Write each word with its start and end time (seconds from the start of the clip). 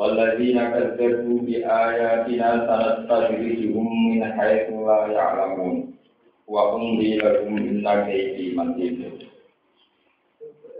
والذين 0.00 0.58
كذبوا 0.70 1.38
بآياتنا 1.40 2.48
سنستدرجهم 2.66 3.88
من 4.10 4.32
حيث 4.32 4.70
لا 4.70 5.00
يعلمون 5.06 5.94
وأملي 6.48 7.16
لهم 7.16 7.56
إن 7.56 8.04
كيدي 8.06 8.56
متين 8.56 9.12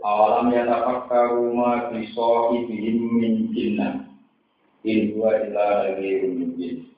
أولم 0.05 0.51
يتفكروا 0.51 1.53
ما 1.53 1.89
في 1.89 2.07
صاحبهم 2.17 2.97
من 3.21 3.33
جنة 3.53 3.89
إن 4.87 4.99
هو 5.13 5.29
إلا 5.29 5.65
نذير 5.91 6.21
مبين 6.27 6.91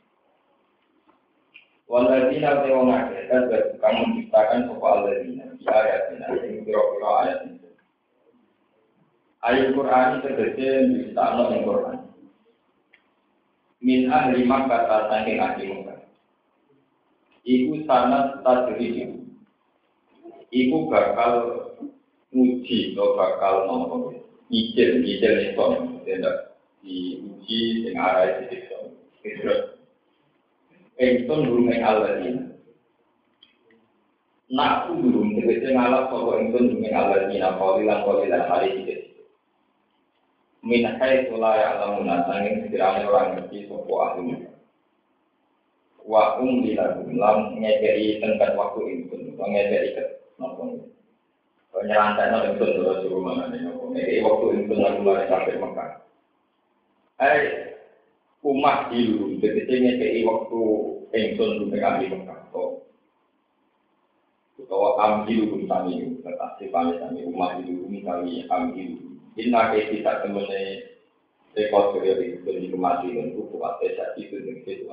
Waladina 1.94 2.66
tewong 2.66 2.90
akeh 2.90 3.30
kadzab 3.30 3.78
kamu 3.78 4.18
ciptakan 4.18 4.66
sapa 4.66 4.88
alladzina 4.98 5.46
bi 5.54 5.62
ayatina 5.70 6.26
ing 6.42 6.66
pira-pira 6.66 7.10
ayat 7.22 7.40
itu. 7.54 7.70
Ayat 9.46 9.68
Quran 9.78 10.10
tegese 10.26 10.68
diciptakno 10.90 11.54
ing 11.54 11.62
Quran 11.70 11.97
min 13.79 14.11
ahli 14.11 14.43
Makkah 14.43 15.09
saking 15.11 15.39
ahli 15.39 15.63
Makkah. 15.71 15.99
Iku 17.49 17.73
sanat 17.89 18.43
tadriji. 18.45 19.25
Iku 20.49 20.89
bakal 20.89 21.33
uji 22.33 22.93
atau 22.93 23.17
bakal 23.17 23.55
nopo 23.69 23.97
ijil 24.49 25.05
ijil 25.05 25.35
itu 25.53 25.67
tidak 26.05 26.57
diuji 26.81 27.61
dengan 27.85 28.05
arah 28.05 28.45
itu 28.49 28.57
terus 29.25 29.79
Engson 30.99 31.47
burung 31.47 31.71
yang 31.71 31.87
Allah 31.87 32.19
ini. 32.27 32.59
Nak 34.51 34.91
tegese 34.91 35.69
ngalap 35.71 36.11
sopo 36.11 36.35
engson 36.43 36.75
burung 36.75 36.83
yang 36.83 37.07
Allah 37.07 37.31
ini. 37.31 37.39
Kalilan 37.39 38.03
kalilan 38.03 38.43
hari 38.51 38.69
itu 38.83 38.95
min 40.63 40.83
haitsu 40.83 41.35
la 41.39 41.53
ya'lamuna 41.55 42.27
sanging 42.27 42.67
sekiranya 42.67 43.07
orang 43.07 43.39
ngerti 43.39 43.71
sapa 43.71 43.95
ahli. 43.95 44.35
Wa 46.03 46.41
um 46.43 46.65
dilahum 46.65 47.15
lam 47.15 47.61
ngekei 47.61 48.19
tengkat 48.19 48.57
waktu 48.59 48.81
itu 49.05 49.15
ngekei 49.39 49.95
ke 49.95 50.05
nopo 50.41 50.89
penyerantai 51.71 52.33
nopo 52.33 52.49
itu 52.59 52.67
sudah 52.75 52.97
suruh 53.05 53.21
mana 53.23 53.53
nih 53.53 53.61
nopo. 53.69 53.95
Ngekei 53.95 54.25
waktu 54.25 54.47
itu 54.65 54.73
lalu 54.75 54.99
mulai 55.05 55.31
sampai 55.31 55.61
Mekah. 55.61 55.91
Eh 57.23 57.43
umah 58.43 58.91
dulu 58.91 59.39
begitu 59.39 59.73
ngekei 59.79 60.27
waktu 60.27 60.61
ingsun 61.15 61.51
sampai 61.63 61.85
ahli 61.87 62.07
Mekah. 62.11 62.41
So 62.51 62.83
utawa 64.59 64.99
ambil 64.99 65.55
pun 65.55 65.63
kami 65.71 66.19
tetap 66.19 66.59
sifat 66.59 66.99
kami 66.99 67.23
umah 67.31 67.63
dulu 67.63 67.87
kami 68.03 68.43
ambil 68.51 69.08
Inna 69.39 69.71
ke 69.71 69.95
kita 69.95 70.27
temene 70.27 70.63
rekod 71.55 71.95
kerja 71.95 72.19
di 72.19 72.43
di 72.43 72.69
kemati 72.75 73.15
dan 73.15 73.39
buku 73.39 73.57
itu 74.19 74.35
dan 74.43 74.57
itu. 74.67 74.87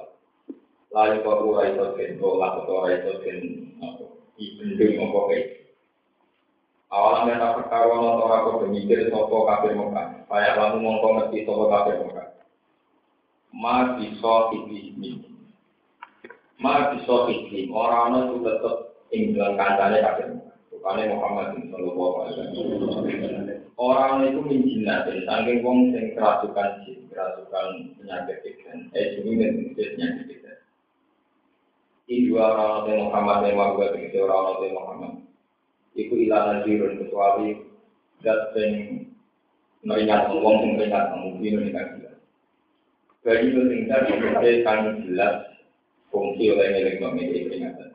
Lalu 0.93 1.25
kau 1.25 1.51
rai 1.57 1.73
itu 1.73 2.17
kau 2.21 2.37
lah 2.37 2.61
kau 2.61 2.85
rai 2.85 3.01
itu 3.01 3.11
kan, 3.25 3.37
ibendung 4.37 5.11
apa 5.11 5.19
kayak. 5.27 5.47
Awalnya 6.93 7.41
tak 7.41 7.53
perkara 7.59 7.91
nonton 7.91 8.31
aku 8.31 8.49
bermikir 8.63 9.09
sopo 9.11 9.43
kafir 9.49 9.75
muka, 9.75 10.23
kayak 10.29 10.55
lalu 10.55 10.77
ngomong 10.85 11.13
ngerti 11.19 11.43
sopo 11.43 11.67
kafir 11.67 11.99
muka. 11.99 12.23
Ma 13.51 13.97
bisa 13.97 14.35
ini, 14.55 14.93
ma 16.61 16.93
bisa 16.93 17.15
ini, 17.33 17.67
orang 17.73 18.29
itu 18.29 18.45
tetap 18.45 18.75
tinggal 19.09 19.57
kancane 19.57 19.97
kafir 19.99 20.27
muka. 20.37 20.53
Bukannya 20.71 21.11
Muhammad 21.17 21.47
Sallallahu 21.73 22.15
Alaihi 22.21 22.33
Wasallam. 22.85 23.24
Orang 23.85 24.25
itu 24.25 24.41
menjinat 24.41 25.05
dan 25.05 25.19
saking 25.29 25.61
wong 25.61 25.93
sing 25.93 26.17
kerasukan 26.17 26.81
jin, 26.81 27.05
kerasukan 27.05 27.93
penyakit 28.01 28.41
pikiran, 28.41 28.89
eh 28.97 29.13
jadi 29.13 29.29
dan 29.37 29.53
penyakit 29.77 30.23
pikiran. 30.25 30.59
Ini 32.09 32.25
dua 32.29 32.43
orang 32.49 32.69
Nabi 32.81 32.93
Muhammad 32.97 33.37
yang 33.45 33.77
gue 33.77 33.87
begitu 33.93 34.17
orang 34.25 34.45
Nabi 34.57 34.67
Muhammad. 34.73 35.13
Iku 35.93 36.13
ilah 36.17 36.41
nazirun 36.49 36.97
kecuali 36.97 37.61
dat 38.25 38.57
sing 38.57 38.71
meringat 39.85 40.33
wong 40.33 40.55
sing 40.65 40.71
meringat 40.81 41.05
mungkin 41.13 41.53
meringat 41.61 41.85
gila. 41.93 42.13
Bagi 43.21 43.45
itu 43.53 43.61
sing 43.69 43.81
tadi 43.85 44.65
kan 44.65 44.79
jelas 45.05 45.35
fungsi 46.09 46.51
oleh 46.51 46.67
milik 46.73 47.01
memiliki 47.05 47.47
peringatan. 47.53 47.94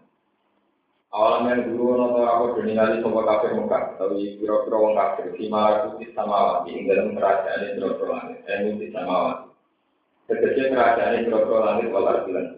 Awalan 1.10 1.50
yang 1.50 1.74
guru 1.74 1.98
noto 1.98 2.22
aku 2.22 2.62
diningali 2.62 3.02
sopo 3.02 3.26
kafir 3.26 3.58
muka, 3.58 3.98
tapi 3.98 4.38
piro-piro 4.38 4.78
wong 4.78 4.94
kafir, 4.94 5.34
malah 5.50 5.90
putih 5.90 6.06
sama 6.14 6.62
wati, 6.62 6.86
dalam 6.86 7.18
kerajaan 7.18 7.66
ini 7.66 7.74
piro-piro 7.82 8.14
langit, 8.14 8.38
saya 8.46 8.70
putih 8.70 8.90
sama 8.94 9.14
wati. 9.26 9.46
Tegese 10.30 10.70
kerajaan 10.70 11.14
ini 11.18 11.26
piro-piro 11.26 11.58
langit 11.66 11.90
walar 11.90 12.22
bilang. 12.30 12.48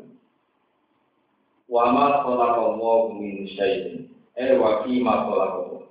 Kholaqallahu 1.73 3.17
min 3.17 3.49
syai'in, 3.57 4.13
eh 4.37 4.53
wakima 4.61 5.25
kholaqallahu. 5.25 5.89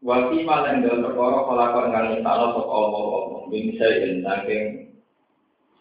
Wakima 0.00 0.64
yang 0.64 0.80
dalam 0.80 1.12
perkara 1.12 1.38
kholaqal 1.44 1.84
kang 1.92 2.06
nyiptakno 2.08 2.46
sapa 2.56 2.72
Allah 2.72 3.04
Allah 3.04 3.40
min 3.52 3.76
syai'in 3.76 4.24
saking 4.24 4.64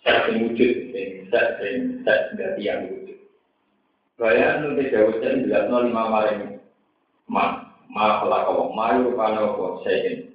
sak 0.04 0.28
wujud, 0.36 0.92
sing 0.92 1.32
sak 1.32 1.64
sing 1.64 2.04
sak 2.04 2.36
dadi 2.36 2.68
Gaya 4.18 4.66
nanti 4.66 4.90
jadi 4.90 5.46
jelas 5.46 5.70
nol 5.70 5.94
lima 5.94 6.10
maring 6.10 6.58
ma 7.30 7.70
ma 7.86 8.26
pelakau 8.26 8.74
ma 8.74 8.98
rupanya 8.98 9.46
apa? 9.46 9.86
Saya 9.86 10.26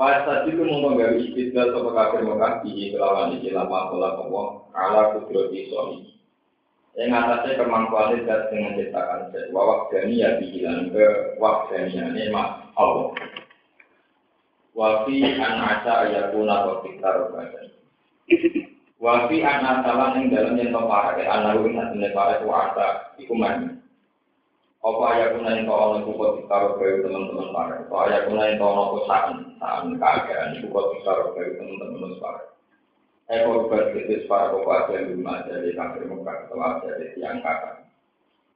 Pas 0.00 0.24
tadi 0.24 0.56
itu 0.56 0.64
mau 0.64 0.90
menggawi 0.90 1.28
istilah 1.36 1.76
atau 1.76 1.92
kafir 1.92 2.24
Mekah 2.24 2.64
di 2.64 2.88
kelawan 2.88 3.36
di 3.36 3.52
lama 3.52 3.92
pelakau 3.92 4.64
ala 4.72 5.12
kudroti 5.12 5.68
soli. 5.68 6.16
Yang 6.96 7.20
atasnya 7.20 7.60
kemampuan 7.60 8.24
dan 8.24 8.48
dengan 8.48 8.80
ciptakan 8.80 9.28
set 9.30 9.52
wawak 9.52 9.92
dani 9.92 10.24
ya 10.24 10.40
bilang 10.40 10.88
ke 10.90 11.36
wak 11.36 11.68
dani 11.68 11.94
ini 11.94 12.32
mak 12.32 12.72
Allah. 12.80 13.12
Wafi 14.72 15.20
an 15.36 15.54
asa 15.68 16.08
ayakuna 16.08 16.56
wa 16.64 16.74
fiktar 16.80 17.28
badan. 17.30 17.68
Wafi 19.00 19.40
anak 19.40 19.80
salah 19.80 20.12
yang 20.12 20.28
dalam 20.28 20.60
yang 20.60 20.76
para 20.76 21.16
anak 21.16 21.56
ruin 21.56 21.80
hati 21.80 22.04
para 22.12 22.36
itu 22.36 22.52
asa 22.52 23.16
iku 23.16 23.32
mani. 23.32 23.80
Apa 24.84 25.00
ayat 25.16 25.40
kuna 25.40 25.56
yang 25.56 25.72
kau 25.72 25.76
orang 25.76 26.04
kukot 26.04 26.30
ditaruh 26.40 26.76
ke 26.76 27.00
teman-teman 27.00 27.48
para. 27.48 27.80
Apa 27.80 27.96
ayat 28.04 28.28
kuna 28.28 28.44
yang 28.52 28.60
kau 28.60 28.76
orang 28.76 29.04
saan 29.08 29.32
saan 29.56 29.96
keadaan 29.96 30.60
kukot 30.68 31.00
ditaruh 31.00 31.32
ke 31.32 31.56
teman-teman 31.56 32.12
para. 32.20 32.44
Ekor 33.32 33.72
berkritis 33.72 34.28
para 34.28 34.52
kau 34.52 34.68
aja 34.68 34.92
yang 34.92 35.16
belum 35.16 35.32
aja 35.32 35.52
di 35.64 35.72
kafir 35.72 36.04
muka 36.04 36.32
atau 36.44 36.60
aja 36.60 36.90
di 37.00 37.06
tiang 37.16 37.40
kakak. 37.40 37.88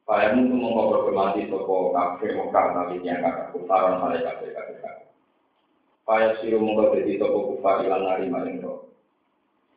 Para 0.04 0.28
itu 0.28 0.44
mengkau 0.44 0.92
berkemati 0.92 1.48
toko 1.48 1.96
kafir 1.96 2.36
muka 2.36 2.60
tapi 2.76 3.00
tiang 3.00 3.24
kakak 3.24 3.48
kutaran 3.56 3.96
hal 3.96 4.12
kafir 4.12 4.52
kafir. 4.52 5.08
Para 6.04 6.36
siru 6.36 6.60
jadi 6.68 7.16
toko 7.16 7.56
kufar 7.56 7.80
ilang 7.80 8.04
nari 8.04 8.28
maring 8.28 8.60
roh. 8.60 8.83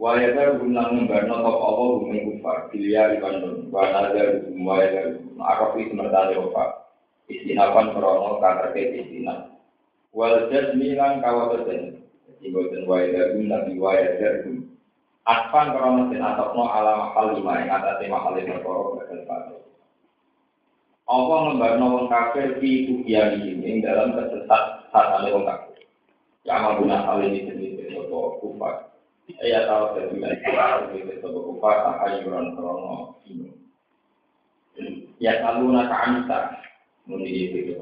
Kan 0.00 0.56
guna 0.56 0.82
membarno 0.96 1.44
top 1.44 1.56
apa 1.60 1.82
bumi 2.00 2.24
kufar, 2.24 2.72
di 2.72 2.88
Bandung, 3.20 3.68
wana 3.68 4.16
dari 4.16 4.48
waya 4.56 4.88
dari 4.96 5.20
Arab 5.36 5.76
itu 5.76 5.92
opa, 6.40 6.88
istinapan 7.28 7.92
krono 7.92 8.40
istinaf. 8.72 9.52
Wal 10.16 10.48
jas 10.48 10.72
milan 10.72 11.20
kawat 11.20 11.68
ten, 11.68 12.00
ibu 12.40 12.72
ten 12.72 12.88
waya 12.88 13.12
dari 13.12 13.44
nabi 13.44 13.76
waya 13.76 14.16
dari 14.16 14.64
Aspan 15.28 15.76
kalau 15.76 16.00
mesin 16.00 16.24
atokno 16.24 16.64
ala 16.64 16.96
makal 16.96 17.36
lima 17.36 17.60
yang 17.60 17.70
atas 17.76 18.00
makal 18.08 18.40
lima 18.40 18.56
koro 18.64 18.96
bakal 18.96 19.20
padu. 19.28 19.56
Allah 21.04 21.38
ngembarno 21.44 21.86
wong 21.86 22.06
kafir 22.08 22.56
di 22.56 23.04
ini 23.04 23.84
dalam 23.84 24.16
kesesat 24.16 24.88
satane 24.88 25.28
wong 25.28 25.44
kafir. 25.44 25.84
Ya 26.48 26.56
guna 26.72 27.04
hal 27.04 27.20
ini 27.20 27.52
sopo 27.92 28.40
kufar. 28.40 28.90
Saya 29.28 29.68
tahu 29.68 29.84
dari 29.94 30.20
wilayah 30.20 30.90
jenis 30.90 31.20
sopo 31.22 31.38
kufar 31.54 31.76
tahayuran 31.86 32.56
krono 32.58 33.20
ini. 33.28 33.52
Ya 35.20 35.38
saluna 35.44 35.86
ka 35.86 35.96
anita. 36.08 36.40
Muni 37.08 37.48
itu 37.48 37.76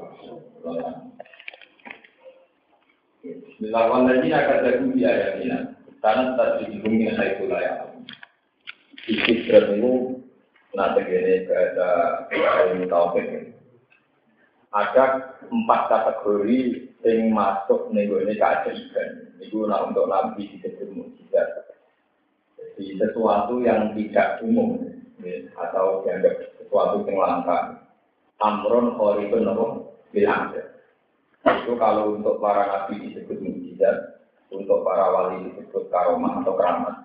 Bismillahirrahmanirrahim. 3.19 4.31
Kata 4.31 4.69
kubiya 4.79 5.11
ya 5.11 5.27
ini. 5.41 5.47
Karena 5.99 6.39
tadi 6.39 6.71
dihubungi 6.71 7.11
saya 7.11 7.35
itu 7.35 7.43
lah 7.51 7.59
ya. 7.59 7.73
Istidrat 9.09 9.75
itu 9.75 9.93
nanti 10.71 11.01
gini 11.03 11.33
ada 11.49 11.89
ilmu 12.31 12.87
tauhid. 12.87 13.51
Ada 14.69 15.03
empat 15.49 15.81
kategori 15.91 16.59
yang 17.03 17.33
masuk 17.35 17.89
nego 17.91 18.21
ini 18.23 18.37
keajaiban. 18.39 19.33
Itu 19.43 19.65
nah 19.65 19.89
untuk 19.89 20.07
nabi 20.07 20.45
disebut 20.55 21.08
mujizat. 21.29 21.49
Jadi 22.57 22.97
sesuatu 22.97 23.61
yang 23.61 23.93
tidak 23.93 24.41
umum 24.41 24.81
ya, 25.21 25.45
atau 25.55 26.01
dianggap 26.03 26.57
sesuatu 26.57 27.05
yang 27.05 27.17
langka. 27.21 27.85
Amron 28.39 28.95
horibun 28.95 29.51
apa 29.51 29.65
bilang. 30.15 30.55
Itu 31.43 31.75
kalau 31.75 32.19
untuk 32.19 32.39
para 32.39 32.67
nabi 32.67 33.11
disebut 33.11 33.39
mujizat, 33.43 34.23
untuk 34.51 34.81
para 34.83 35.11
wali 35.11 35.51
disebut 35.51 35.91
karomah 35.91 36.39
atau 36.43 36.55
keramat. 36.55 36.95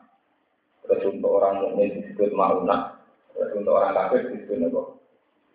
Terus 0.86 1.16
untuk 1.16 1.42
orang 1.42 1.64
mukmin 1.64 2.02
disebut 2.02 2.30
marunah. 2.34 3.02
Terus 3.34 3.50
untuk 3.58 3.74
orang 3.74 3.94
kafir 3.98 4.30
disebut 4.30 4.70
apa? 4.70 4.82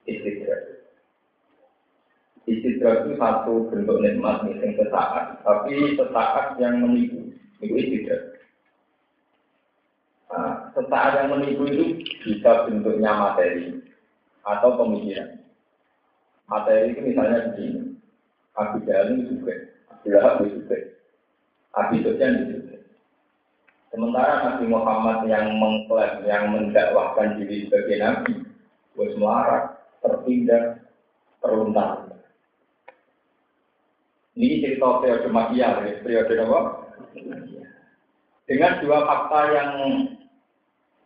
Istidrak. 0.10 0.62
Istidrak 2.50 2.96
itu 3.06 3.12
satu 3.16 3.54
bentuk 3.72 4.02
nikmat 4.04 4.42
yang 4.52 4.74
sesaat, 4.74 5.46
tapi 5.46 5.96
sesaat 5.96 6.58
yang 6.60 6.82
menipu. 6.82 7.30
Itu 7.62 7.76
istidrak. 7.78 8.29
Sesaat 10.80 11.12
yang 11.20 11.36
menipu 11.36 11.68
itu 11.68 12.00
bisa 12.24 12.64
bentuknya 12.64 13.12
materi 13.12 13.84
atau 14.48 14.80
pemikiran. 14.80 15.44
Materi 16.48 16.96
itu 16.96 17.04
misalnya 17.04 17.52
begini. 17.52 18.00
Abu 18.56 18.80
Jahal 18.88 19.20
juga, 19.28 19.76
Abu 19.92 20.08
Lahab 20.08 20.40
juga, 20.48 20.78
Abi 21.76 22.00
Sufyan 22.00 22.48
itu. 22.48 22.80
Sementara 23.92 24.46
Nabi 24.46 24.72
Muhammad 24.72 25.28
yang 25.28 25.60
mengklaim, 25.60 26.24
yang 26.24 26.56
mendakwahkan 26.56 27.42
diri 27.42 27.68
sebagai 27.68 27.98
Nabi, 28.00 28.34
bos 28.96 29.12
melarat, 29.20 29.84
tertindak, 30.00 30.88
terluntar. 31.44 32.08
Ini 34.40 34.64
cerita 34.64 35.04
periode 35.04 35.28
Makiyah, 35.28 35.84
periode 36.00 36.34
apa? 36.40 36.60
Dengan 38.48 38.74
dua 38.80 39.00
fakta 39.04 39.42
yang 39.52 39.72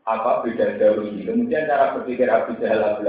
apa 0.04 0.44
beda 0.44 0.76
jauh 0.80 1.04
ini. 1.08 1.28
Kemudian 1.28 1.68
cara 1.68 1.96
berpikir 1.96 2.28
Abu 2.28 2.60
Jahal 2.60 2.84
Abu 2.84 3.04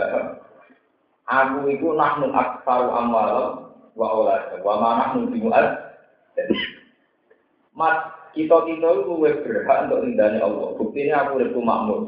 Aku 1.25 1.73
itu 1.73 1.89
nahnu 1.97 2.29
aksaru 2.37 2.93
amal 2.93 3.29
wa 3.97 4.09
olad 4.13 4.61
wa 4.61 4.75
ma 4.77 4.91
nahnu 5.01 5.33
bimu'ad. 5.33 5.67
Mas, 7.75 7.97
kita 8.37 8.55
kita 8.69 8.89
itu 9.03 9.13
berhak 9.19 9.79
untuk 9.89 10.05
indahnya 10.05 10.45
Allah. 10.45 10.69
Buktinya 10.77 11.15
aku 11.25 11.31
uripku 11.41 11.61
makmur. 11.65 12.01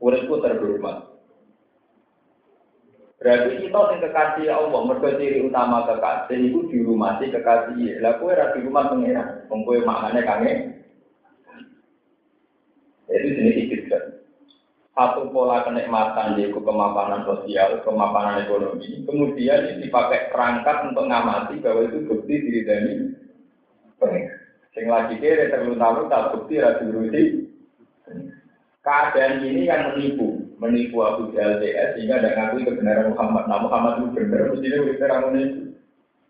Uripku 0.00 0.34
terhormat. 0.40 1.16
Berarti 3.16 3.64
kita 3.64 3.80
yang 3.80 4.00
kekasih 4.06 4.46
Allah, 4.52 4.80
mereka 4.86 5.16
ciri 5.16 5.38
utama 5.48 5.88
kekasih 5.88 6.38
itu 6.52 6.60
di 6.68 6.78
rumah 6.84 7.16
sih 7.16 7.32
kekasih. 7.32 7.98
Lah 8.04 8.20
kue 8.20 8.36
di 8.36 8.60
rumah 8.60 8.92
pengira, 8.92 9.48
kue 9.48 9.80
maknanya. 9.82 10.76
Itu 13.06 13.28
jenis 13.34 13.58
istiqat. 13.66 14.02
Satu 14.96 15.28
pola 15.28 15.60
kenikmatan 15.60 16.40
yaitu 16.40 16.56
kemapanan 16.56 17.28
sosial, 17.28 17.84
kemapanan 17.84 18.48
ekonomi. 18.48 19.04
Kemudian 19.04 19.76
dipakai 19.84 20.32
perangkat 20.32 20.88
untuk 20.88 21.04
ngamati 21.04 21.60
bahwa 21.60 21.84
itu 21.84 21.98
bukti 22.08 22.34
diri 22.40 22.60
dari 22.64 22.92
Sing 24.76 24.92
lagi 24.92 25.16
kere 25.16 25.48
terlunta-lunta 25.48 26.36
bukti 26.36 26.60
rasi 26.60 26.84
berusi. 26.84 27.22
Keadaan 28.84 29.40
ini 29.40 29.64
yang 29.64 29.96
menipu, 29.96 30.52
menipu 30.60 31.00
Abu 31.00 31.32
Jahal 31.32 31.58
DS 31.58 31.96
sehingga 31.96 32.20
tidak 32.20 32.36
ngakui 32.36 32.68
kebenaran 32.68 33.10
Muhammad. 33.16 33.44
Nah 33.48 33.58
Muhammad 33.64 33.92
itu 33.98 34.06
benar, 34.14 34.52
mestinya 34.52 34.84
udah 34.84 34.96
terang 35.00 35.22
menipu. 35.32 35.60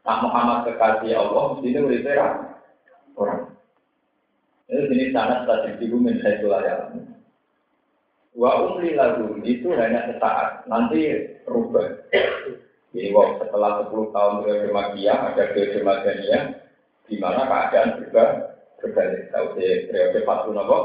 Nah 0.07 0.17
Muhammad 0.23 0.59
kekasih 0.71 1.13
Allah, 1.19 1.45
mestinya 1.53 1.81
udah 1.85 2.01
terang 2.07 2.35
orang. 3.19 3.56
Ini 4.67 4.91
jenis 4.91 5.15
sanat 5.15 5.47
tadi 5.47 5.79
ibu 5.87 6.03
saya 6.03 6.43
ya. 6.43 6.75
Wa 8.37 8.51
umli 8.67 8.99
lagu 8.99 9.39
itu 9.47 9.73
hanya 9.73 10.13
sesaat, 10.13 10.67
nanti 10.69 11.09
rubah. 11.49 11.89
Jadi 12.93 13.13
setelah 13.13 13.87
10 13.89 14.13
tahun 14.13 14.35
periode 14.45 14.69
Magiyah, 14.73 15.19
ada 15.33 15.43
periode 15.53 15.81
Madaniyah, 15.85 16.45
di 17.09 17.17
mana 17.21 17.45
keadaan 17.49 18.01
juga 18.01 18.25
berbalik. 18.81 19.33
Tahu 19.33 19.47
di 19.57 19.89
periode 19.89 20.21
Fatu 20.25 20.51
Nopo, 20.53 20.79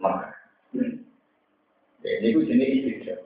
maka 0.00 0.32
ini 2.02 2.26
itu 2.32 2.40
jenis 2.48 2.72
istidrak. 2.80 3.20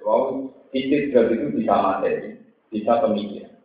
Wow, 0.00 0.48
istidrak 0.72 1.32
itu 1.32 1.46
bisa 1.60 1.74
materi, 1.80 2.40
bisa 2.72 2.92
pemikiran. 3.04 3.59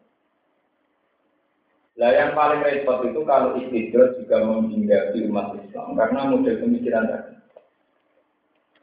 Lah 1.95 2.11
yang 2.11 2.35
paling 2.35 2.59
repot 2.59 3.07
itu 3.07 3.21
kalau 3.23 3.55
istidrak 3.55 4.19
juga 4.19 4.37
menghindari 4.43 5.19
umat 5.31 5.55
Islam 5.63 5.95
karena 5.95 6.21
model 6.27 6.55
pemikiran 6.59 7.07
tadi. 7.07 7.33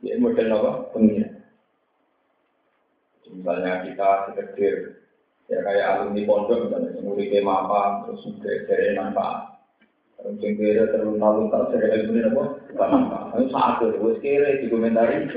Ya, 0.02 0.16
model 0.16 0.48
apa? 0.56 0.72
Pemikiran. 0.96 1.32
Misalnya 3.32 3.72
kita 3.84 4.08
sekedar 4.28 5.02
ya 5.52 5.58
kayak 5.60 5.88
alumni 6.00 6.22
pondok 6.24 6.58
misalnya 6.64 7.00
muridnya 7.04 7.44
apa 7.44 8.08
terus 8.08 8.24
juga 8.24 8.50
dari 8.72 8.96
manfaat 8.96 9.52
terus 10.16 10.38
yang 10.40 10.54
kira 10.56 10.84
terlalu 10.94 11.20
lalu 11.20 11.42
tak 11.52 11.62
dari 11.76 11.86
ilmu 11.92 12.12
ini 12.16 12.28
apa 12.30 12.44
saat 13.52 13.74
itu 13.84 14.00
gue 14.00 14.14
kira 14.24 14.48
di 14.64 14.66
komentari 14.72 15.28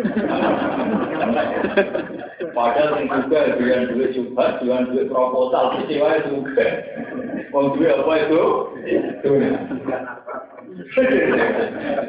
padahal 2.55 3.01
juga 3.03 3.39
dengan 3.59 3.81
duit 3.91 4.09
juga 4.15 4.45
dengan 4.63 4.81
duit 4.87 5.07
proposal 5.11 5.83
kecewa 5.83 6.11
juga 6.31 6.67
mau 7.55 7.71
duit 7.71 7.95
apa 7.95 8.13
itu 8.27 8.41
itu 8.83 9.29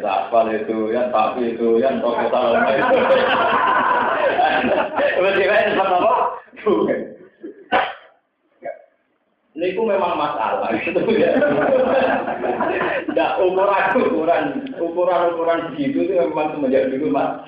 Sapal 0.02 0.50
itu, 0.50 0.90
yang 0.90 1.14
tapi 1.14 1.54
itu, 1.54 1.78
yang 1.78 2.02
proposal 2.02 2.58
itu. 2.66 2.98
Berarti 5.22 5.42
kan 5.46 5.78
apa? 5.78 6.14
Bukan. 6.66 7.00
Ini 9.56 9.72
Niku 9.72 9.88
memang 9.88 10.20
masalah 10.20 10.68
gitu 10.82 11.00
ya. 11.16 11.32
Tidak 13.08 13.30
ukuran 13.40 13.86
ukuran 14.04 14.44
ukuran 14.76 15.20
ukuran 15.32 15.60
begitu 15.72 15.98
itu 16.04 16.12
memang 16.20 16.52
semenjak 16.52 16.92
dulu 16.92 17.08
mas. 17.08 17.40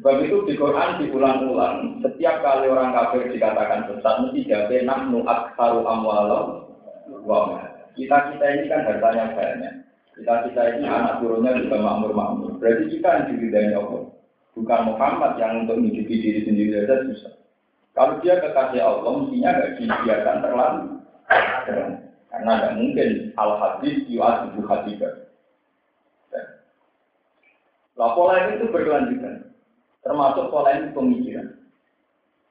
Sebab 0.00 0.16
itu 0.24 0.48
di 0.48 0.56
Quran 0.56 0.96
diulang-ulang. 0.96 2.00
Setiap 2.00 2.40
kali 2.40 2.72
orang 2.72 2.96
kafir 2.96 3.28
dikatakan 3.36 3.84
sesat 3.84 4.24
mesti 4.24 4.48
jawab 4.48 4.72
nahnu 4.72 5.28
aksaru 5.28 5.84
amwalam 5.84 6.72
wa 7.20 7.68
Kita 7.92 8.32
kita 8.32 8.44
ini 8.48 8.72
kan 8.72 8.88
hartanya 8.88 9.36
banyak. 9.36 9.74
Kita 10.16 10.48
kita 10.48 10.62
ini 10.80 10.88
anak 10.88 11.20
turunnya 11.20 11.52
juga 11.60 11.84
makmur-makmur. 11.84 12.56
Berarti 12.56 12.96
kita 12.96 13.08
yang 13.12 13.24
diridai 13.28 13.76
Allah. 13.76 14.08
Bukan 14.56 14.80
Muhammad 14.88 15.36
yang 15.36 15.68
untuk 15.68 15.76
mencuci 15.76 16.14
diri 16.16 16.48
sendiri 16.48 16.80
saja 16.80 17.04
susah. 17.04 17.34
Kalau 17.92 18.24
dia 18.24 18.40
kekasih 18.40 18.80
Allah, 18.80 19.12
mestinya 19.20 19.52
tidak 19.52 19.72
dibiarkan 19.76 20.36
terlalu. 20.40 20.84
Karena 22.32 22.52
tidak 22.56 22.72
mungkin 22.80 23.10
al 23.36 23.50
hadis 23.60 24.00
yu'adibu 24.08 24.64
hadibah. 24.64 25.12
Lah 28.00 28.16
pola 28.16 28.48
itu 28.48 28.64
berkelanjutan. 28.72 29.49
Termasuk 30.00 30.48
pola 30.48 30.70
ini 30.76 30.96
pemikiran. 30.96 31.48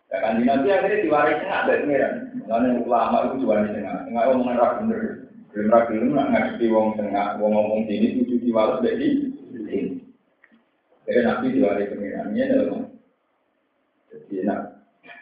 Ya 0.10 0.18
kan 0.25 0.41
di 0.41 0.44
nanti 0.46 0.74
akhirnya 0.74 1.06
diwaris 1.06 1.38
tengah 1.41 1.62
dari 1.70 1.82
pengiran. 1.86 2.13
Karena 2.50 2.70
ulama 2.82 3.18
itu 3.29 3.36
diwaris 3.46 3.74
tengah. 3.74 3.96
Tengah 4.10 4.24
omongan 4.34 4.58
rak 4.62 4.74
bener. 4.82 5.01
Belum 5.50 5.70
rak 5.74 5.84
belum 5.89 6.10
nggak 6.13 6.29
ngadepi 6.29 6.65
wong 6.70 6.88
tengah. 6.98 7.27
Wong 7.38 7.51
ngomong 7.53 7.82
sini 7.86 8.08
itu 8.22 8.36
diwaris 8.41 8.82
dari 8.82 9.08
sini. 9.53 9.77
Jadi 11.06 11.20
nabi 11.25 11.53
diwaris 11.53 11.89
pengiran. 11.94 12.34
Ini 12.34 12.41
adalah 12.46 12.82
jadi 14.10 14.36
nak 14.46 14.62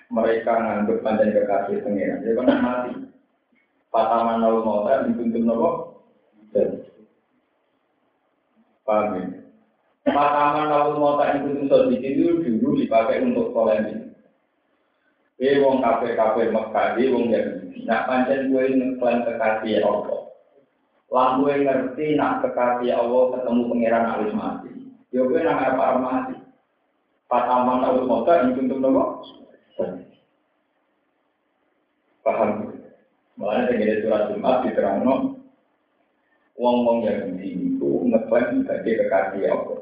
mereka 0.08 0.52
nganggap 0.56 1.00
panjang 1.04 1.32
kekasih 1.36 1.84
pengiran. 1.84 2.24
Jadi 2.24 2.36
kan 2.36 2.60
mati. 2.64 2.92
Pataman 3.88 4.44
lalu 4.44 4.60
mau 4.68 4.84
dituntut 4.84 5.44
nopo. 5.48 5.70
Paham 8.88 9.20
ya? 9.20 9.47
Makaman 10.08 10.72
lalu 10.72 10.92
mau 11.04 11.20
tak 11.20 11.44
ikut 11.44 11.68
sodikin 11.68 12.16
itu 12.16 12.58
dulu 12.64 12.80
dipakai 12.80 13.20
untuk 13.28 13.52
polemik. 13.52 14.08
Eh 15.38 15.60
wong 15.62 15.84
kafe 15.84 16.16
kafe 16.16 16.50
Mekah, 16.50 16.98
eh 16.98 17.12
wong 17.12 17.30
Yahudi. 17.30 17.86
Nak 17.86 18.08
pancen 18.08 18.50
gue 18.50 18.64
ngeklaim 18.74 19.28
kekasih 19.28 19.84
Allah. 19.84 20.32
Lan 21.12 21.44
gue 21.44 21.54
ngerti 21.62 22.06
nak 22.16 22.42
kekasih 22.42 22.96
Allah 22.96 23.24
ketemu 23.36 23.62
pangeran 23.70 24.06
alis 24.16 24.34
mati. 24.34 24.72
Yo 25.12 25.28
gue 25.28 25.40
nang 25.44 25.60
apa 25.60 26.00
mati. 26.00 26.36
Pataman 27.28 27.84
lalu 27.84 28.02
mau 28.08 28.24
tak 28.24 28.48
ikut 28.50 28.64
untuk 28.64 28.80
nopo. 28.80 29.04
Paham? 32.24 32.72
Malah 33.38 33.70
dengan 33.70 34.02
surat 34.02 34.24
Jumat 34.34 34.66
diterangno 34.66 35.38
wong-wong 36.58 37.06
Yahudi 37.06 37.78
itu 37.78 37.92
ngeklaim 38.10 38.66
sebagai 38.66 39.06
kekasih 39.06 39.54
Allah. 39.54 39.80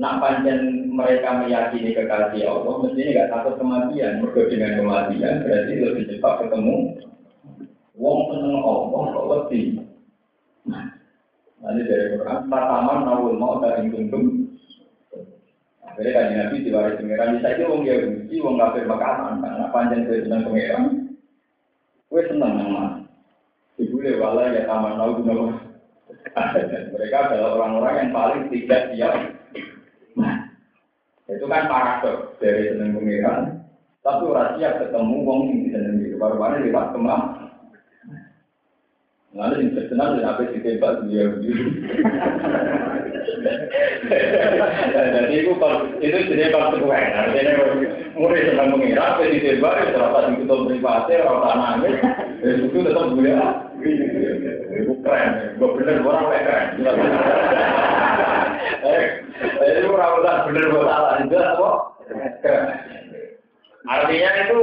Nak 0.00 0.16
panjang 0.16 0.88
mereka 0.88 1.44
meyakini 1.44 1.92
kekasih 1.92 2.48
Allah, 2.48 2.72
mestinya 2.80 3.10
nggak 3.12 3.30
takut 3.36 3.54
kematian. 3.60 4.24
Mereka 4.24 4.48
dengan 4.48 4.72
kematian 4.80 5.44
berarti 5.44 5.72
lebih 5.76 6.04
cepat 6.08 6.34
ketemu. 6.40 6.76
Wong 8.00 8.18
seneng 8.32 8.64
Allah 8.64 9.02
kok 9.12 9.28
wedi. 9.28 9.76
Nanti 11.60 11.80
dari 11.84 12.16
Quran, 12.16 12.48
pertama 12.48 13.04
nawul 13.04 13.36
mau 13.36 13.60
dari 13.60 13.92
tungtung. 13.92 14.56
Akhirnya 15.84 16.16
kan 16.16 16.26
Nabi 16.32 16.64
diwaris 16.64 16.96
pengiran, 16.96 17.36
saya 17.44 17.60
itu 17.60 17.68
wong 17.68 17.84
Yahudi, 17.84 18.36
wong 18.40 18.56
kafir 18.56 18.88
makanan, 18.88 19.44
karena 19.44 19.68
panjang 19.68 20.08
dari 20.08 20.24
seneng 20.24 20.48
pengiran. 20.48 20.84
Gue 22.08 22.24
seneng 22.24 22.56
sama. 22.56 22.84
Ibu 23.76 23.96
lewala 24.00 24.48
ya 24.48 24.64
taman 24.64 24.96
nawul 24.96 25.20
nawul. 25.28 25.52
Mereka 26.96 27.16
adalah 27.20 27.60
orang-orang 27.60 27.94
yang 28.00 28.10
paling 28.16 28.44
tidak 28.48 28.96
siap 28.96 29.39
itu 31.30 31.46
kan 31.46 31.70
paradok 31.70 32.34
dari 32.42 32.74
seneng 32.74 32.98
pengiran, 32.98 33.62
tapi 34.02 34.22
orang 34.26 34.58
siap 34.58 34.82
ketemu 34.82 35.16
wong 35.22 35.40
yang 35.46 35.60
seneng 35.70 36.02
itu. 36.02 36.16
Baru-baru 36.18 36.66
lewat 36.66 36.86
kemah. 36.96 37.22
Lalu 39.30 39.54
yang 39.62 39.70
terkenal 39.78 40.08
dan 40.18 40.26
apa 40.26 40.42
sih 40.50 40.58
tembak 40.58 41.06
dia 41.06 41.22
Jadi 45.10 45.34
itu 45.38 45.52
itu 46.02 46.18
jadi 46.34 46.50
konsekuensi. 46.50 47.14
Artinya 47.14 47.52
murid 48.18 48.42
senang 48.50 48.74
mengira, 48.74 49.14
apa 49.14 49.30
sih 49.30 49.38
tembak, 49.38 49.94
terasa 49.94 50.34
di 50.34 50.42
kutu 50.42 50.66
privasi, 50.66 51.14
orang 51.22 51.58
nangis, 51.62 51.96
itu 52.42 52.74
tetap 52.82 53.06
gue 53.14 53.30
Itu 53.80 54.92
keren, 55.00 55.56
gue 55.56 55.68
bener 55.80 56.04
orang 56.04 56.28
keren. 56.30 56.66
Jadi 59.60 59.80
orang 59.88 60.44
bener 60.48 60.64
gue 60.68 60.82
salah, 60.84 61.12
itu 61.20 61.36
apa? 61.36 61.70
Artinya 63.88 64.30
itu 64.44 64.60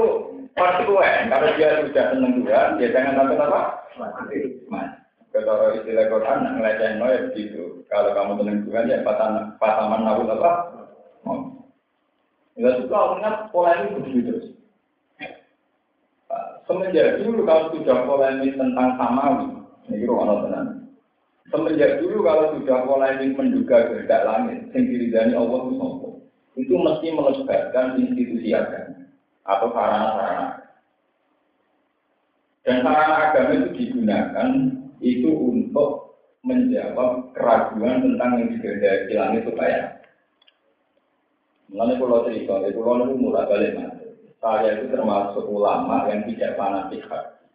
konsekuen. 0.53 1.29
Kalau 1.29 1.49
dia 1.57 1.69
sudah 1.85 2.05
seneng 2.13 2.33
Tuhan, 2.45 2.77
dia 2.77 2.93
jangan 2.93 3.17
sampai 3.17 3.37
apa? 3.41 3.61
Mati. 3.97 4.39
Kalau 5.37 5.69
istilah 5.77 6.09
Quran, 6.09 6.57
ngeleceh 6.57 6.97
no 6.97 7.05
ya 7.13 7.19
begitu. 7.29 7.85
Kalau 7.93 8.09
kamu 8.17 8.41
seneng 8.41 8.57
Tuhan, 8.65 8.89
ya 8.89 9.05
pataman 9.05 10.01
nawul 10.01 10.33
apa? 10.33 10.51
Ya 12.57 12.73
suka 12.81 13.21
ingat 13.21 13.53
pola 13.53 13.77
ini 13.77 14.01
begitu 14.01 14.19
terus. 14.33 14.56
Semenjak 16.67 17.23
dulu 17.23 17.47
kalau 17.47 17.71
sudah 17.71 17.97
polemik 18.03 18.59
tentang 18.59 18.99
samawi, 18.99 19.47
ini 19.87 20.03
ruang 20.03 20.43
tenang. 20.43 20.67
Semenjak 21.47 22.03
dulu 22.03 22.27
kalau 22.27 22.59
sudah 22.59 22.83
polemik 22.83 23.39
menduga 23.39 23.87
kehendak 23.87 24.27
langit, 24.27 24.59
yang 24.75 24.83
diridani 24.83 25.33
Allah 25.33 25.59
itu 25.63 26.07
itu 26.57 26.73
mesti 26.73 27.07
melebatkan 27.13 28.01
institusi 28.01 28.51
agama 28.51 29.07
atau 29.47 29.67
sarana-sarana. 29.71 30.47
Dan 32.67 32.77
sarana 32.83 33.15
agama 33.31 33.51
itu 33.63 33.69
digunakan 33.77 34.49
itu 34.99 35.29
untuk 35.31 36.19
menjawab 36.43 37.31
keraguan 37.31 38.03
tentang 38.03 38.31
yang 38.43 38.49
dikehendaki 38.57 39.13
langit 39.15 39.43
supaya 39.47 39.79
Mengenai 41.67 41.99
pulau 41.99 42.23
cerita, 42.23 42.63
pulau 42.71 43.03
itu 43.03 43.15
mulai 43.19 43.43
balik. 43.43 43.96
Saya 44.37 44.77
itu 44.77 44.93
termasuk 44.93 45.49
ulama 45.49 46.05
yang 46.09 46.25
tidak 46.29 46.55
fanatik 46.55 47.01
haji. 47.09 47.45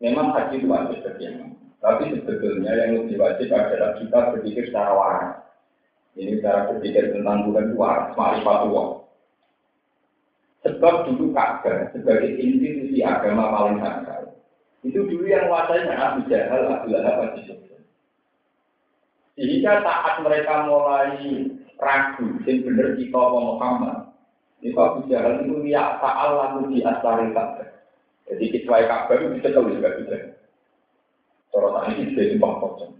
Memang 0.00 0.32
haji 0.32 0.60
itu 0.60 0.68
wajib 0.68 1.00
bagi 1.04 1.28
Tapi 1.76 2.04
sebetulnya 2.16 2.72
yang 2.72 2.90
lebih 3.04 3.20
wajib 3.20 3.52
adalah 3.52 4.00
kita 4.00 4.18
berpikir 4.32 4.64
secara 4.68 4.92
waras. 4.96 5.36
Ini 6.16 6.40
cara 6.40 6.72
berpikir 6.72 7.12
tentang 7.12 7.44
Tuhan 7.44 7.68
itu 7.72 7.76
waras, 7.76 8.16
marifat 8.16 8.64
Sebab 10.66 10.94
dulu 11.06 11.30
Ka'bah 11.30 11.94
sebagai 11.94 12.32
institusi 12.42 12.98
agama 13.04 13.54
paling 13.54 13.78
sakral. 13.78 14.34
Itu 14.82 15.06
dulu 15.06 15.28
yang 15.30 15.46
menguasai 15.46 15.86
Abu 15.94 16.26
Jahal, 16.26 16.62
Abu 16.66 16.86
Lahab, 16.90 17.16
Abu 17.22 17.38
Sehingga 19.36 19.84
saat 19.84 20.14
mereka 20.24 20.64
mulai 20.64 21.12
ragu, 21.76 22.40
yang 22.48 22.64
benar 22.64 22.96
kita 22.96 23.20
Muhammad, 23.20 24.05
itu 24.64 24.76
Abu 24.76 25.04
Jahal 25.08 25.44
itu 25.44 25.68
ya 25.68 26.00
ta'al 26.00 26.30
lalu 26.36 26.76
di 26.76 26.78
asari 26.80 27.32
Ka'bah. 27.36 27.68
Jadi 28.26 28.44
kecuali 28.56 28.84
Ka'bah 28.88 29.14
itu 29.20 29.26
bisa 29.36 29.48
tahu 29.52 29.68
juga 29.72 29.88
bisa. 30.00 30.16
Sorotan 31.52 31.92
ini 31.96 32.12
bisa 32.12 32.22
sumpah 32.32 32.52
kocok. 32.60 32.90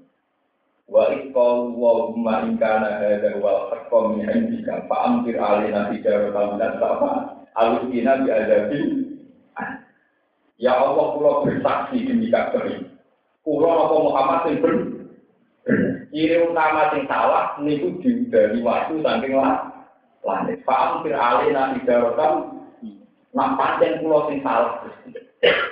Wa 0.87 1.05
ikol 1.17 1.75
wa 1.75 2.13
umma 2.13 2.35
ingkana 2.47 3.03
hadha 3.03 3.41
wal 3.43 3.73
haqqo 3.73 4.15
min 4.15 4.29
indika 4.29 4.85
fa'amtir 4.87 5.41
alina 5.41 5.91
tijaratan 5.91 6.61
dan 6.61 6.73
sama 6.79 7.13
alusina 7.57 8.23
bi 8.23 8.31
Ya 10.57 10.73
Allah 10.73 11.07
kula 11.13 11.45
bersaksi 11.45 12.05
demi 12.05 12.29
Ka'bah 12.29 12.65
ini. 12.69 12.89
Kula 13.45 13.69
apa 13.69 13.97
Muhammad 13.97 14.39
sing 14.45 14.57
ber 14.61 14.75
Ciri 16.17 16.47
utama 16.47 16.95
sing 16.95 17.05
salah 17.11 17.59
niku 17.61 17.99
dari 18.31 18.63
waktu 18.63 19.03
saking 19.03 19.35
lah 19.37 19.76
langit. 20.27 20.67
Fa'am 20.67 21.07
fir 21.07 21.15
alina 21.15 21.79
idarotam 21.79 22.67
nak 23.31 23.55
panjang 23.55 24.03
pulau 24.03 24.27
sing 24.27 24.43
salah. 24.43 24.83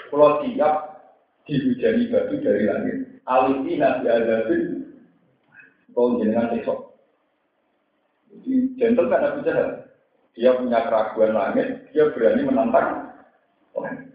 Pulau 0.09 0.41
siap 0.47 0.75
dihujani 1.45 2.09
batu 2.09 2.39
dari 2.39 2.65
langit. 2.71 2.97
Alisi 3.27 3.75
nabi 3.77 4.07
adabin 4.07 4.63
kau 5.91 6.19
jenengan 6.23 6.55
besok. 6.55 6.95
Jadi 8.31 8.75
gentle 8.79 9.11
kan 9.11 9.27
Abu 9.27 9.41
Jahal. 9.47 9.71
Dia 10.35 10.51
punya 10.59 10.83
keraguan 10.83 11.31
langit, 11.31 11.95
dia 11.95 12.11
berani 12.11 12.43
menantang 12.43 13.15
langit. 13.79 14.11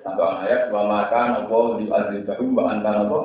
Sampai 0.00 0.48
ayat 0.48 0.72
wa 0.72 0.82
maka 0.88 1.20
nabo 1.34 1.76
di 1.76 1.90
azizahu 1.92 2.56
wa 2.56 2.72
anta 2.72 2.90
nabo. 3.04 3.20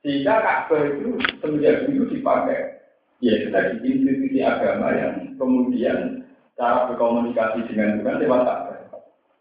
Sehingga 0.00 0.40
Ka'bah 0.40 0.80
itu 0.96 1.20
semenjak 1.44 1.84
dulu 1.84 2.08
dipakai. 2.08 2.79
Ya 3.20 3.36
tadi 3.52 3.84
institusi 3.84 4.40
agama 4.40 4.96
yang 4.96 5.36
kemudian 5.36 6.24
cara 6.56 6.88
berkomunikasi 6.88 7.68
dengan 7.68 8.00
Tuhan 8.00 8.16
lewat 8.24 8.40
Ka'bah. 8.48 8.80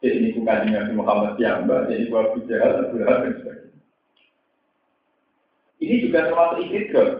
Jadi 0.04 0.16
ini 0.20 0.28
bukan 0.36 0.68
dengan 0.68 0.96
Muhammad 0.96 1.36
Yamba, 1.40 1.88
jadi 1.88 2.12
buat 2.12 2.36
Jahal, 2.48 2.88
Abu 2.88 3.00
dan 3.04 3.36
sebagainya. 3.40 3.80
Ini 5.80 5.96
juga 6.04 6.28
termasuk 6.28 6.60
istidrak. 6.68 7.12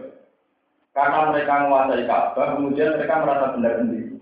Karena 0.92 1.32
mereka 1.32 1.64
menguasai 1.64 2.04
Ka'bah, 2.04 2.46
kemudian 2.56 2.92
mereka 2.96 3.14
merasa 3.24 3.46
benar 3.56 3.72
sendiri. 3.80 4.16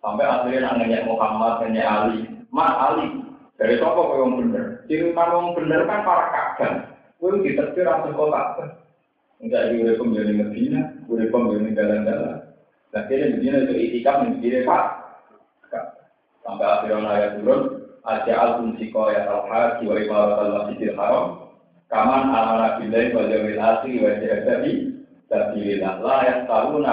Sampai 0.00 0.24
akhirnya 0.24 0.80
nanya 0.80 1.04
Muhammad, 1.04 1.60
nanya 1.64 1.84
Ali. 1.84 2.20
Mas 2.48 2.72
Ali, 2.72 3.20
dari 3.60 3.76
siapa 3.76 4.00
kau 4.00 4.16
yang 4.16 4.40
benar? 4.40 4.84
Ciri 4.88 5.12
utama 5.12 5.44
yang 5.44 5.56
benar 5.60 5.80
kan 5.84 6.00
para 6.08 6.24
Ka'bah. 6.32 6.72
Kau 7.20 7.36
ditetir 7.36 7.84
langsung 7.84 8.16
kau. 8.16 8.32
Enggak 9.40 9.72
di 9.72 9.74
urip 9.80 9.96
pemilih 9.96 10.36
Medina, 10.36 10.80
urip 11.08 11.32
pemilih 11.32 11.72
jalan-jalan. 11.72 12.44
Nah, 12.92 13.02
kira 13.08 13.32
Medina 13.32 13.64
itu 13.64 13.74
itikaf 13.76 14.20
menjadi 14.20 14.68
Pak. 14.68 14.84
Sampai 16.44 16.66
akhirnya 16.66 17.08
ayat 17.08 17.32
turun, 17.40 17.80
Aja 18.00 18.32
al 18.32 18.72
siko 18.80 19.12
ya 19.12 19.28
al 19.28 19.44
haji 19.44 19.84
wa 19.84 19.94
ibarat 20.00 20.38
al 20.40 20.50
masjidil 20.56 20.96
haram. 20.96 21.52
Kaman 21.92 22.32
amana 22.32 22.80
billahi 22.80 23.12
wal 23.12 23.28
yawmil 23.28 23.60
akhir 23.60 23.92
wa 24.00 24.12
jahadi 24.16 24.72
sabilillah 25.28 25.94
la 26.00 26.16
yastaluna 26.24 26.92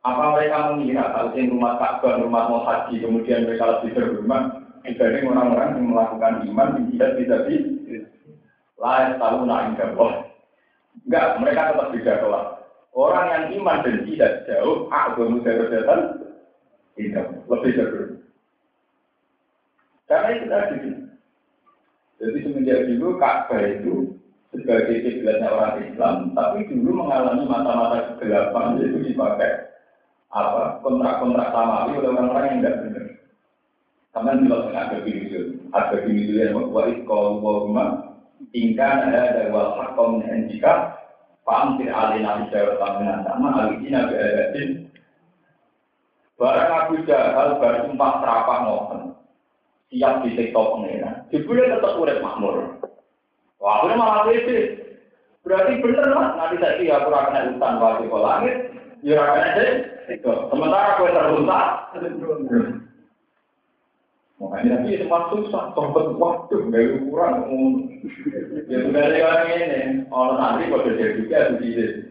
apa 0.00 0.32
mereka 0.32 0.72
mengira 0.72 1.12
kalau 1.12 1.36
rumah 1.36 1.76
Ka'bah, 1.76 2.24
rumah 2.24 2.48
mau 2.48 2.64
haji, 2.64 3.04
kemudian 3.04 3.44
mereka 3.44 3.84
lebih 3.84 4.00
berhormat 4.00 4.64
dibanding 4.80 5.28
orang-orang 5.28 5.76
yang 5.76 5.86
melakukan 5.92 6.34
iman 6.48 6.68
tidak 6.88 7.10
tidak 7.20 7.40
di 7.44 7.56
lain 8.80 9.20
tahu 9.20 9.38
naik 9.44 9.76
Allah. 9.76 10.12
Enggak, 11.06 11.26
mereka 11.38 11.70
tetap 11.70 11.88
beda 11.92 12.14
kelas. 12.24 12.46
Orang 12.90 13.26
yang 13.30 13.44
iman 13.62 13.84
dan 13.86 13.96
tidak 14.02 14.32
jauh, 14.50 14.90
agama 14.90 15.38
darajatan 15.46 16.00
tidak 16.98 17.26
lebih 17.46 17.72
jauh. 17.78 18.08
Karena 20.10 20.28
itu 20.34 20.46
tadi. 20.50 20.76
Jadi 22.20 22.38
semenjak 22.44 22.84
dulu 22.90 23.16
Ka'bah 23.16 23.62
itu 23.64 24.18
sebagai 24.50 25.06
kiblatnya 25.06 25.48
orang 25.54 25.86
Islam, 25.86 26.16
tapi 26.34 26.66
dulu 26.68 27.06
mengalami 27.06 27.46
mata-mata 27.46 28.18
kegelapan 28.18 28.76
yaitu 28.82 28.98
dipakai 29.06 29.70
apa 30.30 30.82
kontrak-kontrak 30.82 31.48
samawi 31.54 31.96
oleh 31.96 32.10
orang-orang 32.10 32.44
yang 32.44 32.58
tidak 32.60 32.76
benar. 32.82 33.06
Karena 34.10 34.32
jelas 34.42 34.64
ada 34.74 34.98
video, 35.06 35.40
ada 35.70 35.96
video 36.02 36.34
yang 36.34 36.54
membuat 36.58 36.98
kalau 37.06 37.38
rumah 37.40 38.09
tingkat 38.48 39.12
ada 39.12 39.52
dua 39.52 39.76
hakom 39.76 40.24
yang 40.24 40.48
jika 40.48 40.96
paham 41.44 41.76
tidak 41.76 41.96
alina 41.96 42.44
bicara 42.44 42.80
tentang 42.80 43.20
sama 43.28 43.48
alina 43.68 44.00
beradin. 44.08 44.70
Barang 46.40 46.72
Abu 46.72 47.04
Jahal 47.04 47.60
baru 47.60 47.92
sumpah 47.92 48.12
serapah 48.24 48.58
mohon 48.64 49.12
siap 49.92 50.24
di 50.24 50.32
sektor 50.38 50.78
pengeran. 50.78 51.26
Jebule 51.28 51.68
tetap 51.68 51.98
urip 51.98 52.22
makmur. 52.22 52.80
Wah, 53.60 53.84
aku 53.84 53.92
malah 53.92 54.24
pede. 54.24 54.88
Berarti 55.44 55.80
bener 55.84 56.06
lah, 56.14 56.36
nanti 56.36 56.56
saya 56.60 56.76
kira 56.80 57.00
aku 57.00 57.10
akan 57.12 57.56
hutan 57.56 57.74
wajib 57.80 58.12
langit, 58.12 58.56
ya 59.00 59.16
akan 59.20 59.40
ada. 59.40 59.66
Sementara 60.48 60.88
aku 60.96 61.02
terrusak. 61.12 61.66
Makanya 64.40 64.88
semua 64.88 65.28
susah, 65.28 65.76
sobat 65.76 66.16
waktu, 66.16 66.72
dari 66.72 66.96
ukuran 66.96 67.44
Ya 68.72 68.88
sudah 68.88 69.04
lewat 69.12 69.38
ini, 69.52 70.08
orang 70.08 70.40
nanti 70.40 70.72
pada 70.72 70.96
jadi 70.96 71.20
juga 71.20 71.38
begitu. 71.60 72.08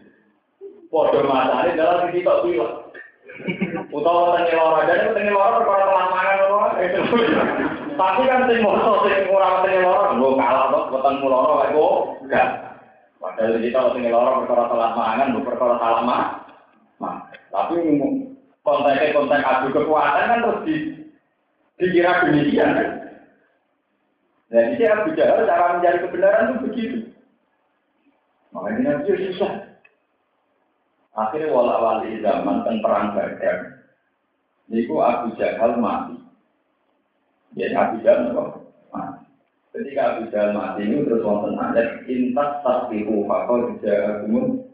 Pada 0.94 1.20
masa 1.26 1.66
ini 1.66 1.74
dalam 1.74 2.14
kita 2.14 2.34
bilang. 2.46 2.86
Utawa 3.90 4.38
tengil 4.38 4.62
lara, 4.62 4.86
jadi 4.86 5.10
tengil 5.10 5.34
lara 5.34 5.58
perkara 5.58 5.84
kelamangan 5.90 6.38
Tapi 7.98 8.22
kan 8.22 8.40
sing 8.46 8.58
moto 8.62 8.92
sing 9.10 9.26
ora 9.26 9.66
tengil 9.66 9.82
lara, 9.82 10.14
gue 10.14 10.38
kalah 10.38 10.64
kok, 10.70 10.84
weteng 10.94 11.16
muloro 11.18 11.52
kayak 11.58 11.74
gue, 11.74 11.90
enggak. 12.30 12.48
Padahal 13.18 13.58
kita 13.58 13.80
tengil 13.90 14.12
lara 14.14 14.30
perkara 14.38 14.64
telat 14.70 14.92
mangan, 14.94 15.34
gue 15.34 15.42
perkara 15.42 15.74
mah. 16.06 16.24
Tapi 17.50 17.74
kontennya 18.62 19.14
konten 19.16 19.42
adu 19.42 19.68
kekuatan 19.74 20.30
kan 20.30 20.42
terus 20.46 20.62
di, 20.62 20.74
dikira 21.80 22.28
demikian 22.28 22.76
kan. 22.76 22.90
Nah, 24.50 24.62
ini 24.66 24.84
Abu 24.84 25.14
Jahal 25.14 25.46
cara 25.46 25.78
mencari 25.78 25.98
kebenaran 26.02 26.46
itu 26.50 26.58
begitu. 26.66 26.98
Makanya 28.50 28.98
Nabi 28.98 29.30
susah. 29.30 29.52
Akhirnya 31.14 31.54
wala 31.54 31.76
wali 31.78 32.18
zaman 32.18 32.66
dan 32.66 32.82
perang 32.82 33.14
Badar. 33.14 33.86
Niku 34.66 34.98
Abu 35.02 35.38
Jahal 35.38 35.78
mati. 35.78 36.18
Jadi 37.54 37.74
Abu 37.78 37.96
Jahal 38.02 38.34
mati. 38.90 39.22
Ketika 39.70 40.02
Abu 40.18 40.22
Jahal 40.34 40.50
mati 40.54 40.82
ini 40.82 41.06
terus 41.06 41.22
wonten 41.22 41.54
ayat 41.54 42.02
intas 42.10 42.50
tasbihu 42.66 43.26
fakol 43.30 43.78
jahakumun 43.82 44.66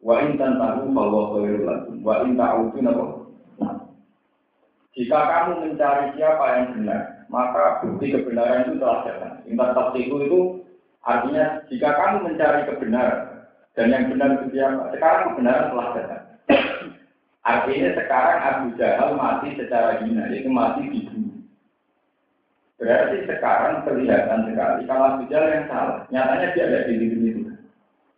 Wa 0.00 0.24
in 0.24 0.40
tantahu 0.40 0.96
fallahu 0.96 1.36
khairul 1.36 1.64
lakum. 1.68 1.94
Wa 2.00 2.24
in 2.24 2.32
ta'udu 2.34 2.80
napa? 2.80 3.19
Jika 4.98 5.18
kamu 5.18 5.52
mencari 5.62 6.18
siapa 6.18 6.44
yang 6.58 6.66
benar, 6.74 7.02
maka 7.30 7.78
bukti 7.86 8.10
kebenaran 8.10 8.66
itu 8.66 8.82
telah 8.82 9.06
datang. 9.06 9.34
Intan 9.46 9.70
tasdiku 9.70 10.16
itu 10.26 10.40
artinya 11.06 11.62
jika 11.70 11.88
kamu 11.94 12.16
mencari 12.26 12.66
kebenaran 12.66 13.46
dan 13.78 13.86
yang 13.94 14.10
benar 14.10 14.28
itu 14.36 14.58
siapa, 14.58 14.90
sekarang 14.90 15.22
kebenaran 15.30 15.70
telah 15.70 15.88
datang. 15.94 16.24
Artinya 17.50 17.88
sekarang 17.96 18.38
Abu 18.44 18.66
Jahal 18.76 19.10
mati 19.16 19.48
secara 19.56 20.02
hina, 20.04 20.28
yaitu 20.28 20.52
mati 20.52 20.84
di 20.90 21.06
bumi. 21.08 21.40
Berarti 22.76 23.24
sekarang 23.24 23.86
kelihatan 23.88 24.50
sekali 24.50 24.84
kalau 24.84 25.04
Abu 25.16 25.22
Jahal 25.32 25.48
yang 25.48 25.66
salah. 25.70 26.04
Nyatanya 26.12 26.52
dia 26.52 26.64
ada 26.68 26.78
di 26.90 26.94
bumi 27.00 27.28
itu. 27.30 27.42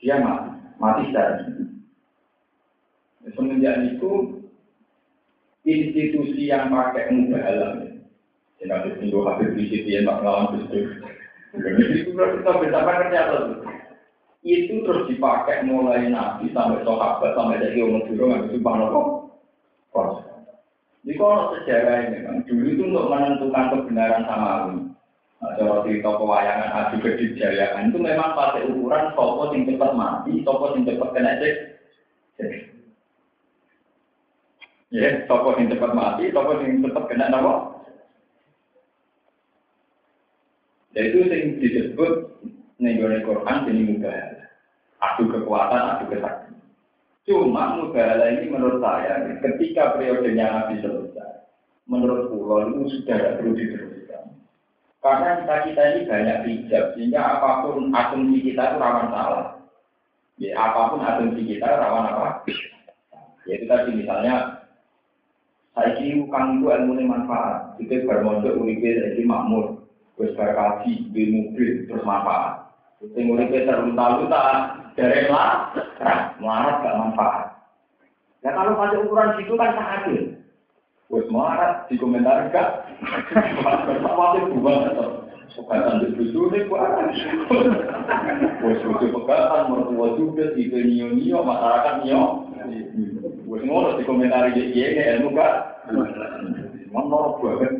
Dia 0.03 0.19
mati, 0.19 0.51
mati 0.83 1.03
secara 1.13 1.47
hina. 1.47 1.65
Semenjak 3.39 3.77
itu 3.87 4.42
institusi 5.63 6.51
yang 6.51 6.71
pakai 6.71 7.11
mubahalah 7.15 7.83
ya 8.59 8.65
nanti 8.67 8.99
tunggu 8.99 9.19
habis 9.27 9.55
di 9.55 9.65
situ 9.71 9.89
yang 9.91 10.07
tak 10.07 10.19
ngelawan 10.23 10.59
itu 10.59 10.79
itu 11.95 12.11
kita 12.11 12.53
itu 14.43 14.75
terus 14.83 15.07
dipakai 15.07 15.63
mulai 15.63 16.11
nabi 16.11 16.51
sampai 16.51 16.83
sahabat 16.83 17.31
sampai 17.39 17.63
jadi 17.63 17.79
umur 17.87 18.03
dulu 18.11 18.23
nggak 18.27 18.43
bisa 18.51 18.71
kok 19.93 20.09
di 21.03 21.19
kalau 21.19 21.51
sejarah 21.59 21.97
ini 22.11 22.19
kan 22.27 22.37
dulu 22.47 22.67
itu 22.71 22.83
untuk 22.87 23.07
menentukan 23.11 23.65
kebenaran 23.75 24.23
sama 24.27 24.83
Nah, 25.43 25.59
cara 25.59 25.83
cerita 25.83 26.07
pewayangan 26.07 26.71
adu 26.71 27.03
kejayaan 27.03 27.91
itu 27.91 27.99
memang 27.99 28.39
pakai 28.39 28.63
ukuran 28.63 29.11
sopo 29.19 29.51
yang 29.51 29.67
cepat 29.67 29.91
mati, 29.99 30.39
sopo 30.47 30.71
yang 30.71 30.87
cepat 30.87 31.09
kena 31.19 31.43
cek. 31.43 31.55
Ya, 34.93 35.25
toko 35.25 35.57
yang 35.57 35.73
cepat 35.73 35.97
mati, 35.97 36.29
toko 36.37 36.61
yang 36.61 36.85
cepat 36.85 37.05
kena 37.09 37.33
nama. 37.33 37.81
Dan 40.93 41.09
itu 41.09 41.19
yang 41.33 41.57
disebut 41.65 42.13
negara 42.77 43.25
Quran 43.25 43.65
jadi 43.65 43.83
mudah. 43.89 44.21
Adu 45.01 45.33
kekuatan, 45.33 45.97
adu 45.97 46.05
kesaktian. 46.13 46.61
Cuma 47.25 47.81
mubahala 47.81 48.37
ini 48.37 48.53
menurut 48.53 48.85
saya, 48.85 49.25
ketika 49.41 49.97
periodenya 49.97 50.61
Nabi 50.61 50.85
selesai, 50.85 51.49
menurut 51.89 52.29
pulau 52.29 52.69
itu 52.69 53.01
sudah 53.01 53.17
tidak 53.17 53.35
perlu 53.41 53.53
diteruskan. 53.57 54.25
Karena 55.01 55.41
kita 55.41 55.55
kita 55.73 55.83
ini 55.89 56.01
banyak 56.05 56.39
hijab, 56.51 56.85
sehingga 56.99 57.21
apa 57.23 57.65
pun 57.65 57.89
asumsi 57.95 58.39
kita 58.45 58.75
itu 58.75 58.77
rawan 58.77 59.09
salah. 59.09 59.47
Ya, 60.37 60.53
apa 60.59 60.81
pun 60.93 61.01
asumsi 61.01 61.43
kita 61.49 61.81
rawan 61.81 62.11
apa? 62.13 62.45
Ya 63.47 63.53
itu 63.59 63.67
tadi 63.71 63.91
misalnya 63.97 64.62
saya 65.73 65.97
kira 65.97 66.29
kang 66.29 66.61
ilmu 66.61 66.93
ini 67.01 67.09
manfaat. 67.09 67.81
Kita 67.81 68.05
bermodal 68.05 68.61
uripe 68.61 68.85
jadi 68.85 69.25
makmur. 69.25 69.81
Terus 70.21 70.37
berkaji, 70.37 71.09
di 71.09 71.23
mobil, 71.33 71.89
terus 71.89 72.05
manfaat. 72.05 72.69
Sing 73.17 73.33
uripe 73.33 73.65
terlunta-lunta, 73.65 74.43
dari 74.93 75.25
lah, 75.33 75.73
melarat 76.37 76.85
gak 76.85 76.99
manfaat. 77.01 77.45
Ya 78.45 78.53
kalau 78.53 78.77
pada 78.77 79.01
ukuran 79.01 79.33
situ 79.41 79.57
kan 79.57 79.73
tak 79.73 79.91
adil. 80.05 80.23
Wes 81.09 81.27
melarat 81.33 81.89
di 81.89 81.97
komentar 81.97 82.53
gak. 82.53 82.85
Masih 83.65 84.43
buang 84.53 84.93
atau 84.93 85.32
di 85.51 86.09
buju 86.17 86.41
ini 86.51 86.69
bukan. 86.69 87.11
Wes 88.63 88.81
buju 88.83 89.07
pegatan, 89.11 89.71
mertua 89.71 90.07
juga, 90.19 90.55
tipe 90.55 90.79
nio-nio, 90.79 91.43
masyarakat 91.43 91.95
nio. 92.07 92.47
Wes 93.49 93.63
ngono 93.67 93.99
di 93.99 94.05
komentar 94.07 94.53
ya 94.55 94.63
ini 94.63 95.03
ilmu 95.19 95.35
gak. 95.35 95.55
Menurut 96.93 97.37
banget. 97.43 97.73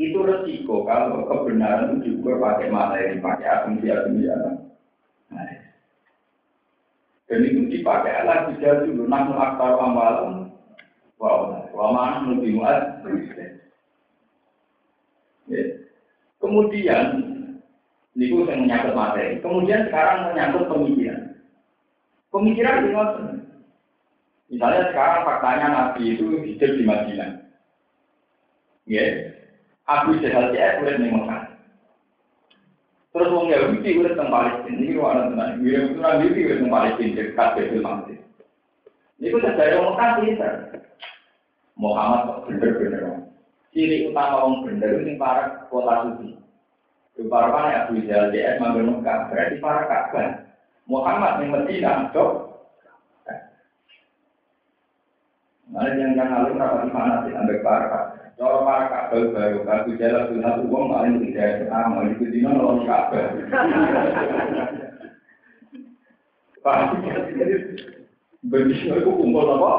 Itu 0.00 0.24
resiko 0.24 0.88
kalau 0.88 1.28
kebenaran 1.28 2.00
itu 2.00 2.16
juga 2.16 2.40
pakai 2.40 2.72
materi, 2.72 3.20
pakai 3.20 3.46
asumsi-asumsi 3.46 4.28
Nah, 5.30 5.46
dan 7.30 7.46
itu 7.46 7.70
dipakai 7.70 8.10
alat 8.10 8.50
bisa 8.50 8.82
dulu, 8.82 9.06
namun 9.06 9.38
aktar 9.38 9.78
amalan, 9.78 10.50
wow, 11.22 11.62
wow 11.70 11.94
mana 11.94 12.34
lebih 12.34 12.58
muat. 12.58 13.06
Ya. 15.46 15.79
Kemudian, 16.50 17.06
ini 18.18 18.26
yang 18.50 18.66
menyangkut 18.66 18.98
materi. 18.98 19.38
Kemudian 19.38 19.86
sekarang 19.86 20.34
menyangkut 20.34 20.66
pemikiran. 20.66 21.38
Pemikiran 22.34 22.82
di 22.82 22.90
Misalnya 24.50 24.90
sekarang 24.90 25.22
faktanya 25.22 25.66
Nabi 25.70 26.18
itu 26.18 26.42
hidup 26.42 26.70
di 26.74 26.82
Madinah. 26.82 27.30
Ya, 28.90 29.30
Abu 29.86 30.18
Jahal 30.18 30.50
dia 30.50 30.82
boleh 30.82 30.98
di. 30.98 31.54
Terus 33.14 33.30
wong 33.30 33.46
Yahudi 33.54 34.02
udah 34.02 34.18
teng 34.18 34.30
Palestina. 34.34 34.74
Ini 34.74 34.98
ada 34.98 35.30
teman, 35.30 35.62
Wirim 35.62 35.94
itu 35.94 36.02
orang 36.02 36.18
Yahudi 36.18 36.40
udah 36.50 36.58
teng 36.58 36.70
Palestina 36.74 37.14
dekat 37.14 37.48
Betul 37.54 37.78
Maqdis. 37.78 38.20
Ini 39.22 39.26
kan 39.38 39.54
dari 39.54 39.74
orang. 39.78 40.50
Muhammad 41.78 42.20
kok 42.26 42.40
bener-bener. 42.50 43.30
Ciri 43.70 44.10
utama 44.10 44.42
orang 44.42 44.66
bener 44.66 44.90
ini 45.06 45.14
para 45.14 45.70
kota 45.70 46.10
suci. 46.10 46.39
Para 47.18 47.48
mana 47.52 47.84
Abu 47.84 48.00
Jahal 48.06 48.32
manggil 48.62 48.86
Mekah 48.86 49.18
berarti 49.28 49.56
para 49.60 49.82
Ka'bah. 49.86 50.50
Muhammad 50.90 51.38
yang 51.38 51.50
Medina, 51.54 52.10
dok. 52.10 52.50
Nah, 55.70 55.86
yang 55.94 56.18
yang 56.18 56.34
alim 56.34 56.58
rapat 56.58 56.90
mana 56.90 57.22
sih 57.22 57.30
ambek 57.30 57.62
para 57.62 58.18
Kalau 58.34 58.66
para 58.66 58.90
kabel 58.90 59.36
baru 59.36 59.62
kaku 59.62 60.00
jalan 60.00 60.32
tuh 60.32 60.40
satu 60.42 60.64
uang 60.66 60.88
paling 60.90 61.20
tidak 61.22 61.68
itu 62.16 62.24
di 62.32 62.40
mana 62.40 62.64
orang 62.64 62.88
kabel. 62.88 63.26
Begitu 68.48 68.96
aku 68.96 69.10
kumpul 69.12 69.44
apa? 69.44 69.72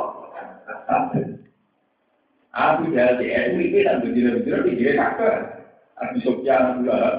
Jalan 2.94 3.18
di 3.18 3.28
NU 3.34 3.58
ini 3.66 3.80
dan 3.82 4.06
begitu-begitu 4.06 4.78
di 4.78 4.94
kabel. 4.94 5.61
Abi 6.00 6.18
Sofyan 6.24 6.84
bulan. 6.84 7.16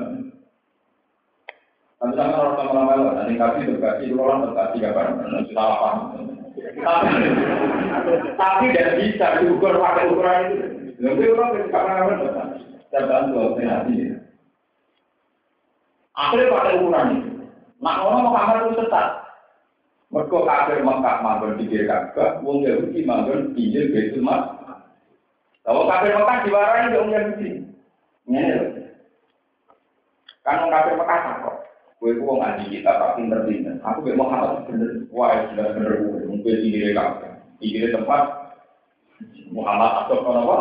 Tapi 2.02 2.18
sama 2.18 2.35
orang 2.35 2.54
sama 2.58 2.70
orang 2.74 2.87
lain, 2.98 3.14
nanti 3.14 3.35
kasih 3.38 3.62
terkasih, 3.70 4.11
dulu 4.11 4.26
orang 4.26 4.42
terkasih 4.50 4.78
kapan? 4.82 5.06
Salah 5.54 5.76
paham. 5.78 5.98
Tapi 8.35 8.64
tidak 8.74 8.90
bisa 8.98 9.26
diukur 9.38 9.78
pakai 9.78 10.11
ukuran 10.11 10.40
itu. 10.50 10.66
Lalu 10.98 11.30
orang 11.30 11.62
sekarang 11.70 11.96
apa? 12.02 12.42
Saya 12.90 13.06
bantu, 13.06 13.54
saya 13.54 13.87
nanti. 13.87 13.94
Akhirnya 16.18 16.50
pakai 16.50 16.74
ukuran 16.82 17.06
itu. 17.14 17.30
Orang 17.82 18.22
mau 18.26 18.35
kamar 18.35 18.56
itu 18.66 18.82
tetap. 18.82 19.08
Mereka 20.12 20.38
kafir 20.44 20.85
Mekah 20.85 21.16
manggon 21.24 21.56
kiri 21.56 21.88
Ka'bah, 21.88 22.44
wong 22.44 22.68
Yahudi 22.68 23.00
manggon 23.08 23.56
pinggir 23.56 23.88
Baitul 23.96 24.20
Maqdis. 24.20 24.85
Kalau 25.64 25.88
kafir 25.88 26.12
Mekah 26.12 26.38
diwarai 26.44 26.92
wong 26.92 27.08
Yahudi. 27.16 27.50
Ini 28.28 28.40
loh. 28.54 28.68
Kan 30.42 30.58
wong 30.62 30.70
kafir 30.70 30.94
Mekah 30.98 31.20
takut. 31.22 31.56
Gue 32.02 32.18
kok 32.18 32.35
ngaji 32.35 32.64
kita 32.66 32.90
tak 32.98 33.14
pinter-pinter. 33.14 33.78
Aku 33.87 34.02
gak 34.02 34.18
mau 34.18 34.26
Muhammad 34.26 34.66
bener. 34.66 34.90
Wah, 35.14 35.46
sudah 35.54 35.70
bener 35.70 36.02
gue. 36.02 36.26
Mungkin 36.26 36.61
di 36.66 36.68
kiri 36.74 36.90
Ka'bah. 36.98 37.38
Di 37.62 37.78
tempat 37.94 38.22
Muhammad 39.54 40.11
atau 40.11 40.18
apa? 40.26 40.58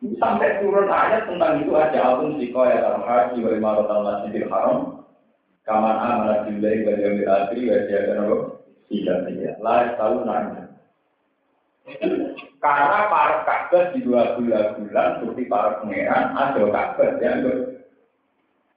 Sampai 0.00 0.64
turun 0.64 0.88
ayat 0.88 1.28
tentang 1.28 1.60
itu 1.60 1.76
aja 1.76 2.00
alun 2.00 2.40
siko 2.40 2.64
ya 2.64 2.80
al-haji 2.80 3.44
wa 3.44 3.52
imarat 3.52 3.88
al-masjidil 3.92 4.48
haram 4.48 5.04
Kaman 5.68 5.96
amanah 6.00 6.48
billahi 6.48 6.88
wa 6.88 6.92
akhir 6.96 7.60
wa 7.60 7.78
jahatan 7.84 8.16
apa? 8.24 8.36
Tidak 8.88 9.18
tidak. 9.28 9.54
Lah 9.60 9.92
tahu 10.00 10.24
nanya. 10.24 10.59
Karena 12.60 13.08
para 13.08 13.40
kabar 13.48 13.96
di 13.96 14.04
dua 14.04 14.36
bulan-bulan 14.36 15.08
seperti 15.16 15.42
para 15.48 15.80
pangeran 15.80 16.36
ada 16.36 16.60
kabar 16.68 17.10
ya 17.16 17.32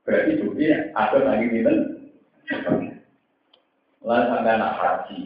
berarti 0.03 0.31
bukti 0.39 0.71
ada 0.71 1.17
lagi 1.19 1.47
itu. 1.51 1.75
Lalu 4.03 4.23
sampai 4.27 4.51
anak 4.59 4.75
haji, 4.83 5.19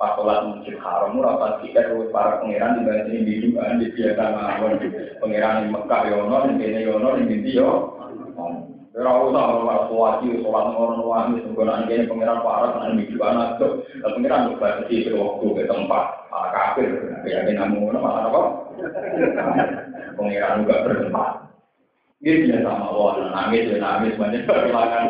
pas 0.00 0.16
sholat 0.16 0.40
masjid 0.48 0.76
haram, 0.80 1.20
rapat 1.20 1.68
kita 1.68 1.84
terus 1.84 2.08
para 2.08 2.40
pangeran 2.40 2.80
di 2.80 2.88
bawah 2.88 3.04
ini 3.12 3.28
biduan 3.28 3.76
di 3.76 3.92
biasa 3.92 4.24
mawon 4.32 4.80
pangeran 5.20 5.60
di 5.64 5.66
Mekah 5.68 6.02
yono, 6.08 6.36
di 6.48 6.52
sini 6.64 6.80
yono, 6.88 7.08
di 7.20 7.22
India 7.28 7.60
yo. 7.60 7.70
Ora 8.92 9.24
usah 9.24 9.44
ora 9.56 9.76
suwati 9.88 10.36
sholat 10.40 10.64
ngono 10.72 11.04
wae 11.08 11.40
senggonan 11.44 11.88
kene 11.88 12.08
pangeran 12.08 12.44
parah 12.44 12.72
nang 12.76 12.96
miju 12.96 13.20
anak 13.20 13.60
pangeran 14.00 14.52
kok 14.52 14.60
batasi 14.60 15.12
waktu 15.12 15.46
ke 15.48 15.64
tempat. 15.68 16.21
Kafir. 16.72 16.88
Ya 17.28 17.44
nek 17.44 17.52
namu 17.60 17.84
ngono 17.84 18.00
malah 18.00 18.32
apa? 18.32 18.42
Pangeran 20.16 20.64
juga 20.64 20.88
bertempat. 20.88 21.30
Ini 22.24 22.48
biasa 22.48 22.64
sama 22.64 22.86
Allah, 22.88 23.12
nangis 23.28 23.68
ya 23.68 23.76
nangis, 23.76 24.16
banyak 24.16 24.46
perlakan. 24.48 25.04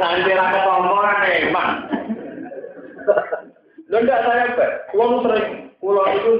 Nanti 0.00 0.30
raka 0.32 0.60
tomporan 0.64 1.20
eman. 1.20 1.70
Lo 3.92 3.96
enggak 4.00 4.24
saya 4.24 4.56
ber, 4.56 4.70
pulau 4.88 5.20
sering, 5.20 5.68
pulau 5.76 6.06
itu 6.16 6.32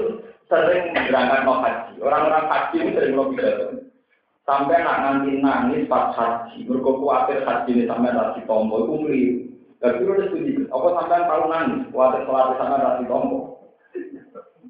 sering 0.49 0.89
berangkat 0.89 1.45
mau 1.45 1.61
haji. 1.61 2.01
Orang-orang 2.01 2.49
haji 2.49 2.75
ini 2.81 2.91
sering 2.97 3.13
mau 3.13 3.29
pidato. 3.29 3.93
Sampai 4.47 4.81
nak 4.81 4.99
nanti 5.05 5.37
nangis 5.37 5.85
pas 5.85 6.17
haji, 6.17 6.65
mereka 6.65 6.97
khawatir 6.97 7.45
haji 7.45 7.71
ini 7.77 7.83
sampai 7.85 8.15
rasi 8.15 8.41
tombol, 8.49 8.89
itu 8.89 9.52
Tapi 9.83 9.99
udah 10.07 10.31
setuju, 10.31 10.63
apa 10.71 10.87
sampai 10.95 11.27
tahu 11.27 11.43
nangis, 11.51 11.83
khawatir 11.91 12.23
khawatir 12.23 12.55
sampai 12.55 12.79
rasi 12.87 13.03
tombol. 13.03 13.67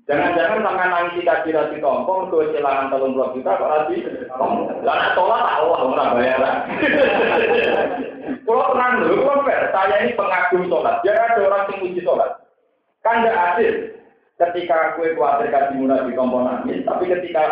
Jangan-jangan 0.10 0.66
sampai 0.66 0.90
nangis 0.90 1.16
kita 1.22 1.46
di 1.46 1.52
rasi 1.54 1.78
tombol, 1.78 2.26
untuk 2.26 2.50
kehilangan 2.50 2.90
telung 2.90 3.14
puluh 3.14 3.30
juta 3.38 3.54
kok 3.54 3.70
rasi 3.70 4.10
tombol. 4.26 4.74
Karena 4.82 5.14
tolak 5.14 5.42
tahu 5.46 5.66
lah, 5.70 5.82
nggak 5.86 6.12
bayaran. 6.18 6.56
Kalau 8.42 8.66
tenang 8.74 8.94
dulu, 9.06 9.22
kalau 9.22 9.46
fair, 9.46 9.64
saya 9.70 9.96
ini 10.02 10.18
pengagum 10.18 10.64
sholat. 10.66 10.96
Jangan 11.06 11.30
ada 11.30 11.42
orang 11.46 11.70
yang 11.70 11.86
uji 11.86 12.02
sholat. 12.02 12.32
Kan 13.06 13.22
tidak 13.22 13.38
adil. 13.54 13.76
Ketika 14.42 14.98
kue 14.98 15.14
khawatir 15.14 15.54
kasih 15.54 15.78
murah 15.78 16.10
di 16.10 16.18
tombol 16.18 16.42
nangis, 16.42 16.82
tapi 16.90 17.06
ketika 17.06 17.44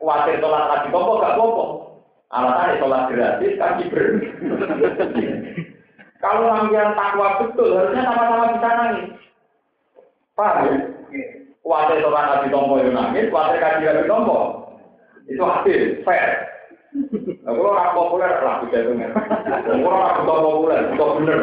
khawatir 0.00 0.40
sholat 0.40 0.72
lagi 0.72 0.88
tombol 0.88 1.20
gak 1.20 1.36
apa-apa. 1.36 1.64
Alasannya 2.32 2.80
sholat 2.80 3.02
gratis 3.12 3.58
kaki 3.60 3.84
ber. 3.92 4.04
Kalau 6.20 6.52
sampean 6.52 6.92
takwa 6.92 7.40
betul, 7.40 7.80
harusnya 7.80 8.04
sama-sama 8.04 8.52
bisa 8.52 8.68
nangis. 8.76 9.08
Paham 10.36 10.56
ya? 10.68 10.76
Khawatir 11.60 11.96
sholat 12.00 12.26
lagi 12.28 12.48
tombol 12.52 12.80
yang 12.80 12.92
nangis, 12.96 13.32
khawatir 13.32 13.60
kaji 13.60 13.84
lagi 13.88 14.04
tombol. 14.04 14.44
Itu 15.24 15.42
adil, 15.44 16.04
fair. 16.04 16.44
Nah, 17.46 17.52
kalau 17.56 17.72
orang 17.72 17.94
populer 17.96 18.32
lah 18.42 18.60
jatuhnya. 18.68 19.08
Kalau 19.14 19.88
orang 19.88 20.26
bukan 20.26 20.40
populer, 20.44 20.80
itu 20.92 21.04
bener. 21.22 21.40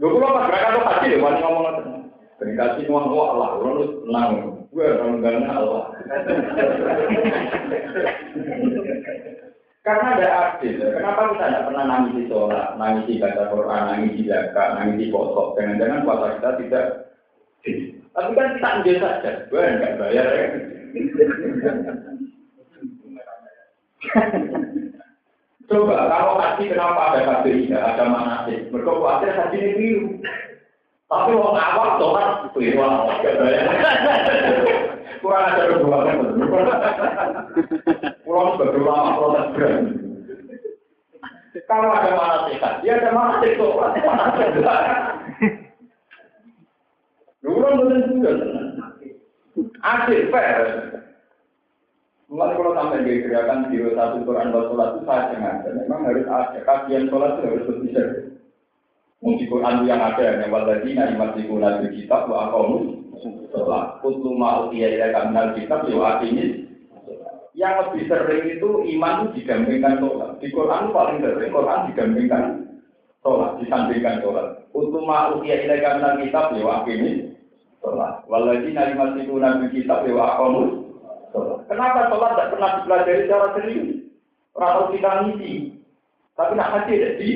Gue 0.00 0.08
kalau 0.16 0.34
pas 0.34 0.48
mereka 0.48 0.74
tuh 0.74 0.84
deh, 1.02 1.20
wani 1.20 1.38
ngomong 1.42 1.64
itu. 1.68 1.92
Dikasih 2.42 2.90
uang 2.90 3.06
uang 3.12 3.28
Allah, 3.38 3.48
orang 3.60 3.74
lu 3.78 3.86
tenang. 4.02 4.30
Gue 4.72 4.86
orang 4.88 5.44
Allah. 5.50 5.82
Karena 9.82 10.14
ada 10.14 10.28
adil. 10.30 10.78
Kenapa 10.78 11.34
kita 11.34 11.42
tidak 11.50 11.66
pernah 11.66 11.84
nangis 11.90 12.14
di 12.14 12.30
sholat, 12.30 12.78
nangis 12.78 13.02
di 13.10 13.18
baca 13.18 13.50
Quran, 13.50 13.82
nangis 13.90 14.14
di 14.14 14.22
zakat, 14.30 14.68
nangis 14.78 14.96
di 15.02 15.06
posok. 15.10 15.58
Jangan-jangan 15.58 16.06
puasa 16.06 16.26
kita 16.38 16.50
tidak. 16.62 16.86
Tapi 18.14 18.30
kan 18.38 18.48
kita 18.54 18.68
ambil 18.78 18.96
saja. 19.02 19.30
Gue 19.50 19.62
enggak 19.66 19.98
bayar 19.98 20.26
ya. 20.30 20.46
Coba 25.66 25.98
kalau 26.10 26.38
haji 26.38 26.64
kenapa 26.70 27.00
ada 27.10 27.20
KPI, 27.26 27.74
ada 27.74 28.04
manasik? 28.06 28.70
Mereka 28.70 28.86
khawatir 28.86 29.34
haji 29.34 29.56
ini 29.58 29.72
biru. 29.78 30.10
Tapi 31.10 31.30
orang 31.34 31.58
awal 31.58 31.88
sholat 31.98 32.28
keliru 32.54 32.86
nggak 32.86 33.34
bayar. 33.34 33.66
Kurang 35.22 35.54
ada 35.54 35.62
hubungannya 35.70 36.18
Kurang 38.32 38.56
sebagai 38.56 38.80
ulama 38.80 39.20
protes 39.20 39.46
berani. 39.52 39.92
Kalau 41.68 41.92
ada 41.92 42.16
manasik 42.16 42.64
haji, 42.64 42.86
ada 42.88 43.12
manasik 43.12 43.60
sholat. 43.60 43.92
Dulu 47.44 47.60
betul 47.60 47.98
juga. 48.08 48.32
Adil, 49.84 50.32
fair. 50.32 50.56
Mulai 52.32 52.56
kalau 52.56 52.72
sampai 52.72 53.04
di 53.04 53.20
gerakan 53.20 53.68
biro 53.68 53.92
satu 53.92 54.24
Quran 54.24 54.48
buat 54.48 54.72
sholat 54.72 54.88
itu 54.96 55.00
saya 55.04 55.22
sengaja. 55.28 55.68
Memang 55.76 56.00
harus 56.08 56.24
ada 56.24 56.60
kajian 56.64 57.12
sholat 57.12 57.36
itu 57.36 57.44
harus 57.44 57.66
berbisa. 57.68 58.04
Muji 59.20 59.44
Quran 59.52 59.84
yang 59.84 60.00
ada 60.00 60.40
yang 60.40 61.20
masih 61.20 61.44
guna 61.52 61.84
di 61.84 62.00
kitab 62.00 62.32
wa 62.32 62.48
akamu 62.48 62.96
sholat. 63.52 64.00
Kutlu 64.00 64.40
ma'u 64.40 64.72
iya 64.72 64.88
iya 64.88 65.06
kaminal 65.12 65.52
kitab 65.52 65.84
ya 65.84 66.16
ini. 66.24 66.71
Yang 67.52 67.74
lebih 67.84 68.02
sering 68.08 68.44
itu 68.48 68.68
iman 68.96 69.28
itu 69.28 69.44
digampingkan 69.44 70.00
sholat. 70.00 70.40
Di 70.40 70.48
Quran 70.48 70.88
paling 70.88 71.20
sering 71.20 71.52
Quran 71.52 71.80
digampingkan 71.92 72.44
sholat, 73.20 73.60
disandingkan 73.60 74.24
sholat. 74.24 74.46
Kutlu 74.72 75.04
ma'u 75.04 75.44
iya 75.44 75.68
iya 75.68 75.76
kaminal 75.84 76.16
kitab 76.24 76.56
ya 76.56 76.80
ini. 76.88 77.36
Sholat. 77.84 78.24
Nari 78.24 78.92
masih 78.96 79.22
guna 79.28 79.60
di 79.60 79.68
kitab 79.68 80.08
ya 80.08 80.16
akamu 80.16 80.88
Kenapa 81.68 82.08
sholat 82.08 82.30
tidak 82.36 82.50
pernah 82.56 82.70
dipelajari 82.80 83.20
secara 83.28 83.48
serius? 83.56 83.88
Orang 84.56 84.92
kita 84.92 85.10
ngisi. 85.24 85.52
Tapi 86.32 86.52
nak 86.56 86.72
haji 86.72 86.92
ada 86.96 87.10
di. 87.20 87.30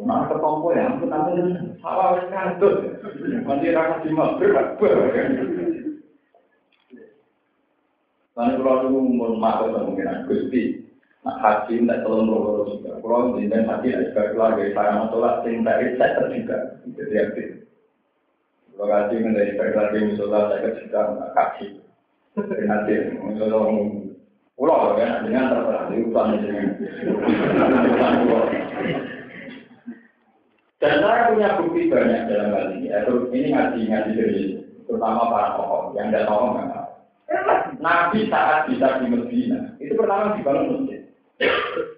Nah, 0.00 0.24
ketompo 0.32 0.72
ya, 0.72 0.96
aku 0.96 1.04
nanti 1.12 1.60
salah 1.84 2.16
ngantut. 2.24 3.04
Nanti 3.44 3.68
rakyat 3.68 4.00
di 4.00 4.10
maghrib, 4.16 4.56
Lalu 8.38 8.62
kalau 8.62 8.82
dulu 8.86 8.98
mau 9.10 9.34
masuk 9.34 9.74
kemungkinan 9.74 10.30
gusti, 10.30 10.86
nak 11.26 11.36
haji 11.42 11.82
tidak 11.82 12.06
telur 12.06 12.22
telur 12.24 12.58
juga. 12.70 12.90
Kalau 13.02 13.34
di 13.34 13.50
haji 13.50 13.88
juga 13.90 14.22
keluarga 14.30 14.64
saya 14.70 14.90
mau 14.94 15.10
sholat, 15.10 15.34
cinta 15.42 15.72
saya 15.98 16.24
juga. 16.30 16.58
Jadi 16.94 17.14
aktif. 17.18 17.48
Kalau 18.70 18.86
haji 18.86 19.14
menjadi 19.18 19.52
keluarga 19.58 19.98
misalnya 19.98 20.40
saya 20.46 20.68
juga 20.78 21.00
kaji. 21.34 21.66
Nanti 22.64 22.92
ngomong 23.18 23.78
pulau 24.54 24.94
kan 24.94 25.26
dengan 25.26 25.50
terserah 25.50 25.82
di 25.90 26.06
dengan 26.06 26.66
Dan 30.80 30.94
saya 31.04 31.28
punya 31.28 31.48
bukti 31.60 31.92
banyak 31.92 32.24
dalam 32.24 32.56
hal 32.56 32.66
ini. 32.78 32.88
Ini 33.34 33.48
ngaji 33.52 33.80
ngaji 33.84 34.10
serius, 34.16 34.64
terutama 34.88 35.28
para 35.28 35.60
tokoh 35.60 35.92
yang 35.92 36.08
tidak 36.08 36.24
tahu 36.24 36.56
nggak. 36.56 36.79
Nabi 37.80 38.28
saat 38.28 38.68
bisa 38.68 39.00
di 39.00 39.06
Medina 39.08 39.72
itu 39.80 39.96
pertama 39.96 40.36
dibangun 40.36 40.84
masjid. 40.84 41.00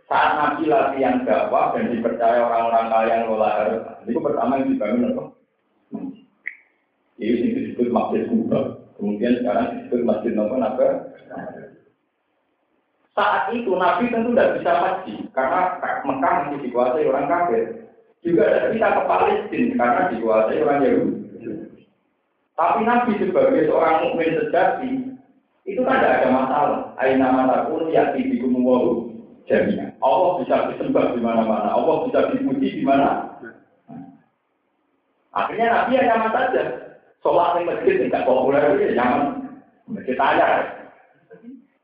Saat 0.06 0.30
Nabi 0.38 0.70
latihan 0.70 1.26
dakwah 1.26 1.74
dan 1.74 1.90
dipercaya 1.90 2.38
orang-orang 2.46 2.86
kaya 2.88 3.10
yang 3.10 3.22
lola 3.26 3.50
harta, 3.50 3.92
itu 4.06 4.18
pertama 4.22 4.62
yang 4.62 4.70
dibangun 4.70 5.10
apa? 5.10 5.24
Ini 7.18 7.54
disebut 7.54 7.90
masjid 7.90 8.26
Kuba. 8.30 8.82
Kemudian 8.98 9.42
sekarang 9.42 9.66
disebut 9.82 10.00
Masjid 10.06 10.30
Nopo 10.30 10.54
Naga. 10.62 11.10
Saat 13.18 13.50
itu 13.50 13.74
Nabi 13.74 14.14
tentu 14.14 14.30
tidak 14.32 14.62
bisa 14.62 14.72
haji 14.78 15.14
karena 15.34 15.60
Mekah 16.06 16.32
masih 16.46 16.58
dikuasai 16.64 17.10
orang 17.10 17.26
kafir. 17.26 17.62
Juga 18.22 18.46
tidak 18.46 18.70
bisa 18.78 18.86
ke 18.94 19.02
Palestina 19.10 19.74
karena 19.74 20.02
dikuasai 20.14 20.62
orang 20.62 20.80
Yahudi. 20.86 21.18
Tapi 22.54 22.80
Nabi 22.86 23.10
sebagai 23.18 23.66
seorang 23.66 23.96
mukmin 24.06 24.38
sejati 24.38 24.90
itu 25.62 25.80
kan 25.86 26.02
tidak 26.02 26.26
ada 26.26 26.28
masalah. 26.34 26.80
Aina 26.98 27.30
mata 27.30 27.70
pun 27.70 27.86
ya 27.94 28.10
di 28.18 28.34
wahu 28.42 29.14
jadinya. 29.46 29.94
Allah 30.02 30.42
bisa 30.42 30.74
disembah 30.74 31.14
di 31.14 31.20
mana-mana. 31.22 31.70
Allah 31.70 32.02
bisa 32.06 32.34
dipuji 32.34 32.82
di 32.82 32.84
mana. 32.86 33.38
Akhirnya 35.30 35.70
Nabi 35.70 35.96
ya 35.96 36.02
nyaman 36.10 36.34
saja. 36.34 36.62
Sholat 37.22 37.62
di 37.62 37.70
masjid 37.70 37.94
tidak 38.02 38.26
populer 38.26 38.74
itu 38.74 38.90
ya 38.90 38.92
nyaman. 38.98 39.22
Masjid 39.86 40.18
aja. 40.18 40.48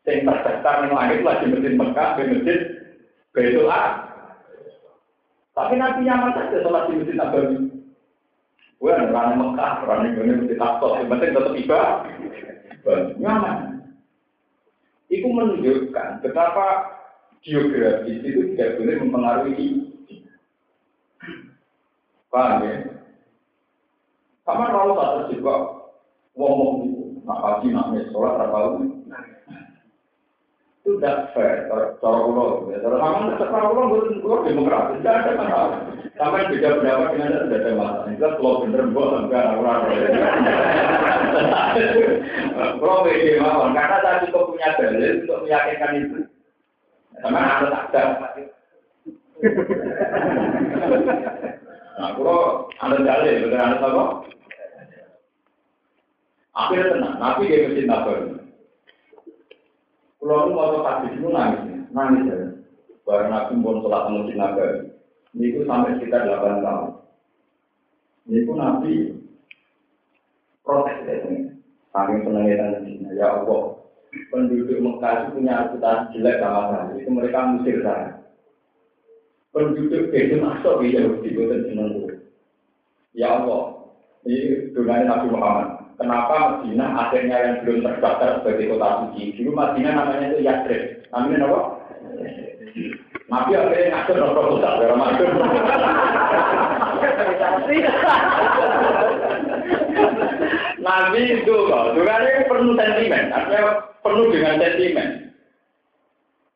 Yang 0.09 0.25
terdaftar 0.25 0.89
yang 0.89 0.97
langit 0.97 1.21
lagi 1.21 1.45
masjid 1.53 1.73
Mekah, 1.77 2.17
di 2.17 2.23
masjid 2.33 2.61
Baitul 3.37 3.69
Tapi 5.55 5.75
Nabi 5.79 6.01
nyaman 6.03 6.35
saja 6.35 6.57
sholat 6.67 6.83
di 6.91 6.99
masjid 6.99 7.15
Nabawi. 7.15 7.68
Gue 8.79 8.95
orang 8.95 9.35
Mekah, 9.35 9.73
orang 9.83 10.15
ini 10.15 10.39
masjid 10.39 10.59
Aqsa, 10.63 11.03
yang 11.03 11.11
penting 11.11 11.31
tetap 11.35 11.55
tiba. 11.59 11.83
Nyaman. 13.19 13.59
Itu 15.11 15.27
menunjukkan 15.27 16.23
betapa 16.23 16.99
geografis 17.43 18.23
itu 18.23 18.55
tidak 18.55 18.79
boleh 18.79 18.95
mempengaruhi. 19.03 19.69
Paham 22.29 22.61
ya? 22.65 22.77
Sama 24.45 24.69
kalau 24.71 24.95
tak 24.97 25.13
terjebak 25.27 25.61
ngomong 26.37 26.73
itu, 26.87 27.03
nak 27.25 27.41
pagi 27.41 27.69
nak 27.73 27.93
sholat 28.13 28.37
tahu. 28.37 28.98
Itu 30.89 30.97
tidak 31.05 31.37
fair, 31.37 31.69
cara 31.69 32.17
ulo. 32.25 32.65
Cara 32.73 32.97
kamu 32.97 33.37
cara 33.37 33.61
ulo 33.69 33.83
bukan 33.93 34.25
ulo 34.25 34.37
demokratis, 34.49 35.05
tidak 35.05 35.21
ada 35.21 35.37
masalah. 35.37 35.85
Sampai 36.17 36.49
beda 36.49 36.81
pendapat 36.81 37.09
dengan 37.13 37.29
anda 37.29 37.45
tidak 37.45 37.61
ada 37.61 37.73
masalah. 37.77 38.09
Itu 38.09 38.25
kalau 38.41 38.65
bener 38.65 38.89
buat 38.97 39.21
enggak 39.21 39.53
orang. 39.61 39.85
Kalau 42.81 43.05
beda 43.05 43.33
mawon, 43.37 43.77
karena 43.77 43.97
saya 44.01 44.25
cukup 44.25 44.49
punya 44.49 44.69
dalil 44.81 45.13
untuk 45.29 45.45
meyakinkan 45.45 45.93
itu. 46.01 46.19
Anda 47.21 47.69
tak 47.69 47.85
ada. 47.93 48.03
Nah, 52.01 52.11
kalau 52.17 52.41
anda 52.81 52.97
dalil, 53.05 53.35
betul 53.45 53.61
anda 53.61 53.77
tahu? 53.77 54.25
Akhirnya 56.57 56.97
tenang, 56.97 57.15
Nabi 57.21 57.53
dia 57.53 57.69
mesti 57.69 57.85
nabar. 57.85 58.48
Kalau 60.19 60.51
lu 60.51 60.59
mau 60.59 60.83
hadis 60.83 61.15
itu 61.15 61.31
nangis, 61.31 61.87
nangis 61.95 62.27
ya. 62.27 62.39
Barang 63.07 63.31
Nabi 63.31 63.63
pun 63.63 63.81
sholat 63.81 64.11
masjid 64.11 64.37
nabar. 64.37 64.71
Ini 65.33 65.45
itu 65.55 65.61
sampai 65.65 65.97
sekitar 65.97 66.27
8 66.27 66.61
tahun. 66.61 66.91
Ini 68.29 68.37
itu 68.45 68.53
Nabi 68.53 68.93
protes 70.67 70.99
ya, 71.07 71.17
saking 71.95 72.19
senangnya 72.27 72.55
dan 72.61 72.85
ya 73.15 73.27
Allah. 73.41 73.79
Penduduk 74.09 74.81
Mekah 74.81 75.13
itu 75.21 75.29
punya 75.37 75.69
reputasi 75.69 76.17
jelek 76.17 76.41
sama 76.41 76.63
saya. 76.73 76.93
Itu 76.97 77.11
mereka 77.13 77.39
musir 77.49 77.77
saya. 77.85 78.09
Penduduk 79.53 80.13
Bedun 80.13 80.49
Asok 80.49 80.85
ya 80.85 81.01
Yahudi 81.05 81.29
itu 81.33 81.43
senang 81.45 81.93
Ya 83.17 83.41
Allah, 83.41 83.89
ini 84.29 84.71
dunia 84.77 85.09
Nabi 85.09 85.27
Muhammad. 85.33 85.78
Kenapa 85.99 86.63
Medina 86.63 86.95
akhirnya 86.95 87.37
yang 87.43 87.57
belum 87.67 87.83
terdaftar 87.83 88.39
sebagai 88.39 88.71
kota 88.71 89.11
suci? 89.11 89.35
Dulu 89.35 89.51
Medina 89.51 89.99
namanya 89.99 90.31
itu 90.31 90.47
Yathrib. 90.47 90.83
Namanya 91.11 91.51
apa? 91.51 91.61
Nabi 93.29 93.51
akhirnya 93.59 93.91
ngatur 93.93 94.17
no 94.23 94.33
proposal 94.33 94.79
ya 94.79 94.87
Ramadan. 94.95 95.31
Nabi 100.79 101.21
itu 101.37 101.53
loh, 101.53 101.93
ini 101.93 102.49
penuh 102.49 102.73
sentimen, 102.79 103.35
artinya 103.35 103.91
penuh 104.01 104.27
dengan 104.33 104.57
sentimen. 104.63 105.09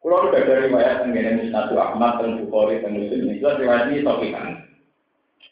Kalau 0.03 0.27
udah 0.27 0.43
dari 0.43 0.67
riwayat 0.67 1.07
mengenai 1.07 1.51
Nabi 1.51 1.75
Ahmad 1.79 2.19
dan 2.19 2.43
Bukhari 2.43 2.83
dan 2.83 2.95
Muslim 2.97 3.31
itu 3.31 3.47
riwayat 3.47 3.87
ini 3.91 4.03
topikan. 4.03 4.67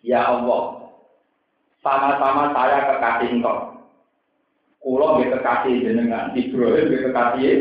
Ya 0.02 0.26
Allah, 0.26 0.90
sama-sama 1.84 2.50
saya 2.56 2.78
kekasih 2.88 3.30
engkau. 3.38 3.69
Kulo 4.80 5.20
nggih 5.20 5.28
kekasih 5.36 5.74
jenengan, 5.84 6.32
Ibrahim 6.32 6.84
nggih 6.88 7.02
kekasih. 7.12 7.56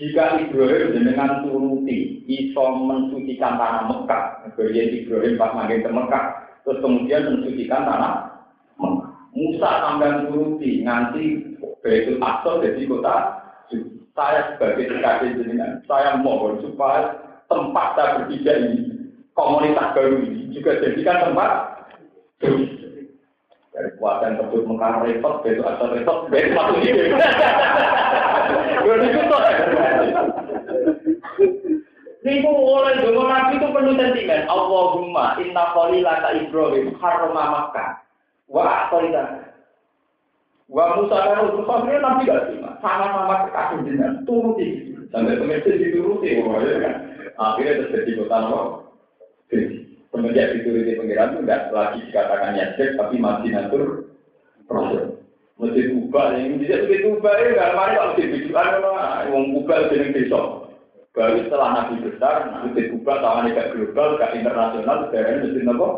Jika 0.00 0.24
Ibrahim 0.40 0.96
jenengan 0.96 1.44
turuti, 1.44 2.24
iso 2.24 2.64
mensucikan 2.80 3.60
tanah 3.60 3.84
Mekah. 3.84 4.48
Kemudian 4.56 4.96
Ibrahim 4.96 5.36
pas 5.36 5.52
makin 5.52 5.84
ke 5.84 5.90
Mekah, 5.92 6.24
terus 6.64 6.80
kemudian 6.80 7.28
mensucikan 7.28 7.84
tanah. 7.84 8.14
Musa 9.30 9.70
sampai 9.84 10.24
turuti, 10.26 10.82
nganti 10.82 11.24
Baitul 11.84 12.18
Aqsa 12.20 12.60
jadi 12.64 12.82
kota 12.88 13.16
saya 14.16 14.56
sebagai 14.56 14.90
kekasih 14.90 15.38
jenengan, 15.38 15.80
saya 15.86 16.18
mohon 16.18 16.58
supaya 16.60 17.14
tempat 17.46 17.94
saya 17.94 18.08
berpijak 18.20 18.56
ini, 18.68 18.80
komunitas 19.32 19.94
baru 19.94 20.18
ini 20.18 20.50
juga 20.50 20.82
jadikan 20.82 21.30
tempat 21.30 21.50
dari 23.80 24.36
tersebut 24.36 24.62
mengkar 24.68 25.00
repot, 25.04 25.40
besok 25.40 25.66
atau 25.66 25.86
repot, 25.92 26.18
besok 26.28 26.52
masuk 26.56 26.78
ide. 26.84 27.04
Gue 28.80 28.94
tuh. 29.00 29.40
Niku 32.20 32.52
oleh 32.52 33.00
dongo 33.00 33.24
Nabi 33.24 33.56
itu 33.56 33.66
penuh 33.72 33.96
sentimen. 33.96 34.44
Allahumma 34.44 35.40
inna 35.40 35.72
qalila 35.72 36.20
ka 36.20 36.30
Ibrahim 36.36 36.92
harrama 37.00 37.44
Makkah. 37.48 38.04
Wa 38.44 38.62
aqaida. 38.86 39.56
Wa 40.68 41.00
Musa 41.00 41.16
kan 41.16 41.48
Musa 41.48 41.74
Nabi 41.80 42.28
gak 42.28 42.52
terima. 42.52 42.76
Sama-sama 42.84 43.48
kekasih 43.48 43.78
jenengan 43.88 44.14
turuti. 44.28 44.68
Sampai 45.08 45.40
pengertian 45.40 45.80
dituruti. 45.80 46.44
Akhirnya 47.40 47.88
terjadi 47.88 48.10
kota 48.20 48.36
Nabi. 48.36 49.79
Semenjak 50.10 50.58
dituruti 50.58 50.98
pengiran 50.98 51.38
itu 51.38 51.46
tidak 51.46 51.62
lagi 51.70 51.98
dikatakan 52.10 52.58
yasir, 52.58 52.98
tapi 52.98 53.14
masih 53.22 53.50
natur 53.54 53.82
proses. 54.66 55.22
Masjid 55.54 55.86
ubah, 55.94 56.34
yang 56.34 56.58
bisa 56.58 56.82
masjid 56.82 57.02
ubah 57.06 57.34
ya, 57.36 57.46
nggak 57.54 57.74
mari 57.78 57.92
kalau 57.94 58.08
masjid 58.16 58.28
tujuan, 58.34 58.68
wong 59.30 59.44
ubah 59.62 59.78
jadi 59.86 60.08
besok. 60.10 60.46
Baru 61.14 61.42
setelah 61.42 61.68
Nabi 61.74 61.94
besar, 62.06 62.36
masjid 62.48 62.86
ubah 62.94 63.16
tangan 63.22 63.54
gak 63.54 63.70
global, 63.74 64.08
gak 64.18 64.34
internasional, 64.34 64.96
sekarang 65.10 65.42
masjid 65.42 65.64
apa? 65.66 65.88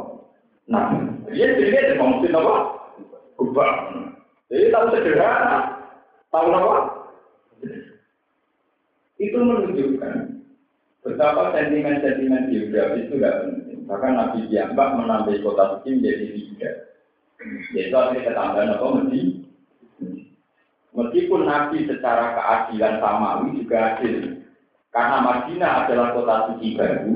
Nah, 0.72 0.86
dia 1.30 1.46
jadi 1.56 1.94
dia 1.94 2.00
masjid 2.00 2.32
apa? 2.32 2.56
Ubah. 3.40 3.72
Jadi 4.52 4.72
tahu 4.72 4.86
sederhana, 4.92 5.56
tahu 6.28 6.48
apa? 6.52 6.76
Itu 9.16 9.38
menunjukkan 9.40 10.41
betapa 11.02 11.50
sentimen-sentimen 11.52 12.48
geografis 12.48 13.10
itu 13.10 13.18
tidak 13.18 13.36
penting. 13.42 13.80
Bahkan 13.90 14.12
Nabi 14.14 14.38
Diambak 14.46 14.88
menambah 14.94 15.34
kota 15.42 15.64
suci 15.76 15.98
menjadi 15.98 16.26
tiga. 16.30 16.70
Yaitu 17.74 17.94
artinya 17.98 18.26
ketambahan 18.30 18.74
apa? 18.78 18.86
Mesti. 19.02 19.20
Meskipun 20.92 21.42
Nabi 21.48 21.76
secara 21.90 22.24
keadilan 22.38 22.94
samawi 23.02 23.48
juga 23.58 23.76
adil. 23.98 24.44
Karena 24.92 25.18
Madinah 25.24 25.72
adalah 25.84 26.08
kota 26.12 26.34
suci 26.52 26.76
baru. 26.76 27.12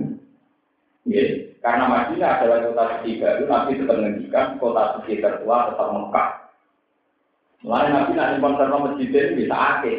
Ya, 1.06 1.24
karena 1.62 1.84
Madinah 1.86 2.30
adalah 2.40 2.58
kota 2.66 2.84
suci 2.98 3.22
baru, 3.22 3.42
Nabi 3.46 3.78
tetap 3.78 3.96
menghentikan 4.00 4.46
kota 4.58 4.82
suci 4.98 5.22
tertua 5.22 5.70
tetap 5.70 5.88
Mekah. 5.94 6.30
Mulai 7.62 7.88
Nabi 7.92 8.12
nanti 8.16 8.42
konser 8.42 8.68
masjid 8.68 9.08
ini 9.12 9.38
bisa 9.44 9.56
akhir. 9.56 9.98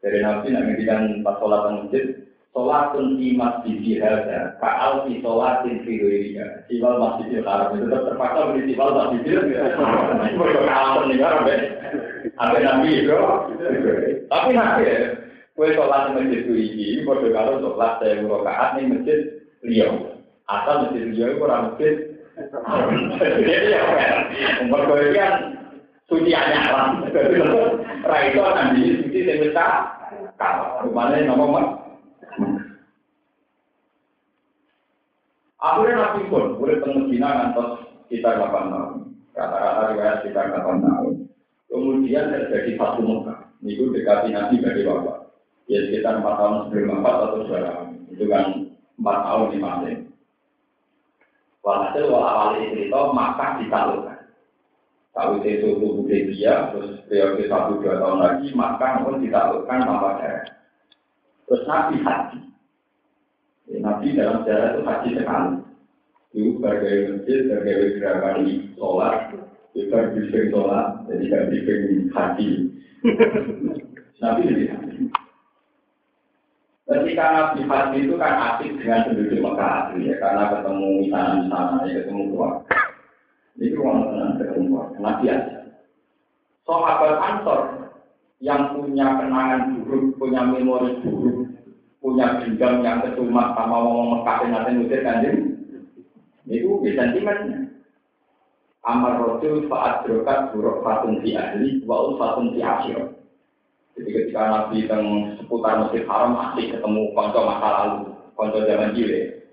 Dari 0.00 0.18
Nabi 0.22 0.46
nanti 0.52 0.56
menghentikan 0.56 1.02
pas 1.24 1.36
sholat 1.40 1.60
masjid, 1.72 2.04
Sholatun 2.50 3.14
di 3.22 3.38
masjid 3.38 4.02
hadza, 4.02 4.58
ka'al 4.58 5.06
di 5.06 5.22
sholatin 5.22 5.86
fi 5.86 5.92
ghairiha. 6.02 6.66
Siwal 6.66 6.98
masjidil 6.98 7.46
haram 7.46 7.78
itu 7.78 7.86
tetap 7.86 8.10
terpaksa 8.10 8.50
beli 8.50 8.74
siwal 8.74 8.90
masjidil. 8.90 9.38
Mereka 10.34 10.60
kalah 10.66 11.06
meninggal 11.06 11.30
sampai 11.38 11.58
sampai 12.34 12.60
nabi 12.66 12.90
itu. 13.06 13.14
Tapi 14.26 14.48
nabi 14.50 14.82
ya, 14.82 14.98
kue 15.54 15.70
sholat 15.78 16.10
di 16.10 16.10
masjid 16.18 16.40
itu 16.42 16.54
ini, 16.58 17.06
bodoh 17.06 17.30
kalau 17.30 17.62
sholat 17.62 18.02
saya 18.02 18.18
murokaat 18.18 18.68
nih 18.74 18.98
masjid 18.98 19.18
liau. 19.62 19.94
Asal 20.50 20.90
masjid 20.90 21.06
liau 21.06 21.30
itu 21.30 21.42
orang 21.46 21.62
masjid. 21.70 21.94
Jadi 23.14 23.70
ya, 23.70 23.82
itu 24.66 25.14
kan 25.14 25.34
suci 26.10 26.30
anyaran. 26.34 27.06
Raito 28.02 28.42
nanti 28.42 29.06
suci 29.06 29.22
yang 29.22 29.38
kita 29.38 29.68
kalau 30.34 30.82
rumahnya 30.82 31.30
nomor 31.30 31.79
Akhirnya 35.60 35.96
Nabi 36.00 36.32
pun 36.32 36.56
boleh 36.56 36.80
Cina 36.80 37.28
ngantos 37.36 37.84
sekitar 38.08 38.40
8 38.40 38.72
tahun. 38.72 38.96
Rata-rata 39.36 39.82
riwayat 39.92 40.16
sekitar 40.24 40.56
8 40.56 40.80
tahun. 40.80 41.12
Kemudian 41.68 42.32
terjadi 42.32 42.80
satu 42.80 43.00
Mekah. 43.04 43.40
Itu 43.60 43.92
dekati 43.92 44.32
Nabi 44.32 44.56
bagi 44.64 44.82
Bapak. 44.88 45.30
Ya 45.70 45.86
sekitar 45.86 46.18
empat 46.18 46.34
tahun 46.34 46.56
sebelum 46.66 46.98
empat 46.98 47.14
atau 47.14 47.46
tahun. 47.46 47.88
Itu 48.10 48.24
kan 48.26 48.44
empat 48.98 49.18
tahun 49.22 49.46
di 49.54 49.58
masing. 49.62 50.00
Walhasil 51.60 52.08
awal 52.10 52.56
cerita 52.58 53.00
Makkah 53.14 53.50
ditaklukkan. 53.60 54.18
Tahu 55.10 55.44
itu 55.44 55.76
suatu 55.76 56.02
dia, 56.08 56.72
terus 56.72 57.04
periode 57.06 57.44
satu 57.46 57.78
dua 57.78 58.00
tahun 58.00 58.18
lagi 58.18 58.48
Makkah 58.56 59.04
pun 59.04 59.20
ditaklukkan 59.22 59.78
tanpa 59.84 60.10
daerah. 60.18 60.48
Terus 61.46 61.62
Nabi 61.68 61.96
haji. 62.02 62.49
Nabi 64.00 64.16
dalam 64.16 64.48
sejarah 64.48 64.68
itu 64.72 64.80
haji 64.80 65.10
sekali. 65.12 65.52
Itu 66.32 66.48
sebagai 66.56 66.96
masjid, 67.12 67.38
sebagai 67.44 68.00
gerakan 68.00 68.36
sholat, 68.80 69.16
kita 69.76 69.98
bisa 70.16 70.38
sholat, 70.48 70.86
jadi 71.04 71.24
tidak 71.28 71.44
bisa 71.52 71.72
haji. 72.16 72.48
Nabi 74.24 74.40
jadi 74.48 74.64
haji. 74.72 74.96
Ketika 76.88 77.24
Nabi 77.28 77.60
haji 77.68 77.98
itu 78.08 78.14
kan 78.16 78.34
asik 78.40 78.72
dengan 78.80 79.04
penduduk 79.04 79.36
Mekah 79.36 79.92
ya, 80.00 80.14
karena 80.16 80.44
ketemu 80.48 80.90
sana-sana, 81.12 81.84
ya, 81.84 82.00
ketemu 82.00 82.22
keluarga. 82.32 82.76
Itu 83.60 83.78
orang 83.84 84.00
tenang 84.08 84.32
ketemu 84.40 84.64
keluarga, 84.64 84.96
Nabi 84.96 85.24
aja. 85.28 85.60
Sahabat 86.64 87.20
Ansor 87.20 87.60
yang 88.40 88.72
punya 88.72 89.20
kenangan 89.20 89.84
buruk, 89.84 90.16
punya 90.16 90.40
memori 90.48 90.96
buruk, 91.04 91.49
punya 92.00 92.40
dendam 92.40 92.80
yang 92.80 93.04
kecumat 93.04 93.52
sama 93.54 93.76
ngomong 93.84 94.08
Mekah 94.20 94.36
yang 94.42 94.50
nanti 94.56 94.70
ngusir 94.72 95.00
kanjeng, 95.04 95.36
itu 96.48 96.80
bisa 96.80 97.06
sentimennya. 97.06 97.68
Amar 98.80 99.20
rojul 99.20 99.68
saat 99.68 100.08
berokat 100.08 100.56
buruk 100.56 100.80
fatun 100.80 101.20
di 101.20 101.36
ahli, 101.36 101.84
wa 101.84 102.16
fatun 102.16 102.56
di 102.56 102.64
asyir. 102.64 103.12
Jadi 103.92 104.08
ketika 104.08 104.48
Nabi 104.48 104.88
teng 104.88 105.36
seputar 105.36 105.84
Masjid 105.84 106.08
Haram 106.08 106.32
masih 106.32 106.72
ketemu 106.72 107.12
konco 107.12 107.40
masa 107.44 107.68
lalu, 107.76 107.98
konco 108.32 108.58
zaman 108.64 108.96
jile, 108.96 109.44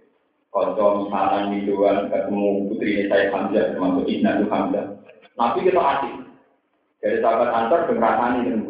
konco 0.47 1.03
misalnya 1.03 1.51
Midoan 1.51 2.07
ketemu 2.07 2.71
putri 2.71 3.11
saya 3.11 3.27
Hamzah 3.35 3.75
termasuk 3.75 4.07
Ibnu 4.07 4.47
Hamzah. 4.47 4.85
Nabi 5.35 5.59
kita 5.67 5.81
asik. 5.83 6.15
Dari 6.97 7.21
sahabat 7.21 7.53
antar 7.53 7.93
ini 7.93 8.49
dan 8.49 8.65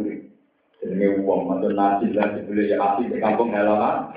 Ini 0.78 1.26
wong 1.26 1.50
mantun 1.50 1.74
nasi 1.74 2.14
lah 2.14 2.38
dibeli 2.38 2.70
ya 2.70 2.78
asli 2.78 3.10
di 3.10 3.18
kampung 3.18 3.50
halaman 3.50 4.14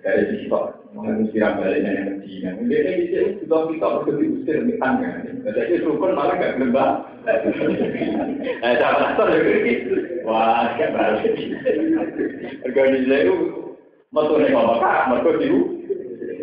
dari 0.00 0.24
sisok 0.32 0.78
mengusir 0.96 1.44
balik 1.44 1.84
dan 1.84 1.92
yang 1.92 2.08
kecil 2.16 2.38
dan 2.40 2.64
dia 2.64 2.78
kayak 2.80 2.96
gitu 3.04 3.18
sudah 3.44 3.60
kita 3.68 3.86
harus 3.86 4.06
lebih 4.08 4.28
usir 4.40 4.54
lebih 4.64 4.76
tangga 4.80 5.10
jadi 5.44 5.74
rukun 5.84 6.16
malah 6.16 6.34
gak 6.40 6.54
gelembang 6.56 6.92
eh 7.28 8.74
cara 8.80 9.12
asal 9.12 9.28
ya 9.28 9.40
wah 10.24 10.72
kayak 10.80 10.92
balik. 10.96 11.34
Organisasi 12.64 13.16
itu 13.28 13.36
mau 14.08 14.24
tuh 14.24 14.40
nengok 14.40 14.80
apa 14.80 14.92
mau 15.12 15.20
tuh 15.20 15.34
sih 15.36 15.50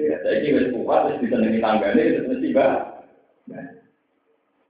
jadi 0.06 0.38
kita 0.46 0.58
harus 0.62 0.70
kuat 0.78 1.02
harus 1.10 1.20
bisa 1.26 1.36
nengi 1.42 1.60
tangga 1.64 1.88
ini 1.98 2.04
terus 2.22 2.42
nah 3.46 3.75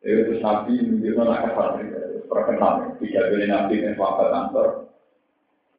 Itu 0.06 0.22
terus 0.30 0.42
nabi 0.46 0.78
menunjukkan 0.78 1.26
anak 1.34 1.54
kafir 1.58 1.86
terkenal. 2.30 2.74
Tidak 3.02 3.26
boleh 3.34 3.48
nabi 3.50 3.74
dan 3.82 3.94
sahabat 3.98 4.28
kantor. 4.30 4.68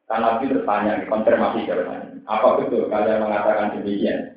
Kan 0.07 0.19
nabi 0.19 0.43
bertanya, 0.51 1.07
konfirmasi 1.07 1.63
jawabannya. 1.63 2.19
Apa 2.27 2.47
betul 2.59 2.91
kalian 2.91 3.23
mengatakan 3.23 3.79
demikian? 3.79 4.35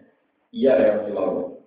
Iya 0.54 0.72
ya 0.78 0.90
Rasulullah. 1.02 1.58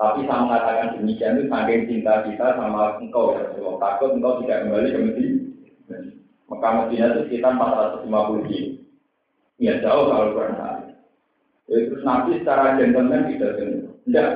Tapi 0.00 0.24
saya 0.24 0.40
mengatakan 0.40 0.88
demikian 0.96 1.36
itu 1.36 1.44
saking 1.52 1.82
cinta 1.84 2.24
kita 2.24 2.46
sama 2.56 2.96
engkau 2.96 3.36
ya 3.36 3.44
Rasulullah. 3.48 3.76
Takut 3.76 4.10
engkau 4.16 4.40
tidak 4.40 4.64
kembali 4.64 4.88
ke 4.88 5.00
Medina. 5.04 5.96
Mekah 6.48 6.72
Medina 6.80 7.06
itu 7.12 7.20
sekitar 7.28 7.52
450 7.60 8.48
kilo. 8.48 8.70
Ya 9.60 9.72
jauh 9.84 10.08
kalau 10.08 10.32
kurang 10.32 10.56
kali. 10.56 10.92
Ya, 11.68 11.76
terus 11.88 12.04
Nabi 12.04 12.40
secara 12.40 12.76
gentleman 12.80 13.28
tidak 13.32 13.52
tidak 14.04 14.28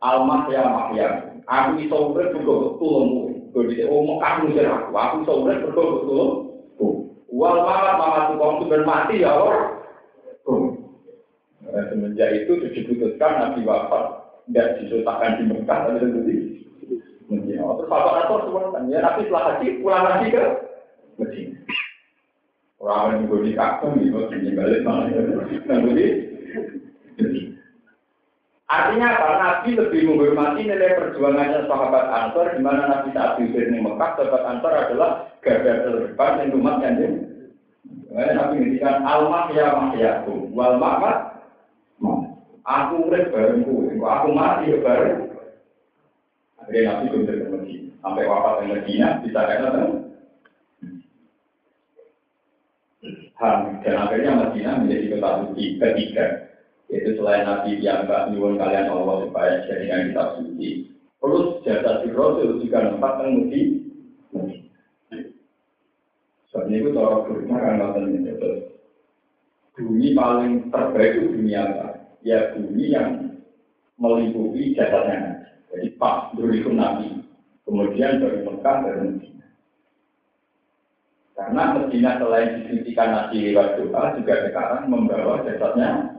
almah 0.00 0.48
ya 0.48 0.62
mahya. 0.64 1.08
Aku 1.44 1.70
iso 1.80 1.96
urip 2.12 2.32
bergo 2.32 2.80
tulungmu. 2.80 3.52
Jadi 3.52 3.84
oh 3.84 4.00
Mekah 4.02 4.32
ngusir 4.40 4.66
aku. 4.66 4.90
Aku 4.96 5.14
iso 5.24 5.32
urip 5.44 5.58
bergo 5.68 5.84
tulung. 6.08 6.32
Wal 7.34 7.66
mamat 7.66 7.94
mama 7.98 8.20
tukang 8.30 8.62
sudah 8.62 8.80
mati 8.86 9.26
ya 9.26 9.34
Allah. 9.34 9.82
Nah, 11.64 11.82
semenjak 11.90 12.30
itu 12.30 12.62
diputuskan 12.70 13.32
Nabi 13.34 13.66
wafat 13.66 14.22
tidak 14.46 14.78
disultakan 14.78 15.42
di 15.42 15.44
Mekah 15.50 15.78
tapi 15.90 16.06
di 16.06 16.36
Medina. 17.26 17.74
Terus 17.74 17.90
Bapak 17.90 18.14
Ator 18.22 18.40
semua 18.46 18.78
ya 18.86 19.02
Nabi 19.02 19.26
setelah 19.26 19.44
haji 19.58 19.68
pulang 19.82 20.04
lagi 20.06 20.26
ke 20.30 20.44
Medina. 21.18 21.58
Orang 22.78 23.16
yang 23.16 23.20
juga 23.26 23.36
di 23.48 23.52
kakung, 23.56 23.96
di 23.96 24.12
sini 24.12 24.50
balik 24.52 24.84
malah. 24.84 25.08
Nanti 25.08 26.04
Artinya 28.64 29.06
apa? 29.12 29.28
Nabi 29.36 29.70
lebih 29.76 30.00
menghormati 30.08 30.64
nilai 30.64 30.96
perjuangannya 30.96 31.68
sahabat 31.68 32.06
Ansor, 32.08 32.56
di 32.56 32.60
mana 32.64 32.88
Nabi 32.88 33.12
saat 33.12 33.36
diusir 33.36 33.68
di 33.68 33.76
Mekah, 33.76 34.16
sahabat 34.16 34.42
Ansor 34.48 34.72
adalah 34.72 35.10
garda 35.44 35.84
terdepan 35.84 36.40
yang 36.40 36.56
umat 36.56 36.76
yang 36.80 36.96
Nabi 38.14 38.54
ngendikan 38.56 39.04
almah 39.04 39.52
ya 39.52 39.74
mahyaku, 39.76 40.48
wal 40.54 40.80
mamat 40.80 41.34
Aku 42.64 43.12
urip 43.12 43.28
bareng 43.28 43.60
kowe, 43.68 43.92
aku 43.92 44.28
mati 44.32 44.72
ya 44.72 44.80
bareng. 44.80 45.28
Akhirnya 46.64 46.96
Nabi 46.96 47.12
bisa 47.12 47.32
ke. 47.36 47.58
Sampai 48.00 48.24
wafat 48.24 48.64
di 48.64 48.64
Medina, 48.72 49.20
bisa 49.20 49.40
kata 49.44 49.68
Ham. 53.36 53.60
Dan 53.84 53.96
akhirnya 54.00 54.32
Medina 54.32 54.80
menjadi 54.80 55.12
kota 55.12 55.28
suci 55.44 55.64
ketiga. 55.76 56.24
Yaitu 56.94 57.18
selain 57.18 57.42
Nabi 57.42 57.82
yang 57.82 58.06
gak 58.06 58.30
nyuwun 58.30 58.54
kalian 58.54 58.86
Allah 58.86 59.26
supaya 59.26 59.66
jadikan 59.66 60.14
kitab 60.14 60.28
suci. 60.38 60.94
Terus 61.18 61.46
jasa 61.66 62.06
si 62.06 62.08
Rasul 62.14 62.62
juga 62.62 62.86
tempat 62.86 63.12
yang 63.18 63.30
mudi. 63.34 63.62
Sebab 66.54 66.70
ini 66.70 66.86
itu 66.86 66.94
cara 66.94 67.26
berikutnya 67.26 67.56
kan 67.58 67.74
nonton 67.82 68.22
terus. 68.22 68.60
Bumi 69.74 70.14
paling 70.14 70.70
terbaik 70.70 71.18
itu 71.18 71.34
dunia 71.34 71.66
apa? 71.66 71.88
Ya 72.22 72.54
bumi 72.54 72.94
yang 72.94 73.42
meliputi 73.98 74.78
jasadnya. 74.78 75.50
Jadi 75.74 75.98
pas 75.98 76.30
dulu 76.38 76.70
Nabi. 76.70 77.26
Kemudian 77.66 78.22
dari 78.22 78.46
Mekah 78.46 78.76
dari 78.86 78.98
Medina. 79.02 79.46
Karena 81.34 81.62
Medina 81.74 82.22
selain 82.22 82.62
disucikan 82.62 83.10
nasi 83.10 83.50
lewat 83.50 83.82
doa, 83.82 84.14
juga 84.14 84.46
sekarang 84.46 84.86
membawa 84.86 85.42
jasadnya. 85.42 86.13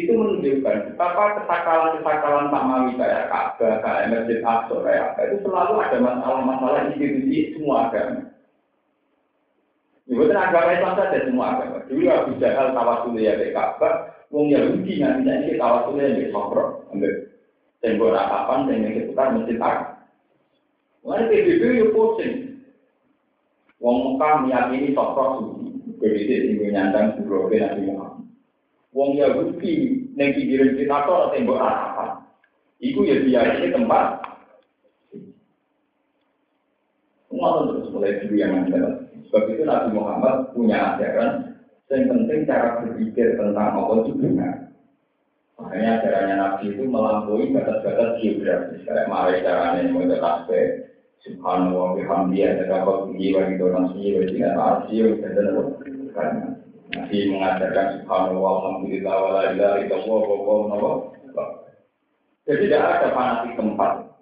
Itu 0.00 0.16
menunjukkan 0.16 0.96
betapa 0.96 1.44
kesakalan-kesakalan 1.44 2.48
Mawi 2.48 2.96
kayak 2.96 3.28
Ka'bah, 3.28 3.84
kayak 3.84 4.08
Masjid 4.08 4.40
Aqsa, 4.40 4.76
kayak 4.80 5.02
apa, 5.12 5.20
itu 5.28 5.36
selalu 5.44 5.74
ada 5.76 5.98
masalah-masalah 6.00 6.80
institusi 6.88 7.52
semua 7.52 7.92
agama. 7.92 8.32
Ibu 10.08 10.26
ya, 10.26 10.40
agama 10.48 10.70
Islam 10.72 10.94
saja 10.96 11.18
semua 11.28 11.46
agama. 11.52 11.78
Dulu 11.84 12.08
Abu 12.08 12.32
Jahal 12.40 12.72
tawasul 12.72 13.20
ya 13.20 13.36
kayak 13.36 13.52
Ka'bah, 13.52 13.94
wong 14.32 14.48
Yahudi 14.48 15.04
nanti 15.04 15.28
ini 15.28 15.60
tawasulnya 15.60 16.16
di 16.16 16.32
Sokro, 16.32 16.88
ambil 16.96 17.12
tembok 17.84 18.16
ratapan, 18.16 18.64
tembok 18.72 18.92
seputar 18.96 19.28
Masjid 19.36 19.58
Aqsa. 19.60 20.00
Mulai 21.00 21.32
PBB 21.32 21.62
yo 21.80 21.86
pusing. 21.96 22.60
Wong 23.80 23.96
Mekah 24.20 24.44
meyakini 24.44 24.92
sosok 24.92 25.28
suci. 25.40 25.66
PBB 25.96 26.28
sing 26.28 26.68
nyandang 26.72 27.16
suroge 27.16 27.56
Nabi 27.56 27.88
Muhammad. 27.88 28.19
Wong 28.90 29.14
Yahudi 29.14 30.06
ning 30.18 30.28
pinggiran 30.34 30.74
kita 30.74 30.96
kok 31.06 31.30
tembok 31.30 31.62
apa? 31.62 32.06
Iku 32.82 33.06
ya 33.06 33.22
biasanya 33.22 33.70
tempat. 33.76 34.06
Semua 37.30 37.62
terus 37.70 37.92
mulai 37.94 38.18
dulu 38.18 38.34
yang 38.34 38.66
ada. 38.66 39.06
Sebab 39.30 39.46
itu 39.46 39.62
Nabi 39.62 39.88
Muhammad 39.94 40.50
punya 40.50 40.98
ajaran 40.98 41.54
yang 41.90 42.06
penting 42.10 42.46
cara 42.46 42.82
berpikir 42.82 43.38
tentang 43.38 43.78
apa 43.78 43.92
itu 44.02 44.12
benar. 44.18 44.54
Makanya 45.58 45.90
ajarannya 46.02 46.36
Nabi 46.38 46.64
itu 46.74 46.82
melampaui 46.86 47.54
batas-batas 47.54 48.18
geografis. 48.18 48.82
Kayak 48.82 49.06
mari 49.06 49.42
caranya 49.46 49.90
mau 49.94 50.02
tasbih, 50.06 50.90
Subhanallah 51.20 52.00
bihamdi 52.00 52.40
ada 52.40 52.64
dapat 52.64 53.12
tinggi 53.12 53.36
bagi 53.36 53.60
donasi 53.60 54.02
bagi 54.16 54.40
arsi 54.40 54.94
dan 55.20 55.36
karena 56.16 56.59
Nabi 57.10 57.26
mengajarkan 57.26 58.06
Subhanallah 58.06 58.52
alhamdulillah 58.62 59.14
wala 59.18 59.42
ilaha 59.50 59.82
illallah 59.82 60.22
wa 60.30 60.94
Jadi 62.46 62.70
tidak 62.70 62.86
ada 62.86 63.08
fanatik 63.10 63.58
tempat. 63.58 64.14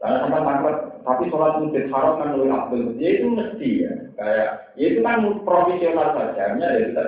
Karena 0.00 0.24
tempat 0.24 0.40
tempat 0.40 0.76
tapi 1.04 1.28
sholat 1.28 1.60
masjid 1.60 1.84
haram 1.92 2.16
kan 2.16 2.32
lebih 2.32 2.48
abdul. 2.48 2.96
Ya 2.96 3.08
itu 3.12 3.28
mesti 3.28 3.70
ya. 3.84 3.92
Kayak 4.16 4.48
ya 4.80 4.84
itu 4.88 5.00
kan 5.04 5.20
profesional 5.44 6.08
saja. 6.16 6.56
Ya 6.56 6.68
kita 6.80 7.04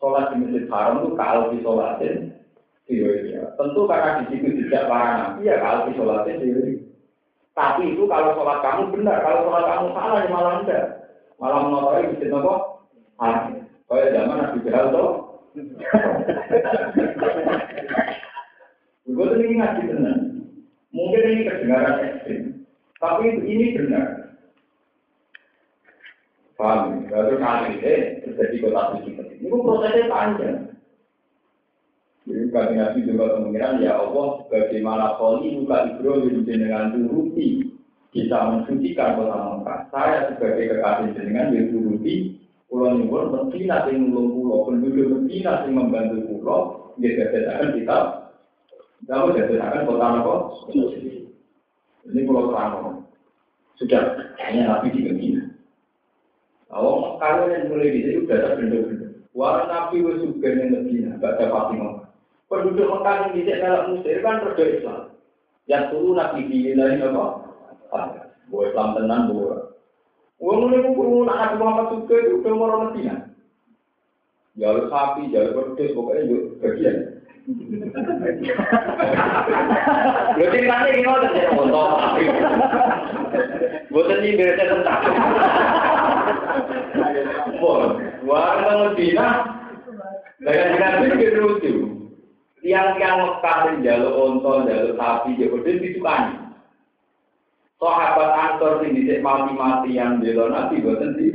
sholat 0.00 0.24
di 0.32 0.36
masjid 0.48 0.64
haram 0.72 1.04
itu 1.04 1.10
kalau 1.12 1.52
di 1.52 1.58
sholatin 1.60 2.16
Tentu 3.52 3.80
karena 3.84 4.10
di 4.16 4.24
situ 4.32 4.48
tidak 4.64 4.88
para 4.88 5.08
nabi 5.12 5.44
ya 5.44 5.60
kalau 5.60 5.80
di 5.84 5.92
sholatin 5.92 6.40
Tapi 7.52 7.82
itu 7.84 8.08
kalau 8.08 8.32
sholat 8.32 8.64
kamu 8.64 8.96
benar, 8.96 9.20
kalau 9.20 9.44
sholat 9.44 9.64
kamu 9.68 9.86
salah 9.92 10.18
ya 10.24 10.28
malah 10.32 10.54
enggak. 10.64 10.84
Malah 11.36 11.58
mengotori 11.68 12.16
sini 12.16 12.32
apa? 12.32 12.54
Aneh. 13.20 13.61
Kayak 13.92 14.16
zaman 14.16 14.36
Nabi 14.40 14.58
Jahal 14.64 14.86
tuh. 14.88 15.08
Gue 19.12 19.24
tuh 19.28 19.36
ini 19.36 19.60
ngaji 19.60 19.82
benar. 19.84 20.16
Mungkin 20.96 21.28
ini 21.28 21.42
kedengaran 21.44 22.00
ekstrim. 22.00 22.64
Tapi 22.96 23.36
ini 23.44 23.76
benar. 23.76 24.32
Paham? 26.56 27.04
Lalu 27.12 27.36
kali 27.36 27.84
ini 27.84 27.94
terjadi 28.24 28.56
kota 28.64 28.82
suci. 28.96 29.12
Ini 29.12 29.52
prosesnya 29.60 30.08
panjang. 30.08 30.58
Jadi 32.24 32.48
kami 32.48 32.74
nabi 32.80 33.04
juga 33.04 33.34
kemungkinan 33.36 33.82
ya 33.84 33.98
Allah 33.98 34.46
bagaimana 34.48 35.20
kali 35.20 35.58
buka 35.58 35.78
Ibrahim 35.90 36.46
dengan 36.48 36.96
turuti 36.96 37.76
bisa 38.08 38.38
mensucikan 38.56 39.20
kota 39.20 39.36
Mekah. 39.60 39.80
Saya 39.92 40.32
sebagai 40.32 40.80
kekasih 40.80 41.12
jenengan 41.12 41.52
yang 41.52 41.68
pulau 42.72 42.96
nyuwun 42.96 43.28
mesti 43.36 43.68
nanti 43.68 44.00
nulung 44.00 44.32
pulau 44.32 44.64
penduduk 44.64 45.12
mesti 45.12 45.44
nanti 45.44 45.68
membantu 45.68 46.16
pulau 46.24 46.60
dia 46.96 47.20
jadikan 47.20 47.76
kita 47.76 47.98
kamu 49.04 49.34
jadikan 49.36 49.84
kota 49.84 50.06
Mekah. 50.16 50.40
Ini 52.08 52.20
pulau 52.24 52.48
terang 52.48 53.04
sudah 53.76 54.02
hanya 54.40 54.72
nabi 54.72 54.88
di 54.96 55.00
Medina. 55.04 55.42
Kalau 56.72 57.20
yang 57.52 57.68
mulai 57.68 57.92
di 57.92 58.00
sini 58.08 58.24
sudah 58.24 58.36
ada 58.40 58.56
benda-benda. 58.56 59.08
Wah, 59.36 59.68
nabi 59.68 60.00
wes 60.00 60.24
juga 60.24 60.48
yang 60.48 61.20
ada 61.20 61.44
Fatimah 61.52 62.08
penduduk 62.52 62.84
Mekah 62.84 63.14
yang 63.16 63.30
bisa 63.32 63.52
dalam 63.64 63.84
Mesir 63.96 64.20
kan 64.20 64.44
roda 64.44 64.64
Islam. 64.64 65.02
Yang 65.68 65.84
turun 65.92 66.16
nabi 66.20 66.40
di 66.48 66.76
dari 66.76 67.00
apa? 67.00 67.24
Buat 68.52 68.64
Islam 68.72 68.88
tenan 68.96 69.32
buat. 69.32 69.60
Wong 70.42 70.58
mulai 70.66 70.82
kumpul 70.82 71.30
anak 71.30 71.54
Muhammad 71.54 71.86
juga 71.94 72.18
itu 72.18 72.42
udah 72.42 72.52
mau 72.58 72.82
Medina. 72.90 73.30
Jalur 74.58 74.90
sapi, 74.90 75.30
jalur 75.30 75.54
pedes, 75.54 75.94
pokoknya 75.94 76.26
juga 76.26 76.42
bagian. 76.58 76.96
Lho 80.34 80.44
ceritanya 80.50 80.88
ini 80.90 81.06
mau 81.06 81.22
terjadi 81.22 81.54
motor 81.54 81.86
sapi. 81.94 82.22
Buatan 83.94 84.18
ini 84.26 84.34
biasanya 84.34 84.64
tentang. 84.66 85.02
Wah, 88.26 88.50
Medina. 88.90 89.26
Dengan 90.42 90.74
dengan 90.74 91.22
itu 91.22 91.38
lucu 91.38 91.72
tiang-tiang 92.66 93.18
Mekah 93.22 93.78
jalur 93.78 94.12
onto, 94.26 94.66
jalur 94.66 94.94
sapi, 94.98 95.38
jalur 95.38 95.62
itu 95.62 95.70
disukani. 95.86 96.41
Sahabat 97.82 98.30
Ansor 98.38 98.78
sing 98.78 98.94
dhisik 98.94 99.26
mati-mati 99.26 99.98
yang 99.98 100.22
bela 100.22 100.46
Nabi 100.46 100.86
boten 100.86 101.18
di. 101.18 101.34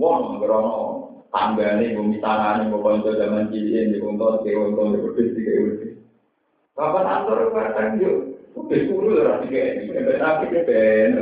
Wong 0.00 0.40
ngrono 0.40 0.78
tanggane 1.28 1.92
bumi 1.92 2.16
tanane 2.16 2.72
mbok 2.72 2.80
kanca 2.80 3.12
zaman 3.20 3.52
cilik 3.52 3.92
di 3.92 3.98
onto 4.00 4.40
ke 4.40 4.56
onto 4.56 4.96
di 4.96 4.98
pedis 5.04 5.34
di 5.36 5.42
ke 5.44 5.54
Sahabat 6.72 7.04
Ansor 7.12 7.52
kadang 7.52 8.00
yo 8.00 8.10
udah 8.56 8.80
suruh 8.88 9.20
ora 9.20 9.44
dikene, 9.44 10.16
tapi 10.16 10.64
ben. 10.64 11.12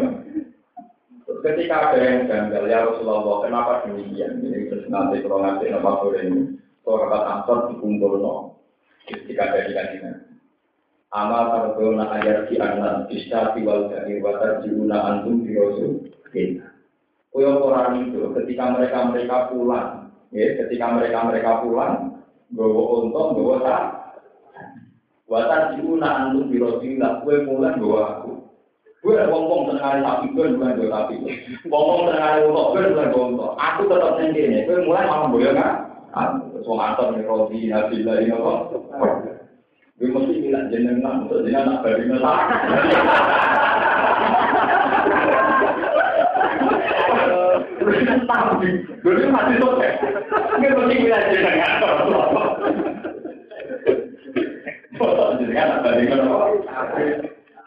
Ketika 1.26 1.94
ada 1.94 1.98
yang 1.98 2.26
janggal 2.26 2.64
ya 2.66 2.86
Rasulullah, 2.86 3.42
kenapa 3.42 3.86
demikian? 3.86 4.42
Ini 4.42 4.66
terus 4.66 4.86
nanti 4.90 5.22
kalau 5.22 5.42
nanti 5.42 5.70
nama 5.70 5.98
ini 6.22 6.58
sahabat 6.86 7.22
Ansor 7.26 7.74
dikumpul 7.74 8.22
no. 8.22 8.34
Ketika 9.10 9.50
dari 9.50 9.74
kajian. 9.74 10.25
Amal 11.16 11.48
tarbona 11.48 12.12
ayat 12.12 12.52
di 12.52 12.60
anak 12.60 13.08
bisa 13.08 13.56
tiwal 13.56 13.88
dari 13.88 14.20
watar 14.20 14.60
jiuna 14.60 15.00
antum 15.00 15.48
di 15.48 15.56
rosul. 15.56 16.04
Koyo 17.32 17.56
orang 17.64 18.12
itu 18.12 18.36
ketika 18.36 18.76
mereka 18.76 19.08
mereka 19.08 19.48
pulang, 19.48 20.12
ya 20.28 20.60
ketika 20.60 20.92
mereka 20.92 21.24
mereka 21.24 21.64
pulang, 21.64 22.20
bawa 22.52 22.82
untung, 23.00 23.32
bawa 23.32 23.56
tak. 23.64 23.84
Watar 25.24 25.80
jiuna 25.80 26.28
antum 26.28 26.52
di 26.52 26.60
rosul, 26.60 27.00
kue 27.24 27.36
pulang 27.48 27.80
bawa 27.80 28.00
aku. 28.20 28.32
Gue 29.00 29.22
ngomong 29.22 29.70
tengah 29.72 30.02
sapi, 30.02 30.34
gue 30.34 30.52
bukan 30.58 30.76
dua 30.82 30.88
sapi. 30.90 31.14
Ngomong 31.64 32.10
tengah 32.12 32.44
untung, 32.44 32.68
gue 32.76 32.92
bukan 32.92 33.08
untung. 33.16 33.54
Aku 33.56 33.88
tetap 33.88 34.12
sendiri, 34.20 34.68
gue 34.68 34.84
mulai 34.84 35.08
malam 35.08 35.32
boleh 35.32 35.54
nggak? 35.56 35.74
Wong 36.66 36.80
atur 36.80 37.14
nih 37.14 37.22
roti 37.28 37.68
nabilah 37.70 38.16
ini 38.18 38.32
apa? 38.34 38.52
Gue 39.96 40.12
mesti 40.12 40.44
bilang 40.44 40.68
jenengan 40.68 41.24
untuk 41.24 41.40
jenengan 41.48 41.80
nak. 41.80 41.88
Tapi, 41.88 42.04
masalah. 42.12 42.52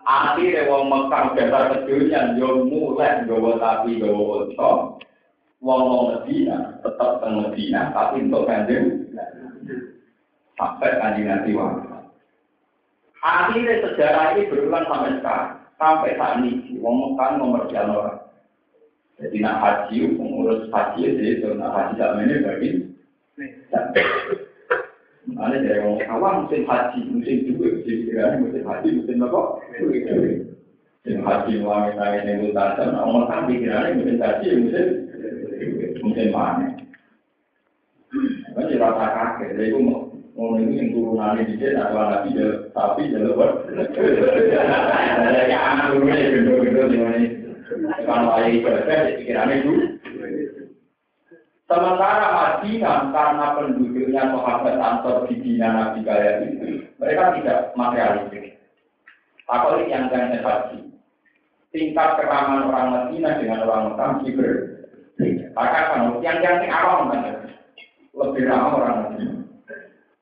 Akhirnya 0.10 0.66
wong 0.70 0.90
Mekah 0.90 1.38
dasar 1.38 1.64
kedunya, 1.70 2.34
yo 2.34 2.66
mulai 2.66 3.26
gawa 3.30 3.62
sapi, 3.62 4.02
gawa 4.02 4.50
unta, 4.50 4.72
wong 5.62 5.82
wong 5.86 6.04
Medina 6.14 6.82
tetap 6.82 7.22
teng 7.22 7.46
Medina 7.46 7.94
tapi 7.94 8.26
untuk 8.26 8.50
sampai 10.58 10.92
kanjeng 10.98 11.26
nanti 11.30 11.54
wafat. 11.54 11.99
Akhirnya 13.20 13.84
sejarah 13.84 14.36
ini 14.36 14.48
berulang 14.48 14.88
sampai 14.88 15.20
sekarang. 15.20 15.60
Sampai 15.80 16.16
saat 16.20 16.44
ini, 16.44 16.76
wong 16.84 17.16
Mekah 17.16 17.40
nomor 17.40 17.68
jalan 17.72 17.96
orang. 17.96 18.20
Jadi 19.20 19.44
nak 19.44 19.60
haji, 19.60 20.16
pengurus 20.16 20.72
haji 20.72 21.04
jadi 21.04 21.44
itu 21.44 21.52
nak 21.56 21.76
haji 21.76 22.00
tak 22.00 22.16
ini 22.24 22.36
bagi. 22.44 22.70
Mana 25.28 25.60
dari 25.60 25.84
wong 25.84 26.00
awam 26.08 26.48
musim 26.48 26.64
haji, 26.64 27.00
musim 27.12 27.56
dua, 27.56 27.68
musim 27.80 27.96
tiga, 28.08 28.40
musim 28.40 28.64
haji, 28.64 28.88
musim 28.96 29.24
apa? 29.24 29.42
Musim 29.80 31.20
haji 31.24 31.54
wangi 31.64 31.92
nangis 31.96 32.28
yang 32.28 32.48
utara, 32.48 32.84
nah 32.92 33.04
orang 33.08 33.28
kami 33.28 33.64
kira 33.64 33.92
musim 33.96 34.20
haji, 34.20 34.48
musim 34.56 34.88
mungkin 36.00 36.28
mana. 36.32 36.68
Kan 38.56 38.72
ya 38.72 38.78
rasa 38.84 39.06
kaget, 39.16 39.48
jadi 39.56 39.64
itu 39.70 40.09
yang 41.20 41.36
turunannya 41.36 41.44
di 41.52 41.56
sini 41.60 41.76
anak 41.76 42.22
dia 42.32 42.48
tapi 42.72 43.12
jalur 43.12 43.36
ber. 43.36 43.52
Jadi 43.68 45.54
anak 45.54 45.86
turunnya 45.92 46.32
gendut-gendut 46.32 46.88
gimana 46.88 47.18
ini? 47.20 47.28
Kalau 48.08 48.34
ayah 48.40 48.50
ibadah, 48.50 49.00
pikirannya 49.20 49.56
itu. 49.62 49.74
Sementara 51.70 52.28
Madinah 52.34 53.14
karena 53.14 53.46
penduduknya 53.54 54.24
sahabat 54.34 54.76
Ansor 54.82 55.30
di 55.30 55.36
Dina 55.38 55.70
Nabi 55.70 56.02
kaya 56.02 56.50
itu, 56.50 56.82
mereka 56.98 57.38
tidak 57.38 57.78
materialistik. 57.78 58.58
Takut 59.46 59.86
yang 59.86 60.10
jangan 60.10 60.42
haji. 60.42 60.80
Tingkat 61.70 62.10
keraman 62.18 62.74
orang 62.74 62.88
Madinah 62.90 63.34
dengan 63.38 63.70
orang 63.70 63.84
Mekah 63.94 64.12
berbeda. 64.26 65.46
Maka 65.54 65.80
kan 65.94 66.02
yang 66.26 66.42
yang 66.42 66.58
awam 66.74 67.14
kan 67.14 67.38
lebih 68.18 68.50
ramah 68.50 68.74
orang 68.74 68.98
Muslim. 69.06 69.39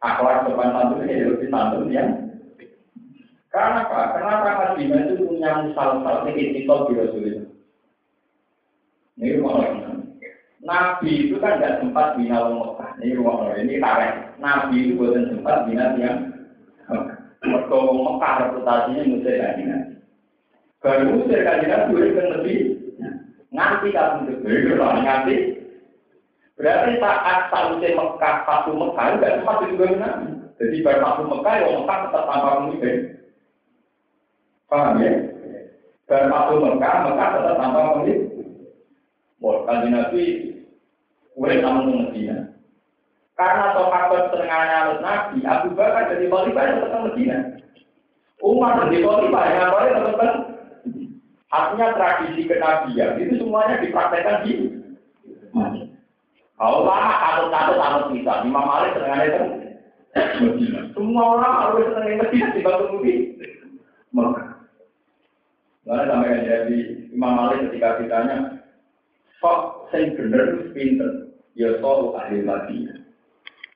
Akhlak 0.07 0.47
sopan 0.47 0.71
santun 0.71 1.03
ini 1.03 1.27
lebih 1.27 1.51
santun 1.51 1.91
ya. 1.91 2.03
Karena 3.51 3.83
apa? 3.83 4.15
Karena 4.15 4.33
orang 4.39 4.59
Madinah 4.63 4.99
itu 5.03 5.13
punya 5.27 5.51
misal-misal 5.67 6.15
etikal 6.31 6.87
di 6.87 6.93
Rasulullah. 6.95 7.45
Ini 9.17 9.35
rumah 9.41 9.65
Nabi 10.61 11.11
itu 11.27 11.35
kan 11.39 11.57
tidak 11.57 11.79
sempat 11.81 12.15
bina 12.15 12.37
Mekah. 12.53 12.91
Ini 13.01 13.17
rumah 13.17 13.55
ini 13.57 13.81
tarik. 13.81 14.35
Nabi 14.39 14.75
itu 14.83 14.93
bukan 14.99 15.31
sempat 15.31 15.67
bina 15.67 15.95
yang 15.99 16.17
Mereka 17.43 17.77
Mekah 17.77 18.33
reputasinya 18.47 19.03
musir 19.11 19.35
kajian. 19.37 19.81
Baru 20.79 21.03
musir 21.19 21.41
kajian 21.43 21.91
itu 21.91 22.15
kan 22.15 22.27
lebih 22.39 22.57
Nganti 23.47 23.89
kamu 23.95 24.43
itu, 24.43 24.75
nganti. 24.75 25.35
Berarti 26.57 26.97
saat 26.97 27.53
sausnya 27.53 27.93
Mekah, 27.93 28.35
satu 28.49 28.73
Mekah, 28.73 29.05
enggak 29.13 29.33
sempat 29.37 29.61
juga 29.69 29.85
Nabi. 29.93 30.29
Jadi 30.57 30.77
baru 30.81 30.99
satu 31.05 31.21
Mekah, 31.29 31.53
ya 31.61 31.67
Mekah 31.77 31.97
tetap 32.09 32.23
tanpa 32.25 32.49
pemimpin. 32.57 32.97
Paham 34.65 34.97
ya? 34.97 35.11
Baru 36.09 36.25
satu 36.33 36.53
Mekah, 36.65 36.93
Mekah 37.05 37.29
tetap 37.37 37.55
tanpa 37.61 37.79
pemimpin. 37.93 38.19
Wah, 39.37 39.57
kanji 39.69 39.87
Nabi, 39.93 40.23
boleh 41.37 41.57
kamu 41.61 41.81
Medina. 41.93 42.37
Karena 43.37 43.65
sahabat 43.77 44.33
setengahnya 44.33 44.97
Nabi, 44.97 45.37
Abu 45.45 45.67
Bakar 45.77 46.09
jadi 46.09 46.25
khalifah 46.25 46.63
tetap 46.73 47.01
Medina. 47.05 47.37
Umar 48.41 48.81
jadi 48.89 49.05
khalifah, 49.05 49.45
yang 49.45 49.69
boleh 49.69 49.91
tetap 49.93 50.31
Artinya 51.47 51.95
tradisi 51.95 52.43
kenabian 52.43 53.23
itu 53.23 53.39
semuanya 53.39 53.79
dipraktekkan 53.79 54.43
di 54.43 54.67
Kalau 56.57 56.89
lama 56.89 57.13
satu 57.53 57.73
sama 57.77 57.99
kita, 58.09 58.33
Imam 58.41 58.65
Malik 58.65 58.97
senengannya 58.97 59.29
itu 59.29 59.45
Semua 60.97 61.23
orang 61.37 61.53
harus 61.61 61.85
senengnya 61.93 62.25
Medina 62.25 62.47
di 62.57 62.61
Batu 62.65 62.83
Mubi. 62.97 63.13
Mekah. 64.09 64.49
Lalu 65.85 66.03
sampai 66.09 66.31
yang 66.33 66.43
jadi 66.49 66.77
Imam 67.13 67.33
Malik 67.37 67.69
ketika 67.69 68.01
ditanya, 68.01 68.37
kok 69.37 69.85
saya 69.93 70.09
bener 70.17 70.41
itu 70.57 70.65
pinter? 70.73 71.11
Ya 71.53 71.77
soal 71.77 72.17
ahli 72.17 72.41
Madinah. 72.41 73.05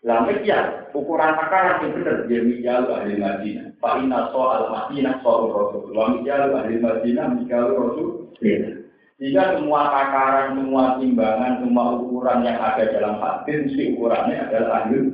Lalu 0.01 0.41
ya, 0.49 0.89
ukuran 0.97 1.37
takaran 1.37 1.85
yang 1.85 1.93
bener, 2.01 2.15
dia 2.25 2.41
mijal 2.41 2.89
ahli 2.89 3.21
Madinah. 3.21 3.77
Pak 3.77 4.01
Ina 4.01 4.33
soal 4.33 4.73
Madinah 4.73 5.21
soal 5.21 5.53
Rasul. 5.53 5.93
Wa 5.93 6.17
mijal 6.17 6.57
ahli 6.57 6.81
Madinah, 6.81 7.37
mijal 7.37 7.77
Rasul. 7.77 8.33
Jika 9.21 9.53
semua 9.53 9.85
takaran, 9.93 10.57
semua 10.57 10.97
timbangan, 10.97 11.61
semua 11.61 11.93
ukuran 11.93 12.41
yang 12.41 12.57
ada 12.57 12.89
dalam 12.89 13.21
hadis, 13.21 13.69
mesti 13.69 13.93
ukurannya 13.93 14.49
adalah 14.49 14.81
ahli. 14.81 15.13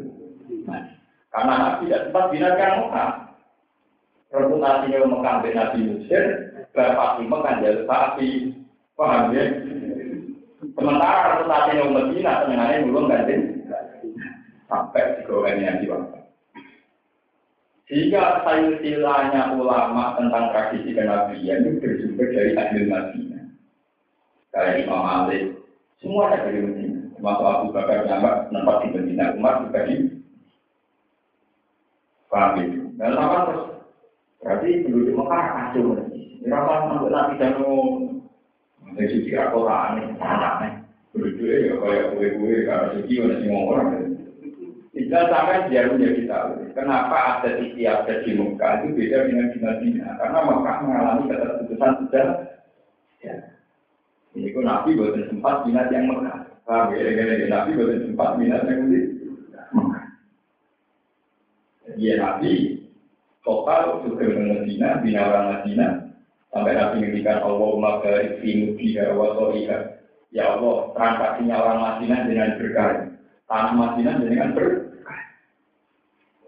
Karena 1.27 1.53
Nabi 1.59 1.91
tidak 1.91 2.01
sempat 2.07 2.25
binatang 2.31 2.73
Mekah. 2.87 3.11
Reputasinya 4.31 5.11
Mekah 5.11 5.35
bin 5.43 5.53
Nabi 5.59 5.79
Mesir, 5.91 6.23
Bapak 6.71 7.19
Mekah 7.19 7.53
jalur 7.59 7.83
sapi. 7.83 8.29
Paham 8.95 9.35
ya? 9.35 9.45
Sementara 10.71 11.43
reputasinya 11.43 11.83
Medina, 11.91 12.31
senengannya 12.47 12.85
belum 12.87 13.11
ganti. 13.11 13.35
Sampai 14.71 15.19
digoreng 15.19 15.59
yang 15.59 15.83
diwakil. 15.83 16.23
Jika 17.91 18.43
silsilahnya 18.47 19.51
ulama 19.55 20.15
tentang 20.15 20.55
tradisi 20.55 20.95
kenabian 20.95 21.63
itu 21.63 21.79
bersumber 21.79 22.27
dari 22.31 22.51
ahli 22.55 22.83
Madinah. 22.87 23.26
Kayak 24.57 24.89
Imam 24.89 25.05
Malik, 25.05 25.53
semua 26.01 26.33
ada 26.33 26.49
dari 26.49 26.65
Medina. 26.65 27.13
Termasuk 27.13 27.45
Abu 27.45 27.67
Bakar 27.77 28.09
Jambak, 28.09 28.49
tempat 28.49 28.75
di 28.81 28.87
Medina, 28.89 29.25
Umar 29.37 29.61
juga 29.69 29.85
di 29.85 29.95
Paham 32.27 32.57
itu. 32.65 32.79
Dan 32.97 33.13
sama 33.13 33.37
terus. 33.45 33.65
Berarti 34.41 34.69
penduduk 34.81 35.13
Mekah 35.13 35.45
kacau. 35.53 35.93
Berapa 36.41 36.73
sampai 36.89 37.09
nabi 37.13 37.33
dano. 37.37 37.73
Dari 38.97 39.13
suci 39.13 39.29
Al-Quran 39.37 39.93
ini, 39.93 40.05
anaknya. 40.17 40.69
Penduduknya 41.13 41.55
ya 41.69 41.73
kayak 41.77 42.05
kue-kue, 42.17 42.65
karena 42.65 42.93
suci 42.97 43.13
ada 43.21 43.35
semua 43.37 43.61
orang. 43.77 43.87
Tidak 44.89 45.23
sampai 45.29 45.69
biar 45.69 45.85
menjadi 45.93 46.21
tahu. 46.25 46.49
Kenapa 46.73 47.17
ada 47.45 47.49
ada 47.61 48.13
di 48.25 48.31
Mekah 48.33 48.73
itu 48.81 48.87
beda 48.97 49.17
dengan 49.29 49.53
di 49.53 49.57
Madinah. 49.61 50.11
Karena 50.17 50.39
Mekah 50.49 50.77
mengalami 50.81 51.23
keterputusan 51.29 51.93
sudah. 52.01 52.27
Ya. 53.21 53.35
Ini 54.37 54.53
kok 54.53 54.61
Nabi 54.61 54.93
buatan 54.93 55.25
sempat 55.33 55.65
minat 55.65 55.89
yang 55.89 56.13
Mekah. 56.13 56.45
Paham 56.69 56.93
ya? 56.93 57.49
Nabi 57.49 57.73
buatan 57.73 58.05
sempat 58.05 58.29
minat 58.37 58.61
yang 58.69 58.85
Mekah. 59.73 60.05
Dia 61.97 62.13
Nabi 62.21 62.77
total 63.41 64.05
juga 64.05 64.29
Medina, 64.29 65.01
bina 65.01 65.21
orang 65.25 65.45
Medina, 65.57 65.87
sampai 66.53 66.77
Nabi 66.77 66.95
ngendikan 67.01 67.41
Allahumma 67.41 67.97
barik 68.05 68.37
fi 68.45 68.49
mudiha 68.61 69.17
wa 69.17 69.33
soliha. 69.41 69.97
Ya 70.29 70.53
Allah, 70.53 70.93
transaksinya 70.93 71.55
orang 71.57 71.79
Madinah 71.81 72.19
dengan 72.29 72.49
berkah. 72.61 73.09
Tanah 73.49 73.73
Madinah 73.73 74.15
dengan 74.21 74.53
berkah. 74.53 75.21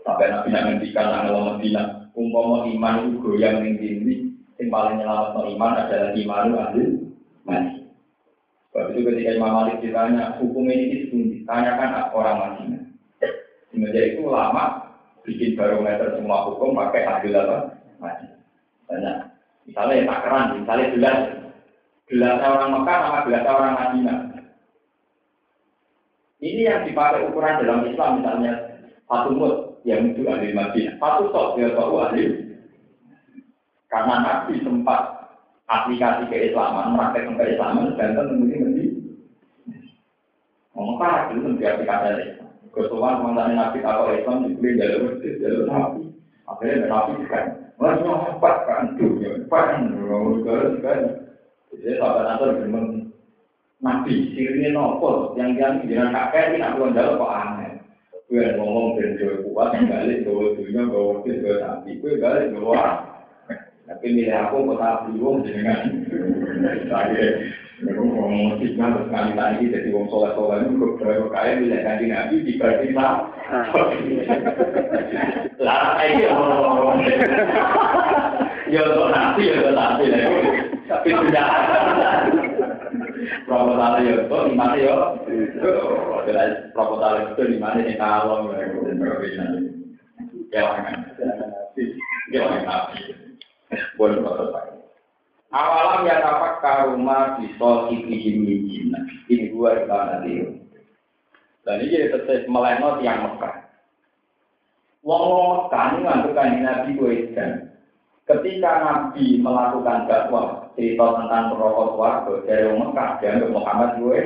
Sampai 0.05 0.29
Nabi 0.29 0.47
ngendikan 0.53 1.09
Allah 1.09 1.57
Madinah, 1.57 2.13
umpama 2.13 2.69
iman 2.69 2.95
itu 3.01 3.17
goyang 3.17 3.65
ning 3.65 3.81
dindi, 3.81 4.13
yang 4.61 4.69
paling 4.69 5.01
nyelamat 5.01 5.33
iman 5.57 5.73
adalah 5.73 6.11
iman 6.13 6.53
ahli 6.53 6.83
Madinah. 7.49 7.78
Itu 8.99 9.07
ketika 9.15 9.31
Imam 9.39 9.55
Malik 9.55 9.79
ditanya, 9.79 10.35
hukum 10.43 10.67
ini 10.67 11.07
itu 11.07 11.15
tanyakan 11.47 12.11
orang 12.11 12.35
Madinah. 12.35 12.83
Semenjak 13.71 14.11
itu 14.11 14.27
lama 14.27 14.91
bikin 15.23 15.55
barometer 15.55 16.19
semua 16.19 16.51
hukum 16.51 16.75
pakai 16.75 17.07
adil 17.07 17.31
apa? 17.39 17.79
Banyak. 18.91 19.17
Misalnya 19.71 20.03
ya 20.03 20.03
takaran, 20.03 20.45
misalnya 20.59 20.91
gelas. 20.99 21.19
Gelas 22.11 22.43
orang 22.43 22.71
Mekah 22.75 22.97
sama 22.99 23.19
gelas 23.23 23.47
orang 23.47 23.73
Madinah. 23.79 24.19
Ini 26.43 26.61
yang 26.67 26.83
dipakai 26.83 27.23
ukuran 27.31 27.63
dalam 27.63 27.87
Islam 27.87 28.19
misalnya 28.19 28.53
satu 29.07 29.31
mut 29.31 29.55
yang 29.87 30.11
itu 30.11 30.27
ahli 30.27 30.51
Madinah, 30.51 30.99
satu 30.99 31.31
sok 31.31 31.55
dia 31.55 31.71
tahu 31.71 32.03
ahli. 32.03 32.23
Karena 33.87 34.15
Nabi 34.27 34.59
sempat 34.59 35.19
aplikasi 35.69 36.25
keislaman, 36.33 36.97
praktek 36.97 37.29
keislaman, 37.37 37.93
dan 37.95 38.17
tentu 38.17 38.43
ini 38.49 38.68
mesti. 40.79 40.87
Mekah 40.95 41.15
itu 41.35 41.39
menjadi 41.43 41.71
aplikasi 41.75 42.39
Ketuaan 42.69 43.25
mantan 43.25 43.57
Nabi 43.57 43.81
atau 43.81 44.13
Islam 44.13 44.45
dibeli 44.45 44.77
jalur 44.77 45.17
jalur 45.19 45.65
Nabi. 45.65 46.13
Akhirnya 46.45 46.85
Nabi 46.85 47.25
kan, 47.25 47.45
masih 47.81 48.05
cepat 48.05 48.55
kan, 48.69 48.83
dunia, 48.93 49.41
cepat 49.41 49.63
kan, 49.73 49.81
kalau 49.89 50.37
kan. 50.85 50.99
Jadi 51.73 51.97
sahabat 51.97 52.23
Nasr 52.29 52.49
bilang, 52.61 53.09
Nabi, 53.81 54.13
sirine 54.37 54.69
nopo, 54.69 55.33
yang 55.33 55.57
yang 55.57 55.81
jangan 55.89 56.13
kakek 56.13 56.53
ini 56.53 56.61
aku 56.61 56.93
jauh 56.93 57.17
kok 57.17 57.33
aneh. 57.33 57.71
Gue 58.29 58.45
ngomong 58.53 59.01
dan 59.01 59.17
gue 59.17 59.41
kuat, 59.49 59.73
balik 59.73 60.21
gue 60.21 60.53
dunia, 60.61 60.85
gue 60.85 61.01
wakil, 61.09 61.35
gue 61.41 61.55
sapi, 61.57 61.89
gue 61.97 62.21
balik 62.21 62.53
gue 62.53 62.83
Tapi 63.89 64.05
milih 64.13 64.35
aku 64.37 64.77
sapi, 64.77 65.09
gue 65.17 65.41
jenengan. 65.49 65.81
Saya 66.93 67.25
Mereka 67.79 68.01
ngomong 68.03 68.59
fitnah 68.59 68.91
terus 68.91 69.07
kali 69.07 69.31
lagi 69.39 69.71
jadi 69.71 69.87
wong 69.95 70.11
soleh 70.11 70.35
soleh 70.35 70.67
itu 70.67 70.75
beberapa 70.75 71.31
kaya 71.31 71.63
bila 71.63 71.79
kanji 71.79 72.05
nabi 72.11 72.35
dibagi 72.43 72.91
lah. 72.91 73.31
Lah 75.63 75.95
ini 76.03 76.27
ngomong 76.27 76.99
Ya 78.67 78.83
untuk 78.83 79.07
nabi 79.15 79.47
ya 79.47 79.53
untuk 79.63 79.75
nabi 79.79 80.03
lah. 80.11 80.19
Tapi 80.91 81.07
sudah 81.07 81.47
proposal 83.47 83.91
ya 84.03 84.13
itu 84.27 84.37
di 84.43 84.55
mana 84.59 84.75
ya? 84.75 84.95
Proposal 86.75 87.31
itu 87.31 87.41
di 87.47 87.57
mana 87.63 87.79
nih 87.79 87.95
kalau 87.95 88.51
ya 88.51 88.67
kan? 90.75 90.99
Ya 92.27 92.43
kan. 92.43 92.91
Boleh 93.95 94.19
proposal. 94.19 94.68
Awalam 95.49 96.05
ya 96.05 96.21
tapak 96.21 96.61
karuma 96.61 97.41
bisa 97.41 97.89
ikihim 97.89 98.45
mijina. 98.45 99.01
Ini 99.25 99.49
gua 99.49 99.81
di 99.81 99.85
mana 99.89 100.21
dia. 100.21 100.45
Dan 101.65 101.81
ini 101.81 101.93
jadi 101.93 102.07
tetap 102.13 102.45
melenot 102.45 103.01
yang 103.01 103.25
Mekah. 103.25 103.65
Wong 105.01 105.23
Mekah 105.25 105.85
ini 105.89 105.99
ngantuk 106.05 106.35
kanji 106.37 106.59
Nabi 106.61 106.89
gue 106.97 107.15
Ketika 108.29 108.71
Nabi 108.85 109.41
melakukan 109.41 110.05
dakwah 110.05 110.69
cerita 110.77 111.17
tentang 111.17 111.49
perokok 111.49 111.97
warga 111.97 112.33
dari 112.45 112.69
Mekah 112.77 113.09
dianggap 113.17 113.49
Muhammad 113.49 113.89
gue 113.97 114.19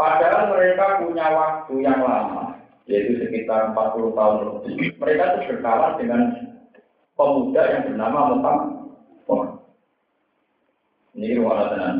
Padahal 0.00 0.56
mereka 0.56 1.04
punya 1.04 1.28
waktu 1.28 1.84
yang 1.84 2.00
lama, 2.00 2.56
yaitu 2.88 3.20
sekitar 3.20 3.76
40 3.76 4.16
tahun 4.16 4.36
lebih. 4.48 4.96
Mereka 4.96 5.24
itu 5.28 5.40
berkawan 5.52 6.00
dengan 6.00 6.49
pemuda 7.20 7.62
yang 7.68 7.82
bernama 7.92 8.20
Muhammad. 8.32 8.68
Ini 11.12 11.36
ruang 11.36 11.68
tenan. 11.68 11.96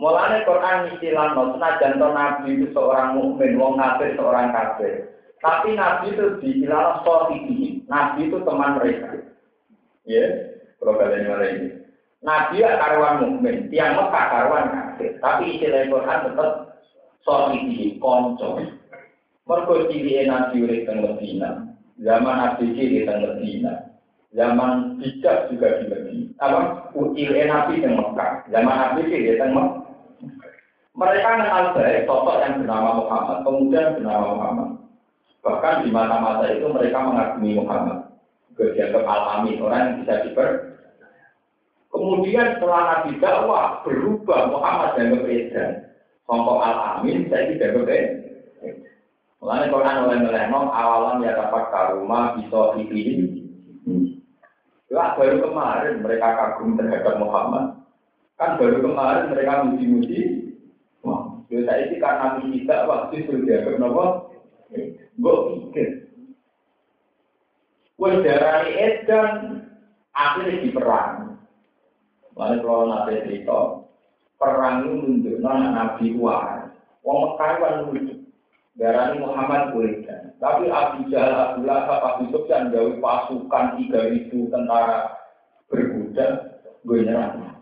Mulane 0.00 0.40
Quran 0.48 0.88
istilah 0.96 1.36
senajan 1.36 2.00
to 2.00 2.08
nabi 2.16 2.48
itu 2.56 2.66
seorang 2.72 3.20
mukmin, 3.20 3.60
wong 3.60 3.76
kafir 3.76 4.16
seorang 4.16 4.50
kafir. 4.50 5.12
Tapi 5.44 5.76
nabi 5.76 6.16
itu 6.16 6.40
diistilah 6.40 7.04
sohiki. 7.04 7.84
Nabi 7.92 8.30
itu 8.32 8.40
teman 8.42 8.80
mereka. 8.80 9.20
Ya, 10.08 10.26
kalau 10.80 10.96
kalian 10.96 11.28
ini. 11.28 11.68
Nabi 12.22 12.62
ya 12.62 12.78
karuan 12.78 13.20
mukmin, 13.20 13.68
tiang 13.68 13.98
Mekah 13.98 14.26
karuan 14.32 14.66
kafir. 14.70 15.18
Tapi 15.20 15.42
istilah 15.58 15.86
Quran 15.92 16.24
tetap 16.30 16.50
sohiki, 17.26 18.00
konco. 18.00 18.58
Mergo 19.42 19.74
ciri 19.90 20.24
nabi 20.24 20.62
urip 20.62 20.86
teng. 20.86 21.02
Zaman 21.98 22.36
nabi 22.38 22.64
ciri 22.78 23.02
teng. 23.02 23.91
Zaman 24.32 24.96
bijak 24.96 25.52
juga 25.52 25.76
di 25.76 25.92
Medina. 25.92 26.32
Apa? 26.40 26.88
Ucil 26.96 27.36
Nabi 27.36 27.84
yang 27.84 28.00
Mekah. 28.00 28.48
Zaman 28.48 28.76
Nabi 28.80 29.00
sih 29.12 29.36
Mekah. 29.36 29.68
Mereka 30.92 31.24
kenal 31.24 31.72
baik 31.72 32.04
sosok 32.04 32.36
yang 32.44 32.60
bernama 32.60 33.00
Muhammad, 33.00 33.38
pemuda 33.48 33.78
yang 33.80 33.94
bernama 33.96 34.26
Muhammad. 34.36 34.70
Bahkan 35.40 35.74
di 35.84 35.88
mata-mata 35.88 36.44
itu 36.52 36.68
mereka 36.68 36.98
mengagumi 37.00 37.56
Muhammad. 37.56 37.98
Kemudian 38.52 38.92
al-amin, 38.92 39.56
orang 39.64 39.80
yang 39.80 39.96
bisa 40.04 40.14
diper. 40.28 40.48
Kemudian 41.88 42.46
setelah 42.56 42.82
Nabi 42.88 43.10
dakwah 43.20 43.80
berubah 43.84 44.40
Muhammad 44.52 44.90
dan 44.96 45.16
berbeda. 45.16 45.64
Songkok 46.28 46.60
al-amin, 46.60 47.28
saya 47.32 47.52
tidak 47.56 47.72
berbeda. 47.80 48.22
Mulanya 49.42 49.74
Quran 49.74 50.02
oleh 50.06 50.18
meleno 50.22 50.60
awalan 50.70 51.24
ya 51.26 51.34
dapat 51.34 51.64
karuma 51.74 52.38
bisa 52.38 52.78
dipilih 52.78 53.42
lah 54.92 55.16
baru 55.16 55.40
kemarin 55.40 56.04
mereka 56.04 56.28
kagum 56.36 56.76
terhadap 56.76 57.16
Muhammad. 57.16 57.80
Kan 58.36 58.60
baru 58.60 58.84
kemarin 58.84 59.32
mereka 59.32 59.64
muji-muji. 59.64 60.20
Wah, 61.00 61.40
dosa 61.48 61.72
itu 61.80 61.96
karena 61.96 62.38
kita 62.44 62.76
waktu 62.84 63.14
itu 63.24 63.32
dia 63.48 63.64
kenapa? 63.64 64.28
Gue 65.16 65.36
pikir. 65.48 65.88
Wes 67.96 68.20
darani 68.20 68.70
edan 68.76 69.28
akhirnya 70.12 70.60
diperang. 70.60 71.40
Lalu 72.32 72.56
kalau 72.64 72.88
nabi 72.88 73.20
cerita, 73.28 73.60
perang 74.40 74.88
itu 74.88 74.92
menunjukkan 74.96 75.44
anak 75.52 75.72
nabi 75.76 76.06
wah. 76.16 76.68
Wong 77.04 77.18
Mekah 77.28 77.50
kan 77.60 77.74
lucu. 77.92 78.21
Darani 78.72 79.20
Muhammad 79.20 79.76
Kulidan. 79.76 80.32
Tapi 80.40 80.72
Abu 80.72 81.12
Jahal, 81.12 81.32
Abu 81.36 81.68
Lahab, 81.68 82.00
Abu 82.00 82.22
Sufyan 82.32 82.72
jauh 82.72 82.96
pasukan 83.04 83.76
3000 83.76 84.32
tentara 84.48 85.12
berkuda, 85.68 86.26
gue 86.84 86.98
nyerang. 87.04 87.52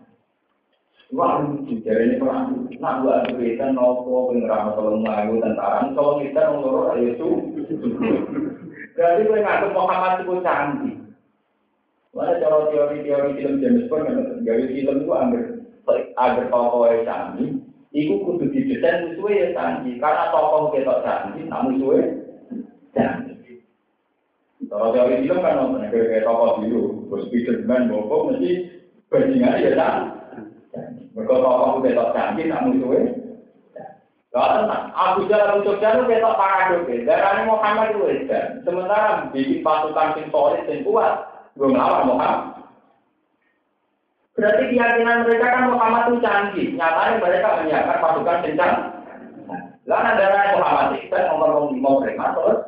Wah 1.11 1.43
lucu, 1.43 1.83
jadi 1.83 2.07
ini 2.07 2.23
perang. 2.23 2.71
Nak 2.79 3.03
gue 3.03 3.11
adu 3.11 3.33
kita 3.35 3.75
nopo 3.75 4.31
pengerama 4.31 4.71
tolong 4.79 5.03
ngayu 5.03 5.43
tentara. 5.43 5.91
Kalau 5.91 6.23
kita 6.23 6.41
ngurus 6.55 6.95
ayo 6.95 7.03
itu. 7.11 7.29
Berarti 8.95 9.21
gue 9.27 9.39
ngaku 9.43 9.67
Muhammad 9.75 10.13
itu 10.23 10.33
canggih. 10.39 10.95
Mana 12.15 12.39
cara 12.39 12.67
teori-teori 12.71 13.39
film 13.39 13.59
James 13.59 13.87
Bond, 13.91 14.07
gawe 14.43 14.63
film 14.67 14.95
itu 15.03 15.11
ambil 15.11 15.43
agar 16.15 16.45
tokoh 16.47 16.91
canggih, 17.03 17.59
itu 17.91 18.23
kudu 18.23 18.47
didesain 18.51 19.11
musuhnya 19.11 19.35
ya 19.35 19.47
canggih. 19.55 19.95
Karena 19.99 20.31
tokoh 20.31 20.71
kita 20.71 20.95
canggih, 21.03 21.43
nah 21.51 21.59
musuhnya 21.67 22.03
canggih. 22.95 23.59
Kalau 24.71 24.95
teori 24.95 25.27
film 25.27 25.43
kan 25.43 25.59
nonton 25.59 25.91
kayak 25.91 26.23
tokoh 26.23 26.63
dulu, 26.63 26.81
terus 27.11 27.27
Spiderman, 27.27 27.91
Bobo, 27.91 28.31
mesti 28.31 28.51
bajingan 29.11 29.59
ya 29.59 29.71
canggih. 29.75 31.05
Mereka 31.11 31.35
tokoh 31.35 31.83
kita 31.83 32.05
canggih, 32.15 32.45
nah 32.47 32.63
musuhnya 32.63 33.21
Lalu 34.31 34.71
Abu 34.95 35.27
Jahal 35.27 35.59
Abu 35.59 35.67
Sufyan 35.67 35.99
itu 35.99 36.07
ketok 36.07 36.39
paradok 36.39 36.87
ya. 36.87 37.03
Darahnya 37.03 37.51
Muhammad 37.51 37.91
itu 37.91 38.31
Sementara 38.63 39.27
bikin 39.35 39.59
pasukan 39.59 40.15
sing 40.15 40.25
solid 40.31 40.63
sing 40.71 40.87
kuat, 40.87 41.27
gue 41.59 41.67
melawan 41.67 42.07
Muhammad. 42.07 42.60
Berarti 44.41 44.73
keyakinan 44.73 45.21
mereka 45.29 45.53
kan 45.53 45.69
Muhammad 45.69 46.03
itu 46.09 46.17
canggih. 46.25 46.67
Nyatanya 46.73 47.21
mereka 47.21 47.47
menyiapkan 47.61 48.01
pasukan 48.01 48.41
kencang. 48.41 48.75
Lalu 49.85 50.01
ada 50.17 50.57
Muhammad 50.57 50.87
itu 50.97 51.13
kan 51.13 51.29
nomor 51.29 51.69
lima 51.69 51.89
mereka 52.01 52.25
terus 52.33 52.59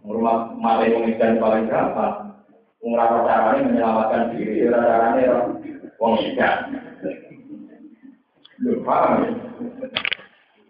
rumah 0.00 0.56
mati 0.56 0.96
pemikiran 0.96 1.36
paling 1.36 1.68
gampang. 1.68 2.32
Mengerapa 2.80 3.28
caranya 3.28 3.68
menyelamatkan 3.68 4.22
diri, 4.32 4.64
ya 4.64 4.80
caranya 4.80 5.52
wong 6.00 6.16
ikan. 6.32 6.56
Lu 8.64 8.80
paham 8.80 9.20
ya? 9.20 9.30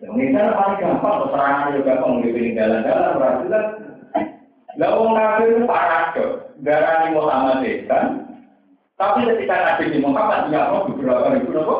Yang 0.02 0.50
paling 0.58 0.78
gampang, 0.82 1.30
serangan 1.30 1.70
juga 1.78 2.02
gampang, 2.02 2.26
di 2.26 2.34
peninggalan-galan, 2.34 3.14
berarti 3.14 3.46
kan. 3.46 3.64
Lah 4.82 4.90
wong 4.98 5.10
kafir 5.14 5.46
itu 5.54 5.62
parah 5.70 6.04
Darah 6.58 7.14
Muhammad 7.14 7.62
itu 7.62 7.86
kan, 7.86 8.29
tapi 9.00 9.24
ketika 9.24 9.56
Nabi 9.56 9.96
Muhammad 10.04 10.52
dia 10.52 10.68
mau 10.68 10.84
beberapa 10.84 11.32
ribu 11.32 11.56
nopo. 11.56 11.76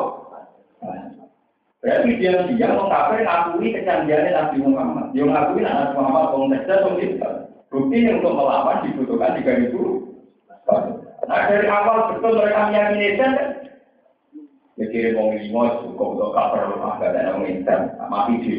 Berarti 1.81 2.17
dia 2.17 2.33
dia 2.49 2.73
mau 2.73 2.89
kafir 2.89 3.21
ngakui 3.21 3.77
kecanggihan 3.77 4.33
Nabi 4.33 4.57
Muhammad. 4.65 5.13
Dia 5.13 5.29
ngakui 5.29 5.61
Nabi 5.61 5.93
Muhammad 5.93 6.49
Mesir 6.49 6.81
atau 6.81 6.97
Bukti 7.71 8.03
untuk 8.03 8.35
melawan 8.35 8.83
dibutuhkan 8.83 9.37
tiga 9.39 9.53
ribu. 9.55 10.11
Nah 11.29 11.41
dari 11.47 11.69
awal 11.69 12.11
betul 12.11 12.35
mereka 12.35 12.67
meyakini 12.67 13.15
kan. 13.15 13.33
Mikir 14.75 15.13
mau 15.13 15.29
lima 15.29 15.63
cukup 15.85 16.17
untuk 16.17 16.33
kafir 16.33 16.73
rumah 16.73 16.97
gak 16.97 17.13
ada 17.13 17.37
orang 17.37 17.53
Islam 17.53 17.81
mati 18.09 18.33
di 18.41 18.51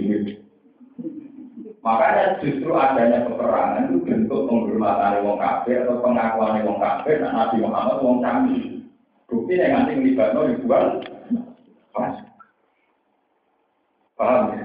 Makanya 1.83 2.39
justru 2.39 2.71
adanya 2.79 3.27
peperangan 3.27 3.91
itu 3.91 4.07
bentuk 4.07 4.47
penghormatan 4.47 5.27
wong 5.27 5.35
kafir 5.43 5.83
atau 5.83 5.99
pengakuan 5.99 6.63
wong 6.63 6.79
kafir 6.79 7.19
dan 7.19 7.35
Nabi 7.35 7.59
Muhammad 7.59 7.99
wong 8.07 8.23
kami. 8.23 8.87
Bukti 9.27 9.59
yang 9.59 9.75
nanti 9.75 9.99
melibatkan 9.99 10.55
ribuan 10.55 11.03
pas. 11.91 12.15
Paham 14.15 14.55
ya? 14.55 14.63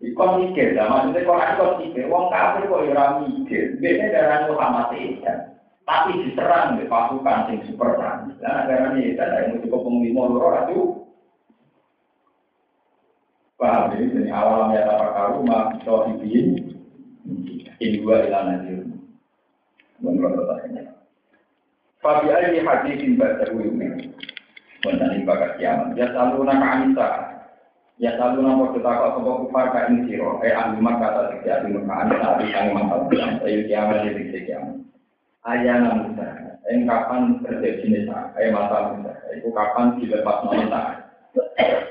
Ikon 0.00 0.46
mikir, 0.46 0.72
nah, 0.78 0.88
maksudnya 0.88 1.26
kalau 1.26 1.42
ikon 1.44 1.72
mikir, 1.82 2.04
wong 2.06 2.30
kafir 2.30 2.62
kok 2.70 2.84
ya 2.86 3.04
mikir. 3.26 3.64
Biasanya 3.82 4.14
darah 4.14 4.40
Muhammad 4.48 4.86
itu 4.96 5.26
tapi 5.90 6.22
diserang 6.22 6.78
di 6.78 6.86
pasukan 6.86 7.50
yang 7.50 7.66
super 7.66 7.98
tangguh. 7.98 8.38
Nah, 8.38 8.70
darah 8.70 8.94
ini 8.94 9.18
ada 9.18 9.50
yang 9.50 9.58
cukup 9.66 9.82
penglima 9.82 10.22
loro 10.30 10.50
itu. 10.70 10.80
Paham 13.60 13.92
ya? 13.92 14.08
Jadi 14.08 14.30
awalnya 14.32 14.88
apa 14.88 15.06
karuma, 15.12 15.58
sohibin, 15.84 16.80
ini 17.76 18.00
dua 18.00 18.24
ilah 18.24 18.42
nanti. 18.48 18.72
Menurut 20.00 20.32
pertanyaannya. 20.32 20.96
Fabi 22.00 22.32
ayi 22.32 22.64
hadisin 22.64 23.20
baca 23.20 23.44
ini. 23.52 24.08
Menani 24.80 25.28
bakat 25.28 25.60
kiamat. 25.60 25.92
Ya 25.92 26.08
selalu 26.08 26.48
nama 26.48 26.80
anisa. 26.80 27.08
Ya 28.00 28.16
selalu 28.16 28.48
nama 28.48 28.72
kita 28.72 28.88
kok 28.88 29.12
sebuah 29.20 29.36
kufar 29.44 29.66
ka 29.76 29.92
siro. 30.08 30.40
Eh 30.40 30.56
ahli 30.56 30.80
kata 30.80 31.20
ahli 31.44 31.68
maka 31.84 31.94
anisa 32.08 32.26
ahli 32.32 32.46
kang 32.56 32.68
mahal. 32.72 33.00
Ayo 33.44 33.60
kiamat 33.68 34.08
jadi 34.08 34.22
tiga 34.24 34.40
kiamat. 34.48 34.76
Ayana 35.44 36.00
musa. 36.00 36.28
Eh 36.64 36.80
kapan 36.88 37.44
terjadi 37.44 37.84
nisa. 37.92 38.32
Eh 38.40 38.48
mata 38.48 38.96
musa. 38.96 39.12
Itu 39.36 39.52
kapan 39.52 40.00
dilepas 40.00 40.48
nonton 40.48 40.84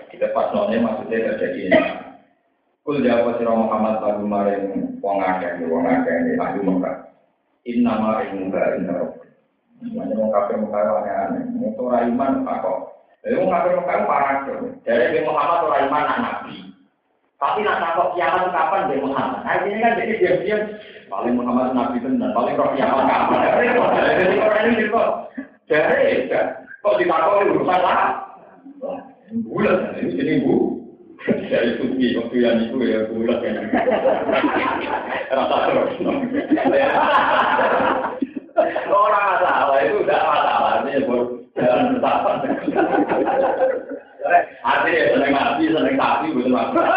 Dilepas 0.10 0.50
nonton 0.52 0.82
maksudnya 0.82 1.34
terjadi 1.34 1.70
nisa. 1.70 1.96
Kul 2.82 3.06
jawab 3.06 3.38
sira 3.38 3.54
Muhammad 3.54 4.02
lagu 4.02 4.26
maring 4.26 4.98
wong 4.98 5.22
akeh 5.22 5.62
wong 5.70 5.86
akeh 5.86 6.14
di 6.26 6.34
ahli 6.42 6.60
Mekah. 6.66 6.96
Inna 7.70 7.94
ma 8.02 8.26
ilmuka 8.26 8.82
inna 8.82 8.94
rabbi. 8.98 9.30
Semuanya 9.78 10.14
wong 10.18 10.32
kafir 10.34 10.58
Mekah 10.58 10.82
aneh-aneh. 10.82 11.44
Itu 11.70 11.82
ora 11.86 12.02
iman 12.10 12.42
kok. 12.50 12.80
Jadi 13.22 13.38
wong 13.38 13.50
kafir 13.54 13.72
Mekah 13.78 13.98
parah 14.10 14.36
tuh. 14.50 14.74
Jadi 14.82 15.22
Muhammad 15.22 15.60
ora 15.70 15.78
iman 15.86 16.04
anak 16.10 16.20
nabi. 16.20 16.58
Tapi 17.40 17.64
nak 17.64 17.80
takut 17.80 18.08
kiamat 18.20 18.52
kapan 18.52 18.90
dari 18.92 19.00
Muhammad? 19.00 19.40
Nah 19.48 19.56
ini 19.64 19.80
kan 19.80 19.96
jadi 19.96 20.14
diam-diam 20.20 20.62
paling 21.08 21.34
Muhammad 21.40 21.72
nabi 21.72 22.04
dan 22.04 22.36
paling 22.36 22.58
roh 22.58 22.74
kiamat 22.76 23.06
kapan? 23.06 23.40
Jadi 23.48 24.36
orang 24.42 24.66
ini 24.76 24.86
kok 24.92 25.10
jadi 25.70 26.28
kok 26.82 26.98
ditakut 26.98 27.48
urusan 27.54 27.80
lah. 27.86 28.29
Bulan 29.30 29.94
ini 30.02 30.18
jadi 30.18 30.42
bu. 30.42 30.82
Dari 31.52 31.76
suci 31.78 32.16
waktu 32.16 32.36
yang 32.42 32.58
itu 32.66 32.80
ya 32.82 33.06
bulat 33.12 33.44
ya. 33.46 33.62
Rasa 35.36 35.58
terus. 35.70 35.92
Orang 38.90 39.26
masalah 39.38 39.78
itu 39.86 39.96
udah 40.04 40.20
masalah 40.20 40.72
ini 40.84 41.06
jalan 41.56 41.96
bertahan. 41.96 42.38
Artinya 44.64 45.04
seneng 45.16 45.32
nabi, 45.32 45.64
seneng 45.72 45.96
sapi, 45.96 46.28
bukan 46.36 46.52
masalah. 46.52 46.88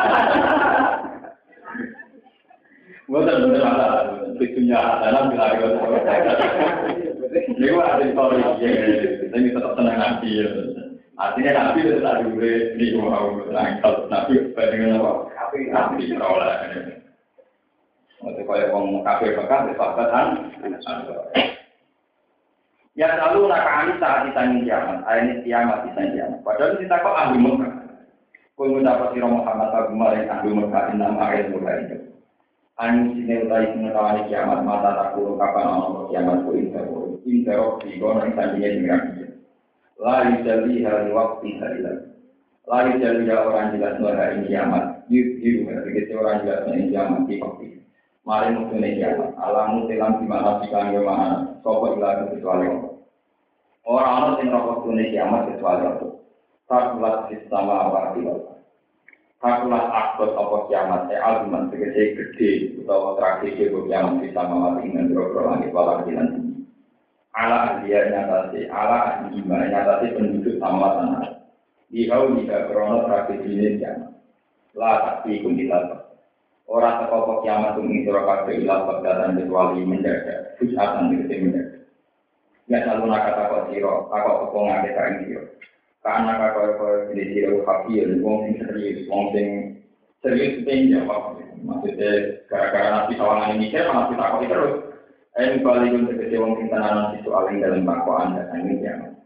Bukan 3.07 3.37
bener 3.47 3.63
masalah. 3.63 4.03
Tujuannya 4.41 4.79
adalah 4.81 5.23
bila 5.29 5.45
ada 5.53 5.67
Ini 7.53 7.69
ada 7.79 8.05
story. 8.11 8.41
Ini 9.29 9.49
tetap 9.53 9.73
seneng 9.77 9.97
nabi. 10.01 10.31
Artinya 11.21 11.51
nabi 11.53 11.85
itu 11.85 12.01
tak 12.01 12.25
dulu 12.25 12.53
di 12.81 12.87
mau 12.97 13.37
nangkal 13.53 14.09
nabi 14.09 14.33
bandingan 14.57 14.97
apa? 14.97 15.11
Nabi 15.53 16.09
terolah. 16.09 16.57
Untuk 18.23 18.47
kaya 18.47 18.71
orang 18.71 19.03
kafir 19.03 19.35
Mekah 19.35 19.61
disebutkan 19.67 20.27
Ya 22.93 23.09
selalu 23.17 23.49
nakani 23.49 23.97
saat 23.97 24.29
ditanya 24.29 24.61
kiamat, 24.69 24.99
ini 25.17 25.33
kiamat 25.49 25.79
ditanya 25.89 26.13
kiamat. 26.13 26.39
Padahal 26.45 26.77
kita 26.77 27.01
kok 27.01 27.19
ahli 27.19 27.39
Mekah. 27.41 27.73
Kau 28.53 28.69
mendapat 28.69 29.17
sirah 29.17 29.33
Muhammad 29.33 29.73
Agumar 29.73 30.13
yang 30.13 30.29
ahli 30.29 30.51
Mekah 30.53 30.85
enam 30.93 31.17
ayat 31.17 31.51
mulai 31.51 31.89
itu. 31.89 31.99
Anu 32.77 33.17
sini 33.17 33.49
utai 33.49 33.73
pengetahuan 33.73 34.29
kiamat 34.29 34.61
mata 34.65 34.91
tak 34.93 35.09
perlu 35.17 35.41
kapan 35.41 35.67
Allah 35.73 36.03
kiamat 36.13 36.37
ku 36.45 36.51
indah 36.57 36.85
indah 37.25 37.55
roh 37.57 37.77
di 37.81 38.01
kono 38.01 38.25
yang 38.25 38.33
tadinya 38.37 38.69
dengan 38.69 39.01
La 40.01 40.25
yujali 40.25 40.81
hari 40.81 41.13
waktu 41.13 41.49
hari 41.61 41.79
lagi. 41.85 42.07
La 42.65 42.79
yujali 42.89 43.29
orang 43.29 43.77
jelas 43.77 44.01
hari 44.01 44.49
kiamat. 44.49 45.05
Yudhiru, 45.13 45.69
begitu 45.69 46.17
orang 46.17 46.47
jelas 46.47 46.65
nuh 46.65 46.89
kiamat 46.89 47.21
di 47.29 47.35
waktu. 47.43 47.67
Mari 48.23 48.49
mungkin 48.55 48.87
kiamat. 48.87 49.35
Alamu 49.37 49.91
tilam 49.91 50.23
di 50.23 50.27
mana 50.31 50.63
kanggo 50.65 51.01
mana. 51.03 51.59
Sopo 51.61 51.99
ilah 51.99 52.31
kecuali 52.31 52.65
Allah. 52.71 52.93
Orang-orang 53.83 54.39
yang 54.47 54.55
rokok 54.55 54.77
dunia 54.87 55.11
kiamat 55.11 55.41
kecuali 55.51 55.83
Allah. 55.85 56.11
Takulat 56.71 57.17
sistema 57.29 57.75
apa 57.91 58.15
di. 58.15 58.55
Takulat 59.43 59.87
akut 59.91 60.31
apa 60.39 60.57
kiamat. 60.71 61.11
Eh 61.11 61.19
albuman 61.19 61.67
segede 61.75 62.03
gede. 62.15 62.51
Utawa 62.81 63.19
tragedi 63.19 63.69
kiamat 63.91 64.23
bisa 64.23 64.41
mati 64.47 64.87
dengan 64.87 65.11
berobro 65.11 65.51
langit 65.51 65.75
walau 65.75 66.07
nanti 66.07 66.52
ala 67.33 67.81
dia 67.85 68.13
nyatasi, 68.13 68.69
ala 68.69 69.29
iman 69.33 69.63
nyatasi 69.73 70.07
penduduk 70.13 70.57
sama 70.61 70.89
tanah. 71.01 71.29
Ihau 71.93 72.33
jika 72.41 72.73
krono 72.73 73.05
tragedi 73.05 73.53
ini 73.53 73.81
jangan. 73.81 74.17
La 74.73 75.21
pun 75.21 75.53
dilakukan. 75.53 76.09
Orang 76.65 77.05
teko 77.05 77.45
kiamat 77.45 77.77
ing 77.85 78.09
sira 78.09 78.25
kabeh 78.25 78.65
ila 78.65 78.89
bagdatan 78.89 79.37
kecuali 79.37 79.85
mendadak. 79.85 80.57
Fusatan 80.57 81.13
dikete 81.13 81.35
mendadak. 81.45 81.81
Ya 82.71 82.81
selalu 82.81 83.13
nak 83.13 83.29
kata 83.29 83.43
kok 83.53 83.65
sira, 83.69 83.93
aku 84.09 84.49
kok 84.49 84.63
ngake 84.65 84.91
kae 84.97 85.13
sira. 85.21 85.43
Karena 86.01 86.33
kakak 86.41 86.81
kok 86.81 86.93
jadi 87.13 87.25
sira 87.29 87.57
kafir, 87.69 88.09
wong 88.25 88.37
sing 88.49 88.55
serius, 88.65 89.05
wong 89.13 89.23
sing 89.37 89.47
serius 90.25 90.65
jawab. 90.65 91.37
Maksudnya 91.63 92.41
gara-gara 92.49 92.89
nanti 92.89 93.21
kawangan 93.21 93.55
ini 93.61 93.69
malah 93.71 94.09
kita 94.09 94.25
kok 94.25 94.43
terus. 94.49 94.75
Eh 95.33 95.65
balik 95.65 95.97
untuk 95.97 96.21
wong 96.21 96.53
sing 96.61 96.69
tenanan 96.69 97.17
situ 97.17 97.33
aling 97.33 97.65
dalam 97.65 97.89
bakwaan 97.89 98.37
dan 98.37 98.53
ini 98.53 98.85
kiamat. 98.85 99.17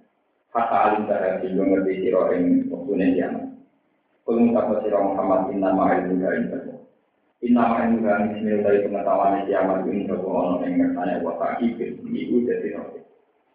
Kata 0.55 0.77
alim 0.87 1.11
cara 1.11 1.43
sing 1.43 1.59
ngerti 1.59 2.07
sira 2.07 2.31
ing 2.31 2.71
wektune 2.71 3.07
kiamat. 3.19 3.51
Kulung 4.23 4.55
tak 4.55 4.87
sira 4.87 5.03
Muhammad 5.03 5.51
inna 5.51 5.75
ma'ilmu 5.75 6.23
ka 6.23 6.77
Inna 7.45 7.69
ma'in 7.69 8.01
gani 8.01 8.33
bismillah 8.33 8.65
dari 8.65 8.79
pengetahuan 8.89 9.45
kiamat 9.45 9.85
ini 9.85 10.09
sebuah 10.09 10.35
orang 10.35 10.63
yang 10.65 10.73
ngertanya 10.81 11.21
wa 11.21 11.37
ta'ibin 11.37 12.01
Ibu 12.01 12.37
jadi 12.49 12.81
roh 12.81 12.97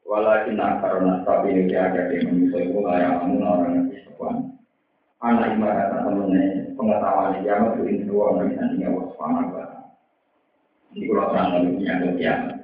Walakin 0.06 0.62
akarona 0.62 1.26
tapi 1.26 1.50
ini 1.50 1.74
ada 1.74 2.14
yang 2.14 2.30
menyusul 2.30 2.72
itu 2.72 2.78
kayak 2.78 3.26
amun 3.26 3.42
orang 3.42 3.72
ngerti 3.90 4.06
sebuah 4.06 4.38
Anak 5.26 5.58
ibarat 5.58 5.98
temennya 5.98 6.72
pengetahuan 6.78 7.42
kiamat 7.42 7.74
itu 7.82 8.06
dua 8.06 8.24
orang 8.38 8.54
yang 8.78 8.96
Ini 10.92 11.06
kalau 11.08 11.32
terang 11.32 11.50
lebih 11.56 11.74
kiamat 12.20 12.60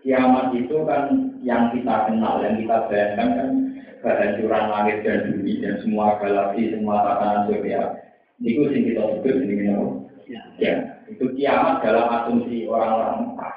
Kiamat 0.00 0.46
itu 0.56 0.76
kan 0.88 1.02
yang 1.44 1.70
kita 1.70 2.10
kenal, 2.10 2.42
yang 2.42 2.56
kita 2.58 2.76
bayangkan 2.90 3.28
kan 3.36 3.50
kehancuran 4.00 4.64
langit 4.72 5.04
dan 5.04 5.30
bumi 5.30 5.60
dan 5.60 5.76
semua 5.84 6.16
galaksi, 6.18 6.72
semua 6.72 7.04
tatanan 7.04 7.46
surya 7.52 8.00
itu 8.40 8.64
sing 8.72 8.88
kita 8.88 9.02
sebut 9.20 9.36
ini 9.44 9.68
apa? 9.68 9.84
Ya. 10.30 10.40
ya, 10.56 10.74
itu 11.12 11.24
kiamat 11.36 11.84
dalam 11.84 12.08
asumsi 12.08 12.64
orang-orang 12.64 13.34
Mekah. 13.34 13.54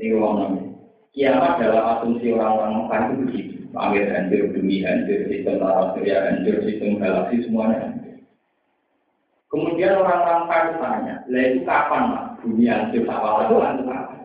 Ini 0.00 0.16
uang 0.16 0.34
namanya. 0.40 0.72
Kiamat 1.14 1.52
dalam 1.62 1.84
asumsi 1.94 2.26
orang-orang 2.34 2.72
Mekah 2.82 2.98
itu 2.98 3.14
begitu. 3.22 3.54
Langit 3.70 4.10
hancur, 4.10 4.42
bumi 4.50 4.76
hancur, 4.82 5.20
sistem 5.30 5.62
tata 5.62 5.84
surya 5.94 6.16
hancur, 6.26 6.56
sistem 6.66 6.98
galaksi 6.98 7.36
semuanya 7.46 7.76
hancur. 7.86 8.16
Kemudian 9.46 9.94
orang-orang 10.02 10.40
Mekah 10.42 10.62
tanya, 10.82 11.14
lah 11.30 11.42
itu 11.46 11.60
kapan 11.62 12.02
mas? 12.10 12.29
Bumi 12.40 12.64
hancur, 12.68 13.04
awal 13.04 13.48
itu 13.48 13.56
hancur 13.60 13.86
kapan? 13.88 14.20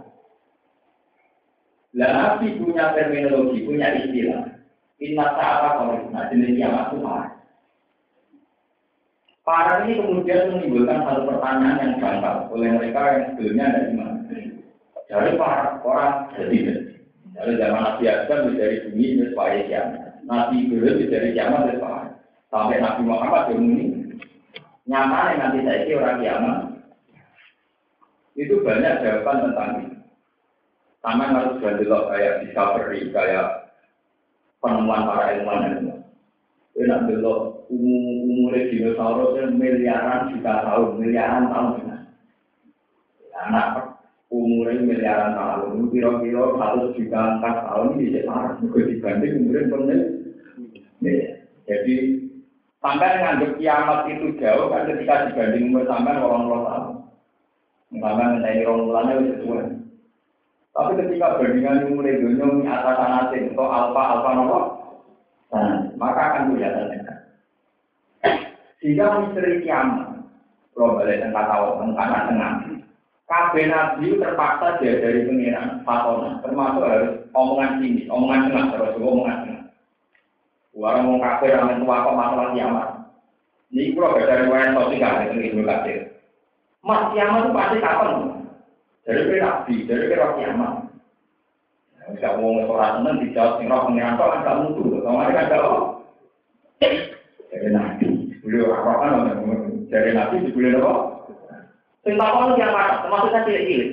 Lah 1.95 2.11
Nabi 2.11 2.59
punya 2.59 2.91
terminologi, 2.91 3.63
punya 3.63 3.87
istilah. 3.95 4.55
Inna 4.99 5.27
ta'ala 5.35 5.91
nah 6.11 6.31
jenis 6.31 6.55
kiamat 6.55 6.95
itu 6.95 7.03
apa? 7.03 7.35
Para 9.45 9.85
ini 9.85 10.01
kemudian 10.01 10.57
menimbulkan 10.57 11.05
satu 11.05 11.29
pertanyaan 11.29 11.77
yang 11.77 11.93
gampang 12.01 12.49
oleh 12.49 12.69
mereka 12.73 12.99
yang 13.13 13.23
sebelumnya 13.35 13.65
ada 13.69 13.79
iman. 13.93 14.11
Jadi 15.05 15.29
para 15.37 15.77
orang 15.85 16.33
jadi 16.33 16.57
dari 17.37 17.53
zaman 17.61 17.81
Nabi 17.85 18.03
Adam 18.09 18.39
menjadi 18.49 18.75
bumi 18.89 19.05
itu 19.05 19.23
supaya 19.29 19.61
kiamat. 19.69 20.01
Nabi 20.25 20.65
dulu 20.65 20.89
menjadi 20.97 21.29
kiamat 21.37 21.61
itu 21.69 21.79
Sampai 22.49 22.81
Nabi 22.81 23.01
Muhammad 23.05 23.53
yang 23.53 23.61
ini 23.69 23.85
nyata 24.89 25.21
nanti 25.37 25.59
saya 25.61 25.93
orang 25.93 26.19
kiamat. 26.25 26.59
Itu 28.35 28.61
banyak 28.61 28.99
jawaban 28.99 29.49
tentang 29.49 29.71
itu. 29.79 29.97
Sama 30.99 31.31
harus 31.31 31.61
gandelok 31.63 32.11
kayak 32.11 32.43
discovery, 32.43 33.07
kayak 33.15 33.71
penemuan 34.59 35.07
para 35.07 35.37
ilmuwan 35.37 36.03
Ini 36.75 36.91
nak 36.91 37.07
delok 37.07 37.71
umur 37.71 38.51
dinosaurus 38.51 39.39
itu 39.39 39.47
miliaran 39.55 40.35
juta 40.35 40.53
tahun, 40.67 40.99
miliaran 40.99 41.47
tahun. 41.47 42.03
Anak 43.47 43.95
umurnya 44.27 44.83
miliaran 44.83 45.37
tahun, 45.39 45.87
kira-kira 45.93 46.43
satu 46.59 46.91
juta 46.99 47.19
empat 47.39 47.55
tahun 47.63 47.95
ini 48.01 48.27
parah, 48.27 48.59
dibanding 48.59 49.33
umurnya 49.39 49.69
penuh. 49.71 50.01
Jadi 51.65 51.95
sampai 52.83 53.21
nganggap 53.23 53.51
kiamat 53.57 53.99
itu 54.11 54.27
jauh 54.37 54.67
kan 54.67 54.89
ketika 54.91 55.31
dibanding 55.31 55.71
umur 55.71 55.87
sampai 55.87 56.19
orang 56.19 56.43
puluh 56.49 56.61
tahun. 56.67 56.94
Sampai 57.95 58.11
mengenai 58.19 58.67
orang 58.67 58.83
mulanya 58.91 59.13
itu 59.23 59.33
tua. 59.39 59.63
Tapi 60.75 60.91
ketika 60.99 61.39
bandingan 61.39 61.87
umur 61.87 62.03
dunia 62.03 62.67
atas 62.67 62.99
anasin 62.99 63.55
atau 63.55 63.63
alfa 63.71 64.01
alfa 64.03 64.29
nomor, 64.35 64.63
nah, 65.47 65.87
maka 65.95 66.21
akan 66.35 66.51
kelihatan 66.51 66.91
dekat. 66.91 67.17
Sehingga 68.83 69.23
misteri 69.23 69.63
kiamat, 69.63 70.27
kalau 70.75 70.99
balik 70.99 71.23
tentang 71.23 71.47
tahu 71.47 71.67
tentang 71.79 72.27
tengah, 72.27 72.51
kabeh 73.23 73.65
nabi 73.71 74.19
terpaksa 74.19 74.67
dia 74.83 74.99
dari 74.99 75.23
pengiran 75.23 75.79
fatona, 75.87 76.43
termasuk 76.43 76.83
harus 76.83 77.23
omongan 77.31 77.79
sini, 77.79 78.03
omongan 78.11 78.51
tengah, 78.51 78.65
terus 78.75 78.99
omongan 78.99 79.37
tengah. 79.47 79.63
Orang 80.75 81.07
mau 81.07 81.23
kafir 81.23 81.55
yang 81.55 81.79
tua 81.79 82.03
kok 82.03 82.19
masalah 82.19 82.51
kiamat. 82.51 82.89
Ini 83.71 83.95
kalau 83.95 84.11
beda 84.11 84.43
riwayat 84.43 84.75
sosial 84.75 85.13
itu 85.31 85.35
ibu 85.39 85.63
kafir. 85.63 86.14
Mas 86.85 87.09
kiamat 87.17 87.49
itu 87.49 87.57
pasti 87.57 87.77
kapan? 87.81 88.09
Dari 89.09 89.41
nabi, 89.41 89.75
dari 89.89 90.05
kira 90.05 90.37
kiamat. 90.37 90.85
Enggak 92.05 92.37
mau 92.37 92.53
ngesorat 92.53 93.01
seneng 93.01 93.17
dijawab 93.25 93.57
sing 93.57 93.65
roh 93.65 93.81
pengiran 93.89 94.17
kok 94.21 94.33
enggak 94.37 94.57
mutu. 94.61 94.81
Kemarin 95.01 95.33
kan 95.33 95.49
kalau 95.49 95.73
dari 97.49 97.69
nabi, 97.73 98.05
beliau 98.45 98.69
apa 98.77 98.91
kan 99.01 99.13
dari 99.89 100.13
nabi 100.13 100.45
dibeli 100.45 100.77
apa? 100.77 100.93
Sing 102.05 102.13
yang? 102.21 102.77
Termasuk 103.01 103.29
saya 103.33 103.45
cilik-cilik. 103.49 103.89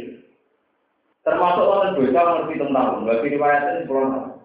Termasuk 1.24 1.64
orang 1.64 1.96
dosa 1.96 2.20
ngerti 2.20 2.60
tentang. 2.60 3.08
Bagi 3.08 3.32
riwayat 3.32 3.62
ini 3.72 3.88
belum 3.88 4.36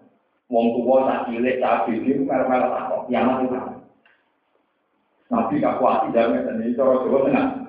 Wong 0.47 0.79
tua 0.79 1.11
tak 1.11 1.27
cilik, 1.27 1.59
tak 1.59 1.91
bibi, 1.91 2.23
merah-merah 2.23 2.71
takok. 2.71 3.11
Kiamat 3.11 3.43
itu 3.43 3.59
Nabi 5.27 5.59
kakuati 5.59 6.15
dan 6.15 6.39
ini 6.63 6.71
cara 6.71 7.03
Jawa 7.03 7.27
Tengah. 7.27 7.66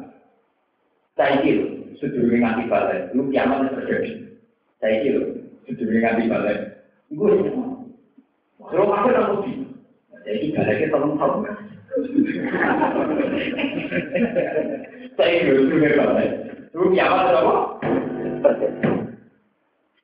Saya 1.18 1.42
kira, 1.42 1.66
sedulur 1.98 2.30
nganti 2.30 2.70
balik, 2.70 3.10
lu 3.10 3.26
kiamat 3.34 3.74
terjadi. 3.74 4.38
Saya 4.78 5.02
kira, 5.02 5.34
sedulur 5.66 5.98
nganti 5.98 6.30
balik. 6.30 6.58
Gue 7.10 7.42
ini 7.42 7.50
Kalau 8.62 8.86
aku 8.86 9.10
tak 9.10 9.26
mesti. 9.34 9.52
Jadi 10.22 10.54
baliknya 10.54 10.94
tolong 10.94 11.18
tahu. 11.18 11.42
Saya 15.18 15.32
kira, 15.42 16.06
balik. 16.06 16.30
Lu 16.70 16.86
kiamat 16.94 17.34
apa? 17.34 17.54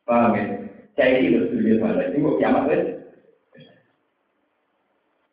Paham 0.02 0.34
ya? 0.34 0.44
Saya 0.98 1.22
kira, 1.22 1.46
sedulur 1.46 1.78
balik. 1.78 2.10
Ini 2.10 2.38
kiamat 2.42 2.64
ya? 2.74 2.78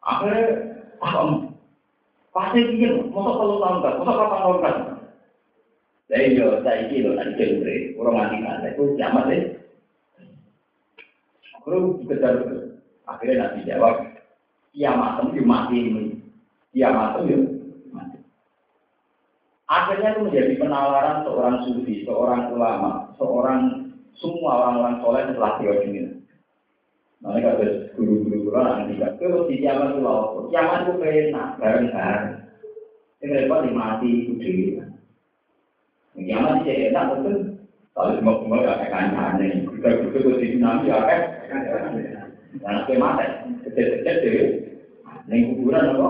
Akhirnya, 0.06 0.46
paham. 1.02 1.58
Pasti 2.30 2.70
dia, 2.78 3.02
masa 3.10 3.32
kalau 3.34 3.58
kan, 3.66 3.82
masa 3.82 4.62
kan? 4.62 4.91
Saya 6.12 6.28
yo, 6.36 6.60
saya 6.60 6.92
kira 6.92 7.16
nanti 7.16 7.40
cewek, 7.40 7.96
orang 7.96 8.16
mati 8.20 8.44
kan, 8.44 8.68
itu 8.68 8.84
kiamat 9.00 9.32
deh. 9.32 9.44
Kalau 11.64 11.96
dikejar 12.04 12.36
akhirnya 13.08 13.48
nanti 13.48 13.64
jawab, 13.64 14.12
kiamat 14.76 15.24
itu 15.32 15.40
mati 15.48 15.78
ini, 15.80 16.04
kiamat 16.76 17.24
itu 17.24 17.64
mati. 17.96 18.20
Akhirnya 19.72 20.20
itu 20.20 20.28
menjadi 20.28 20.54
penalaran 20.60 21.24
seorang 21.24 21.56
sufi, 21.64 22.04
seorang 22.04 22.60
ulama, 22.60 23.16
seorang 23.16 23.62
semua 24.20 24.68
orang-orang 24.68 25.00
soleh 25.00 25.24
setelah 25.32 25.54
teori 25.64 25.96
ini. 25.96 26.02
Mereka 27.24 27.56
ada 27.56 27.68
guru-guru 27.96 28.52
orang 28.52 28.84
yang 28.84 28.88
tidak 29.00 29.12
terus 29.16 29.48
di 29.48 29.64
kiamat 29.64 29.96
itu 29.96 30.04
loh. 30.04 30.52
Kiamat 30.52 30.92
itu 30.92 30.94
enak, 31.00 31.56
bareng-bareng. 31.56 32.36
Ini 33.24 33.48
repot 33.48 33.64
mati 33.72 34.10
itu. 34.28 34.91
Kiamat 36.12 36.68
itu 36.68 36.92
enak, 36.92 37.06
betul. 37.18 37.36
Kalau 37.92 38.16
semua 38.16 38.34
semua 38.40 38.64
ya 38.64 38.74
kayak 38.80 38.92
kancane. 38.92 39.48
Kita 39.68 39.90
kita 40.00 40.30
di 40.40 40.48
tsunami 40.56 40.88
ya 40.88 40.98
kayak. 41.08 41.24
Nah, 42.62 42.84
kayak 42.84 43.00
mati, 43.00 43.26
kecil-kecil 43.68 44.16
deh. 44.20 44.48
Neng 45.28 45.56
kuburan 45.56 45.96
apa? 45.96 46.08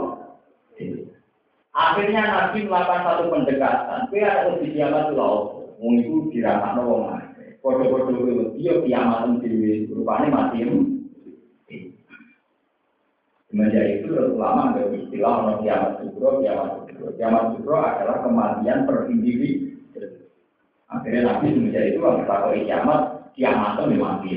Akhirnya 1.72 2.22
Nabi 2.28 2.66
melakukan 2.66 3.06
satu 3.06 3.24
pendekatan. 3.30 4.02
Kaya 4.10 4.30
ada 4.30 4.52
di 4.60 4.68
kiamat. 4.74 5.14
Wong 5.82 5.93
itu 5.97 6.30
dirasakan 6.30 6.86
wong 6.86 7.02
mati. 7.10 7.58
Kode-kode 7.62 8.14
itu 8.14 8.34
dia 8.58 8.74
kiamat 8.86 9.41
itu 9.41 9.89
rupanya 9.93 10.28
mati. 10.30 10.66
Semenjak 13.52 13.99
itu 13.99 14.16
ulama 14.16 14.72
ada 14.72 14.95
istilah 14.95 15.34
orang 15.43 15.60
kiamat 15.60 15.91
sukro, 15.99 16.39
kiamat 16.39 16.88
sukro. 16.88 17.08
Kiamat 17.20 17.43
sukro 17.58 17.78
adalah 17.84 18.24
kematian 18.24 18.88
per 18.88 19.12
individu. 19.12 19.70
Akhirnya 20.92 21.22
Nabi 21.24 21.56
semenjak 21.56 21.84
itu 21.96 22.00
akan 22.04 22.28
takut 22.28 22.52
kiamat, 22.68 23.02
kiamat 23.32 23.80
itu 23.80 23.96
mati. 23.96 24.34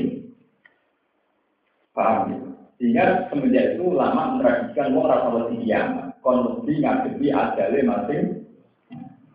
Paham 1.91 2.31
ya? 2.31 2.39
Sehingga 2.79 3.05
semenjak 3.31 3.75
itu 3.75 3.83
ulama 3.91 4.39
mentradisikan 4.39 4.95
mau 4.95 5.11
rasa 5.11 5.35
lebih 5.35 5.67
kiamat. 5.67 6.15
Kon 6.23 6.63
lebih 6.63 6.79
ngadepi 6.79 7.27
adale 7.35 7.79
masing. 7.83 8.23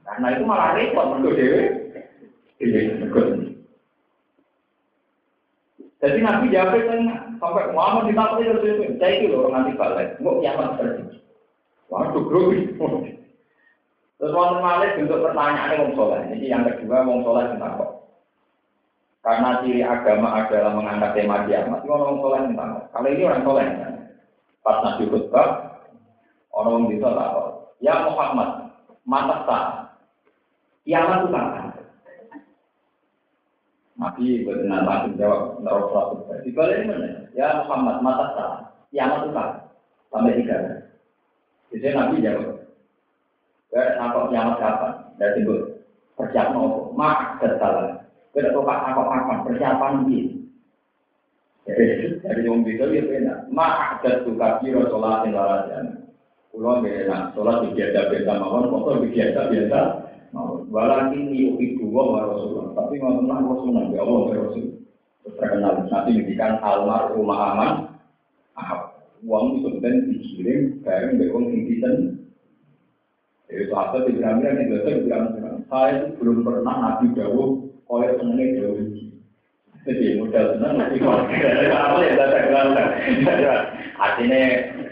Karena 0.07 0.27
itu 0.33 0.43
malah 0.47 0.73
repot 0.79 1.05
mergo 1.11 1.35
dhewe. 1.35 1.63
Iya, 2.63 2.79
mergo. 3.03 3.21
Jadi 5.99 6.19
Nabi 6.23 6.55
jawab 6.55 6.79
sampai 7.43 7.75
Muhammad 7.75 8.07
ditakuti 8.07 8.47
terus 8.47 8.63
itu. 8.63 8.83
Saya 8.95 9.13
itu 9.19 9.35
loh 9.35 9.51
nanti 9.51 9.75
balik. 9.75 10.15
Kok 10.23 10.39
kiamat 10.39 10.79
terjadi? 10.79 11.19
Waduh, 11.91 12.23
bro. 12.23 13.18
Terus 14.19 14.35
wonten 14.35 14.59
malih 14.59 14.99
bentuk 14.99 15.23
pertanyaannya 15.23 15.79
wong 15.79 15.91
soleh. 15.95 16.21
Ini 16.35 16.45
yang 16.51 16.67
kedua 16.67 17.07
wong 17.07 17.23
soleh 17.23 17.55
tentang 17.55 17.79
kok. 17.79 17.91
Karena 19.23 19.63
ciri 19.63 19.79
agama 19.79 20.43
adalah 20.43 20.75
mengangkat 20.75 21.15
tema 21.15 21.47
kiamat. 21.47 21.79
Ini 21.87 21.91
orang 21.95 22.19
soleh 22.19 22.41
tentang 22.51 22.69
kok. 22.75 22.85
Kalau 22.91 23.07
ini 23.07 23.23
orang 23.23 23.43
soleh. 23.47 23.67
Pas 24.59 24.77
Nabi 24.83 25.03
khutbah, 25.07 25.47
orang 26.51 26.91
bisa 26.91 27.07
tak 27.15 27.31
Ya 27.79 28.03
Muhammad, 28.03 28.75
mata 29.07 29.47
sah. 29.47 29.65
Kiamat 30.83 31.23
itu 31.23 31.31
kapan? 31.31 31.65
Nabi 33.95 34.43
benar 34.43 34.83
langsung 34.83 35.15
jawab 35.15 35.63
naruh 35.63 35.87
suatu. 35.87 36.27
Di 36.43 36.51
balik 36.51 36.91
mana? 36.91 37.31
Ya 37.31 37.63
Muhammad 37.63 38.03
mata 38.03 38.25
sah. 38.35 38.51
Kiamat 38.91 39.23
itu 39.23 39.31
kapan? 39.31 39.63
Sampai 40.11 40.35
tiga. 40.43 40.57
Jadi 41.71 41.87
Nabi 41.95 42.19
jawab. 42.19 42.58
Ya 43.69 43.81
apa 44.01 44.33
kiamat 44.33 44.55
kapan? 44.57 44.93
Dan 45.21 45.29
sebut 45.37 45.59
persiapan 46.17 46.57
apa? 46.57 46.79
Mak 46.97 47.17
salah. 47.61 48.01
Kita 48.33 48.49
kok 48.53 48.65
apa 48.65 48.89
kapan? 48.97 49.37
Persiapan 49.45 49.93
ini. 50.09 50.19
Jadi 51.69 52.41
yang 52.41 52.65
bisa 52.65 52.89
dia 52.89 53.05
benar. 53.05 53.45
Mak 53.53 54.01
ada 54.01 54.25
suka 54.25 54.57
kiro 54.61 54.89
sholat 54.89 55.29
yang 55.29 55.37
larajan. 55.37 55.85
Pulau. 56.49 56.81
Sholat 57.37 57.69
biasa 57.69 57.99
biasa 58.09 58.31
mawon. 58.41 58.73
Foto 58.73 59.05
biasa 59.05 59.41
biasa. 59.53 59.81
Walau 60.69 61.09
ini 61.17 61.57
uki 61.57 61.81
dua 61.81 62.29
Rasulullah, 62.29 62.77
tapi 62.77 63.01
tenang 63.01 63.49
Rasulullah, 63.49 63.89
ya 63.89 64.05
Allah 64.05 64.21
ya 64.29 64.45
terkenal 65.25 65.89
nanti 65.89 66.11
mendikan 66.13 66.61
almar 66.61 67.09
rumah 67.17 67.39
aman, 67.53 67.73
ah, 68.53 68.93
uang 69.25 69.57
itu 69.57 69.73
kemudian 69.73 70.05
dikirim 70.05 70.59
bareng 70.85 71.17
bekong 71.17 71.49
intisan. 71.49 72.18
Jadi 73.49 73.63
sahabat 73.73 74.05
di 74.05 74.13
biasa 74.21 74.89
di 74.93 75.09
saya 75.69 76.05
itu 76.05 76.21
belum 76.21 76.45
pernah 76.45 76.75
nabi 76.77 77.09
jauh 77.17 77.65
oleh 77.89 78.09
senengnya 78.21 78.61
jauh. 78.61 78.77
Jadi 79.89 80.21
modal 80.21 80.45
senang 80.53 80.75
nanti 80.77 81.01
kalau 81.01 81.25
ya 81.33 82.13
saya 82.13 83.55
Artinya 83.99 84.41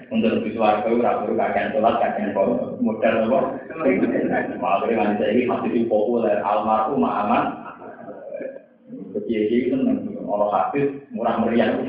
untuk 0.09 0.41
lebih 0.41 0.55
suarga 0.57 0.89
ora 0.89 1.21
perlu 1.21 1.35
kakean 1.37 1.69
sholat 1.75 1.95
kakean 2.01 2.33
modal 2.81 3.15
apa? 3.29 3.39
Malah 4.57 4.89
wanita 4.89 5.25
ini 5.27 5.43
masih 5.45 5.69
di 5.69 5.81
populer. 5.85 6.41
Almarhum 6.41 7.03
aman 7.05 7.45
Kiai 9.27 9.67
seneng 9.67 10.07
orang 10.23 10.53
hadis 10.55 10.87
murah 11.11 11.35
meriah. 11.41 11.73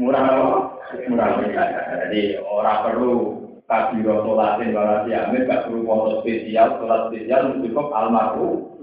Murah 0.00 0.22
apa? 0.24 0.80
Murah 1.12 1.28
meriah. 1.36 1.66
Jadi 2.08 2.40
orang 2.40 2.78
perlu 2.88 3.39
kabiro 3.70 4.26
sholatin 4.26 4.74
balas 4.74 5.06
yamin 5.06 5.46
gak 5.46 5.70
perlu 5.70 5.86
foto 5.86 6.26
spesial 6.26 6.82
sholat 6.82 7.14
spesial 7.14 7.54
cukup 7.62 7.86
almarhum 7.94 8.82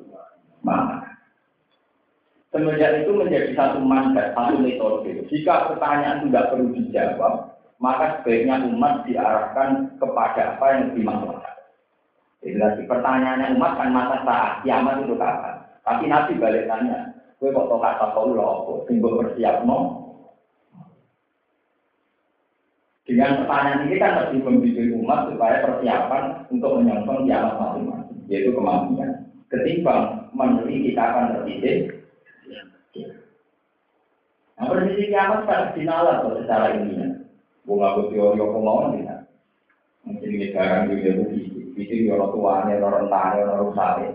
mana 0.63 1.03
Semenjak 2.47 3.03
itu 3.03 3.11
menjadi 3.11 3.51
satu 3.59 3.83
mandat, 3.83 4.31
satu 4.31 4.55
metode. 4.63 5.27
Jika 5.27 5.67
pertanyaan 5.67 6.23
tidak 6.25 6.47
perlu 6.47 6.71
dijawab, 6.71 7.53
maka 7.77 8.23
sebaiknya 8.23 8.63
umat 8.71 9.03
diarahkan 9.03 9.99
kepada 9.99 10.55
apa 10.55 10.65
yang 10.79 10.95
maslahat. 11.03 11.55
Jadi 12.39 12.55
lagi 12.55 12.81
pertanyaannya 12.87 13.59
umat 13.59 13.71
kan 13.75 13.89
masa 13.91 14.17
saat 14.23 14.53
kiamat 14.63 15.03
itu 15.03 15.19
kapan? 15.19 15.55
Tapi 15.83 16.03
Nabi 16.07 16.33
balik 16.39 16.65
tanya, 16.71 17.11
gue 17.37 17.51
kok 17.51 17.67
tau 17.67 17.83
kata 17.83 18.05
kau 18.15 18.31
loh, 18.31 18.87
simbol 18.87 19.19
bersiap 19.19 19.67
no? 19.67 20.06
Dengan 23.07 23.39
pertanyaan 23.39 23.87
ini 23.87 23.95
kan 24.03 24.19
lebih 24.19 24.43
membimbing 24.43 24.99
umat 24.99 25.31
supaya 25.31 25.63
persiapan 25.63 26.43
untuk 26.51 26.75
menyongsong 26.75 27.23
kiamat 27.23 27.55
masing-masing, 27.55 28.19
yaitu 28.27 28.51
kematian. 28.51 29.31
Ketimbang 29.47 30.27
meneliti 30.35 30.91
kita 30.91 31.01
akan 31.01 31.25
terdidik, 31.39 32.03
Nah, 34.57 34.73
prediksi 34.73 35.13
kiamat 35.13 35.45
kan 35.45 35.69
dinalar 35.77 36.25
kok 36.25 36.41
secara 36.41 36.73
ilmiah. 36.73 37.13
Bunga 37.61 38.09
teori 38.09 38.41
apa 38.41 38.57
mau 38.57 38.89
nih? 38.89 39.05
Mungkin 40.01 40.33
ini 40.33 40.49
sekarang 40.49 40.89
juga 40.89 41.29
begitu. 41.29 41.77
Itu 41.77 42.09
orang 42.09 42.33
tuanya, 42.33 42.73
orang 42.81 42.95
rentanya, 43.05 43.41
orang 43.45 43.61
rusaknya. 43.69 44.09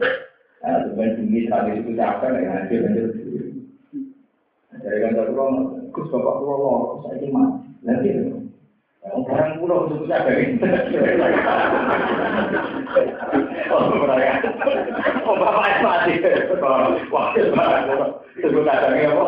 Nah, 0.66 0.78
sebenarnya 0.82 1.14
tinggi 1.14 1.40
tadi 1.46 1.70
itu 1.78 1.90
capek, 1.94 2.30
ya 2.42 2.50
nanti 2.50 2.74
lanjut. 2.74 3.10
Dari 4.82 4.98
kantor 4.98 5.26
pulau, 5.30 5.50
kus 5.94 6.10
bapak 6.10 6.36
pulau, 6.42 7.06
saya 7.06 7.26
mati. 7.30 7.70
Nanti 7.86 8.08
orang 9.02 9.58
pulau 9.58 9.90
itu 9.90 10.06
bisa 10.06 10.16
dari 10.22 10.54
Oh, 13.72 13.88
mereka. 13.90 14.32
Oh, 15.26 15.34
bapak 15.34 15.82
mati. 15.82 16.22
Wah. 17.10 17.34
Sebut 18.38 18.62
kadangnya 18.62 19.10
apa? 19.10 19.24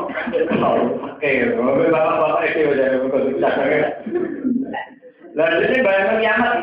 Oke, 1.11 1.31
bapak-bapak 1.59 2.43
itu 2.53 2.61
udah 2.70 2.89
begitu 3.03 3.39
kadangnya. 3.43 3.83
Lalu 5.35 5.57
ini 5.66 5.79
bayangkan 5.83 6.20
kiamat, 6.22 6.55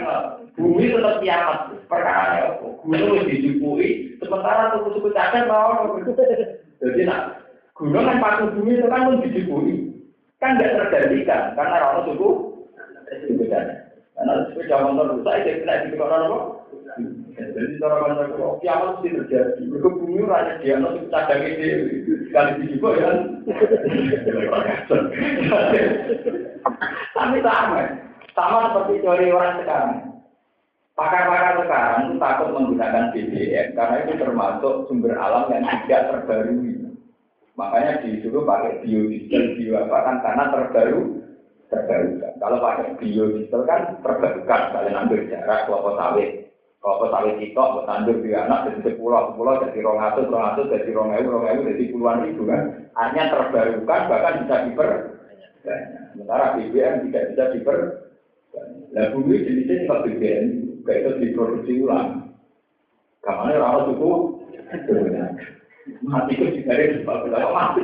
bumi 0.55 0.95
tetap 0.95 1.15
kiamat. 1.19 1.59
Perkara? 1.91 2.55
Gunung 2.87 3.27
dijupui, 3.27 4.15
sementara 4.23 4.71
suku-suku 4.79 5.11
cacat 5.11 5.43
mau. 5.51 5.99
Jadi 6.79 7.01
nak 7.03 7.43
gunung 7.75 8.07
kan 8.07 8.23
paku 8.23 8.55
bumi 8.55 8.79
itu 8.79 8.87
kan 8.87 9.19
dijupui, 9.19 9.91
kan 10.39 10.55
nggak 10.55 10.71
tergantikan 10.79 11.51
karena 11.59 11.77
orang 11.83 12.07
suku 12.07 12.50
sepeda 15.01 15.17
motor 15.17 15.17
rusak, 15.17 15.35
jadi 15.41 15.59
kena 15.65 15.75
di 15.81 15.97
apa? 15.97 16.39
Jadi 17.41 17.79
cara 17.79 17.95
pandang 18.03 18.29
kalau 18.35 18.59
kiamat 18.59 18.99
mesti 18.99 19.09
terjadi. 19.15 19.61
Mereka 19.63 19.89
bumi 19.97 20.27
rakyat 20.27 20.57
dia 20.61 20.75
nanti 20.77 20.99
cadang 21.09 21.41
ini 21.47 21.67
sekali 22.27 22.51
di 22.59 22.65
juga 22.75 22.89
ya. 22.99 23.11
Tapi 27.15 27.37
sama, 27.41 27.81
sama 28.35 28.57
seperti 28.69 28.93
teori 29.01 29.31
orang 29.31 29.57
sekarang. 29.63 29.99
Pakar-pakar 30.91 31.65
sekarang 31.65 32.19
takut 32.19 32.49
menggunakan 32.53 33.15
BBM 33.15 33.73
karena 33.73 33.95
itu 34.05 34.13
termasuk 34.19 34.85
sumber 34.85 35.15
alam 35.17 35.49
yang 35.49 35.65
tidak 35.87 36.11
terbarui. 36.11 36.77
Makanya 37.55 38.03
disuruh 38.03 38.43
pakai 38.43 38.83
biodiesel, 38.83 39.55
bio 39.55 39.73
apa 39.81 39.97
kan 40.03 40.15
karena 40.21 40.43
terbaru 40.51 41.20
terbarukan. 41.71 42.33
Kalau 42.37 42.57
pakai 42.59 42.99
biodiesel 42.99 43.61
kan 43.63 43.81
terbarukan, 44.03 44.61
kalian 44.75 44.99
ambil 45.07 45.19
jarak 45.31 45.65
kelapa 45.65 45.91
sawit 45.95 46.51
kalau 46.81 47.13
sawit 47.13 47.37
kita, 47.37 47.61
bertandur 47.61 48.25
di 48.25 48.33
anak 48.33 48.65
dari 48.65 48.81
sepuluh, 48.81 49.29
sepuluh 49.29 49.53
jadi 49.61 49.85
rong 49.85 50.01
atus, 50.01 50.25
rong 50.33 50.45
atus 50.49 50.73
jadi 50.73 50.89
rong 50.97 51.13
ewu, 51.13 51.29
rong 51.29 51.45
ewu 51.45 51.61
jadi 51.69 51.93
puluhan 51.93 52.25
ribu 52.25 52.43
kan. 52.49 52.61
Hanya 52.97 53.23
terbarukan 53.29 54.01
bahkan 54.09 54.41
bisa 54.41 54.55
diper. 54.65 54.89
Sementara 56.09 56.57
BBM 56.57 57.05
tidak 57.05 57.25
bisa 57.29 57.43
diper. 57.53 57.77
Nah 58.97 59.05
bumi 59.13 59.45
jenisnya 59.45 59.85
tidak 59.85 60.01
BBM, 60.09 60.45
kayak 60.81 61.01
itu 61.05 61.11
diproduksi 61.21 61.85
ulang. 61.85 62.33
Kamarnya 63.21 63.61
rawat 63.61 63.93
cukup. 63.93 64.19
Mati 66.01 66.33
itu 66.33 66.61
juga 66.65 66.77
ada 66.77 66.97
sebab 66.97 67.29
mati. 67.29 67.83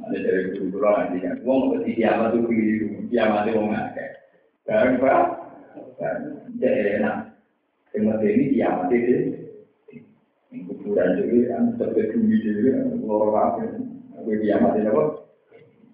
Ada 0.00 0.16
dari 0.16 0.42
dulu 0.56 0.78
nanti 0.80 1.18
kan. 1.20 1.36
Wong 1.44 1.60
mesti 1.76 1.90
kiamat 1.92 2.32
itu 2.32 2.40
kiri 2.48 2.74
kiamat 3.12 3.44
itu 3.46 3.58
wong 3.60 3.68
akeh. 3.76 4.10
Barang 4.64 4.96
pak. 5.00 5.22
Jadi 6.56 6.80
enak. 7.00 7.16
Yang 7.90 8.22
ini 8.22 8.44
kiamat 8.54 8.88
itu 8.94 9.16
kuburan 10.50 11.14
jadi 11.14 11.36
kan 11.46 11.62
sebagai 11.78 12.10
bumi 12.10 12.36
jadi 12.42 12.62
loro 13.06 13.30
apa 13.38 13.70
gue 14.26 14.36
kiamat 14.42 14.82
ini 14.82 14.90
apa 14.90 15.04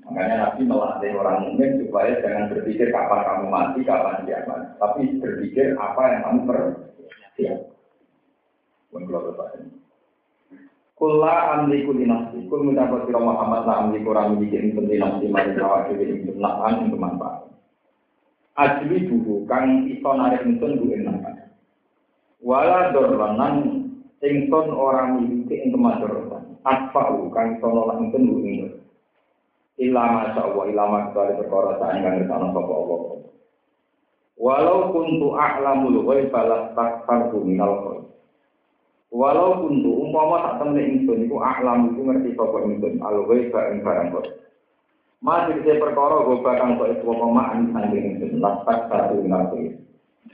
makanya 0.08 0.34
nabi 0.38 0.62
melatih 0.64 1.12
orang 1.12 1.38
mukmin 1.44 1.82
supaya 1.84 2.16
jangan 2.24 2.48
berpikir 2.54 2.88
kapan 2.88 3.20
kamu 3.26 3.46
mati 3.52 3.80
kapan 3.84 4.24
kiamat 4.24 4.60
tapi 4.80 5.20
berpikir 5.20 5.76
apa 5.76 6.02
yang 6.08 6.20
kamu 6.24 6.40
persiap. 6.48 7.58
Bukan 8.88 9.76
Kula 10.96 11.60
amliku 11.60 11.92
dinasti, 11.92 12.48
kul 12.48 12.72
mendapat 12.72 13.04
sira 13.04 13.20
Muhammad 13.20 13.68
la 13.68 13.84
amliku 13.84 14.16
ora 14.16 14.32
miliki 14.32 14.56
ing 14.56 14.72
dinasti 14.80 15.28
mari 15.28 15.52
awak 15.60 15.92
dhewe 15.92 16.08
ing 16.08 16.24
nafan 16.40 16.88
ing 16.88 16.96
kemanfaat. 16.96 17.52
Ajli 18.56 19.04
dulu 19.04 19.44
kang 19.44 19.84
iso 19.92 20.08
narik 20.16 20.48
ingsun 20.48 20.80
ku 20.80 20.88
ing 20.88 21.04
nafan. 21.04 21.52
Wala 22.40 22.96
dorlanan 22.96 23.84
ingsun 24.24 24.72
ora 24.72 25.12
miliki 25.12 25.68
ing 25.68 25.76
kemanfaatan. 25.76 26.56
Atfa'u 26.64 27.28
kang 27.28 27.60
iso 27.60 27.68
nolak 27.68 28.00
ingsun 28.00 28.32
ku 28.32 28.36
ing 28.40 28.56
Ila 29.76 30.00
masya 30.08 30.40
Allah, 30.40 30.64
ila 30.72 30.84
masya 30.88 31.36
perkara 31.36 31.76
saing 31.76 32.00
kang 32.08 32.14
ngertana 32.16 32.56
sapa 32.56 32.72
Allah. 32.72 33.00
Walau 34.40 34.96
kuntu 34.96 35.36
a'lamul 35.36 36.00
ghaiba 36.08 36.40
lastakfartu 36.48 37.44
minal 37.44 37.84
khair. 37.84 38.15
Walau 39.14 39.62
kuntu 39.62 39.90
umpama 40.02 40.42
tak 40.42 40.66
temne 40.66 40.82
ingsun 40.82 41.30
iku 41.30 41.38
aklam 41.38 41.94
iku 41.94 42.00
ngerti 42.10 42.34
sapa 42.34 42.58
ingsun 42.66 42.98
alwe 42.98 43.54
ka 43.54 43.70
ing 43.70 43.86
barang 43.86 44.08
kok. 44.10 44.26
Masih 45.22 45.62
saya 45.62 45.78
perkara 45.78 46.26
gue 46.26 46.42
bakal 46.42 46.74
kok 46.74 46.90
itu 46.90 47.06
apa 47.06 47.26
maan 47.30 47.70
sangking 47.70 48.18
ingsun 48.18 48.42
latak 48.42 48.90
satu 48.90 49.22
nabi. 49.22 49.78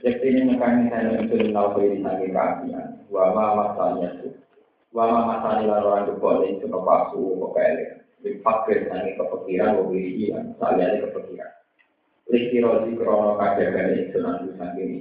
Jadi 0.01 0.25
ini 0.25 0.41
mekani 0.49 0.89
saya 0.89 1.21
ingsun 1.21 1.53
nabi 1.53 1.93
di 1.93 1.97
sangking 2.01 2.33
keapian. 2.33 2.87
Wama 3.13 3.45
masalahnya 3.61 4.09
itu. 4.17 4.29
Wama 4.89 5.21
masalahnya 5.21 5.69
lalu 5.69 5.87
orang 5.93 6.05
juga 6.09 6.31
itu 6.49 6.65
kepasu 6.65 7.21
kok 7.21 7.51
kayak 7.53 8.01
Dipakir 8.23 8.89
sangking 8.89 9.19
kepikiran 9.21 9.77
gue 9.77 9.85
beri 9.93 10.11
iya. 10.17 10.39
Saliannya 10.57 11.05
kepikiran. 11.13 11.51
Liki 12.25 12.57
rozi 12.57 12.91
krono 12.97 13.37
kajagan 13.37 14.01
ingsun 14.01 14.25
aku 14.25 14.49
sangking 14.57 14.97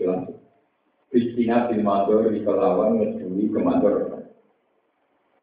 Bistina 1.13 1.69
bil 1.69 1.85
mandor 1.85 2.33
di 2.33 2.41
kelawan 2.41 2.97
ngedui 2.97 3.53
ke 3.53 3.61
mandor. 3.61 4.25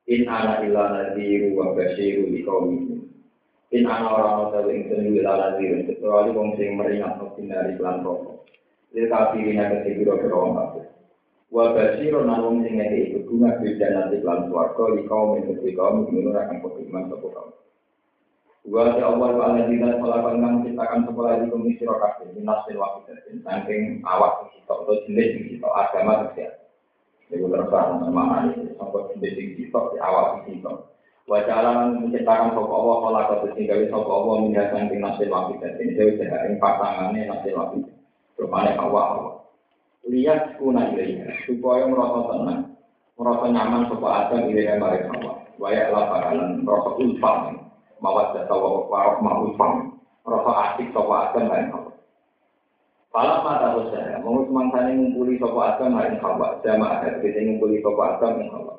In 0.10 0.26
ana 0.26 0.66
ila 0.66 0.98
nadiru 0.98 1.54
wa 1.54 1.78
basyiru 1.78 2.26
di 2.26 2.42
kaum 2.42 2.74
ini. 2.74 2.98
In 3.78 3.86
ana 3.86 4.10
orang 4.10 4.66
yang 4.66 4.90
senu 4.90 5.22
ila 5.22 5.38
nadiru. 5.38 5.86
Kecuali 5.86 6.34
wong 6.34 6.58
sing 6.58 6.74
meringat 6.74 7.22
dari 7.22 7.78
pelan 7.78 8.02
rokok. 8.02 8.50
Lil 8.98 9.06
kafirina 9.14 9.70
kesibiro 9.70 10.18
berong 10.18 10.58
kafir. 10.58 10.90
Wa 11.54 11.78
basyiru 11.78 12.26
nan 12.26 12.42
wong 12.50 12.66
sing 12.66 12.82
ngeke 12.82 12.98
ikut 13.06 13.24
bunga 13.30 13.62
bil 13.62 13.74
nanti 13.78 14.18
pelan 14.26 14.50
suarga 14.50 14.86
di 14.98 15.04
kaum 15.06 15.38
ini. 15.38 15.54
Di 15.54 15.72
kaum 15.78 16.10
ini 16.10 16.34
akan 16.34 16.66
kopiman 16.66 17.14
sopo 17.14 17.30
kaum. 17.30 17.54
Wa 18.68 18.92
ta 18.92 19.08
Allah 19.08 19.30
wa 19.40 19.44
alladzina 19.56 19.96
khalaqan 20.04 20.44
kang 20.44 20.56
ciptakan 20.68 21.08
sekolah 21.08 21.40
di 21.40 21.48
komisi 21.48 21.88
rokafe 21.88 22.28
minasil 22.36 22.76
wahidatin 22.76 23.40
saking 23.40 24.04
awak 24.04 24.52
sitok 24.52 24.84
atau 24.84 25.00
jenis 25.08 25.48
sitok 25.48 25.72
agama 25.80 26.28
tersiap. 26.28 26.68
Iku 27.32 27.48
terserah 27.48 28.04
nama 28.04 28.52
ini 28.52 28.76
sampai 28.76 29.16
jenis 29.16 29.56
sitok 29.56 29.96
di 29.96 29.98
awak 30.04 30.44
sitok. 30.44 30.92
Wa 31.24 31.40
ta'ala 31.48 32.04
menciptakan 32.04 32.52
sapa 32.52 32.74
Allah 32.74 32.98
khalaqat 33.00 33.40
sing 33.56 33.64
gawe 33.70 33.86
sapa 33.88 34.12
Allah 34.12 34.36
minha 34.44 34.64
saking 34.76 35.00
nasil 35.00 35.28
wahidatin 35.32 35.88
dewe 35.96 36.12
ing 36.20 36.54
pasangane 36.60 37.20
nasil 37.32 37.54
wahidatin. 37.56 37.96
Rupane 38.36 38.72
awak 38.76 39.06
Allah. 39.16 39.36
Lihat 40.04 40.60
kuna 40.60 40.92
ilaiha 40.92 41.32
supaya 41.48 41.88
merasa 41.88 42.20
tenang, 42.28 42.62
merasa 43.16 43.46
nyaman 43.56 43.88
sapa 43.88 44.08
Adam 44.28 44.52
ilaiha 44.52 44.76
maring 44.76 45.08
Allah. 45.16 45.36
Wa 45.56 45.70
ya'la 45.72 46.02
bakalan 46.12 46.50
merasa 46.68 46.90
ulfah 47.00 47.69
mawat 48.00 48.36
jasa 48.36 48.54
warok 48.56 49.20
ma'ul 49.20 49.54
fam 49.56 50.00
rasa 50.24 50.52
asik 50.74 50.92
sopa 50.96 51.32
adam 51.32 51.48
lain 51.52 51.70
hawa 51.72 51.92
Falah 53.10 53.42
mata 53.42 53.74
usaha, 53.74 54.22
mau 54.22 54.46
semangsanya 54.46 54.94
ngumpuli 54.94 55.42
sopa 55.42 55.76
adam 55.76 55.98
lain 55.98 56.22
hawa 56.22 56.62
jama 56.62 57.00
ada 57.00 57.18
kita 57.20 57.42
ngumpuli 57.42 57.82
sopa 57.82 58.18
adam 58.18 58.40
lain 58.40 58.52
hawa 58.52 58.76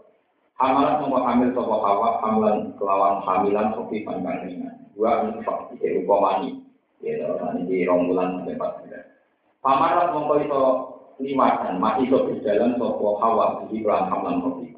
Hamalat 0.60 1.00
mau 1.08 1.24
hamil 1.24 1.50
sopa 1.56 1.76
hawa 1.80 2.20
hamilan 2.20 2.76
kelawan 2.76 3.24
hamilan 3.24 3.72
sopi 3.72 4.04
pandang 4.04 4.44
ringan 4.44 4.76
dua 4.92 5.24
infak 5.32 5.72
di 5.80 5.88
rupa 5.96 6.14
mani 6.20 6.60
ya 7.00 7.16
ini 7.56 7.64
di 7.64 7.76
rombulan 7.88 8.44
sampai 8.44 8.60
empat 8.60 8.72
bulan. 8.84 9.04
Pamarat 9.64 10.12
mau 10.12 10.36
iso 10.36 10.62
limasan 11.16 11.80
masih 11.80 12.12
iso 12.12 12.18
berjalan 12.28 12.76
sopa 12.76 13.08
hawa 13.24 13.46
di 13.72 13.80
kelan 13.80 14.12
hamilan 14.12 14.38
sopi 14.44 14.68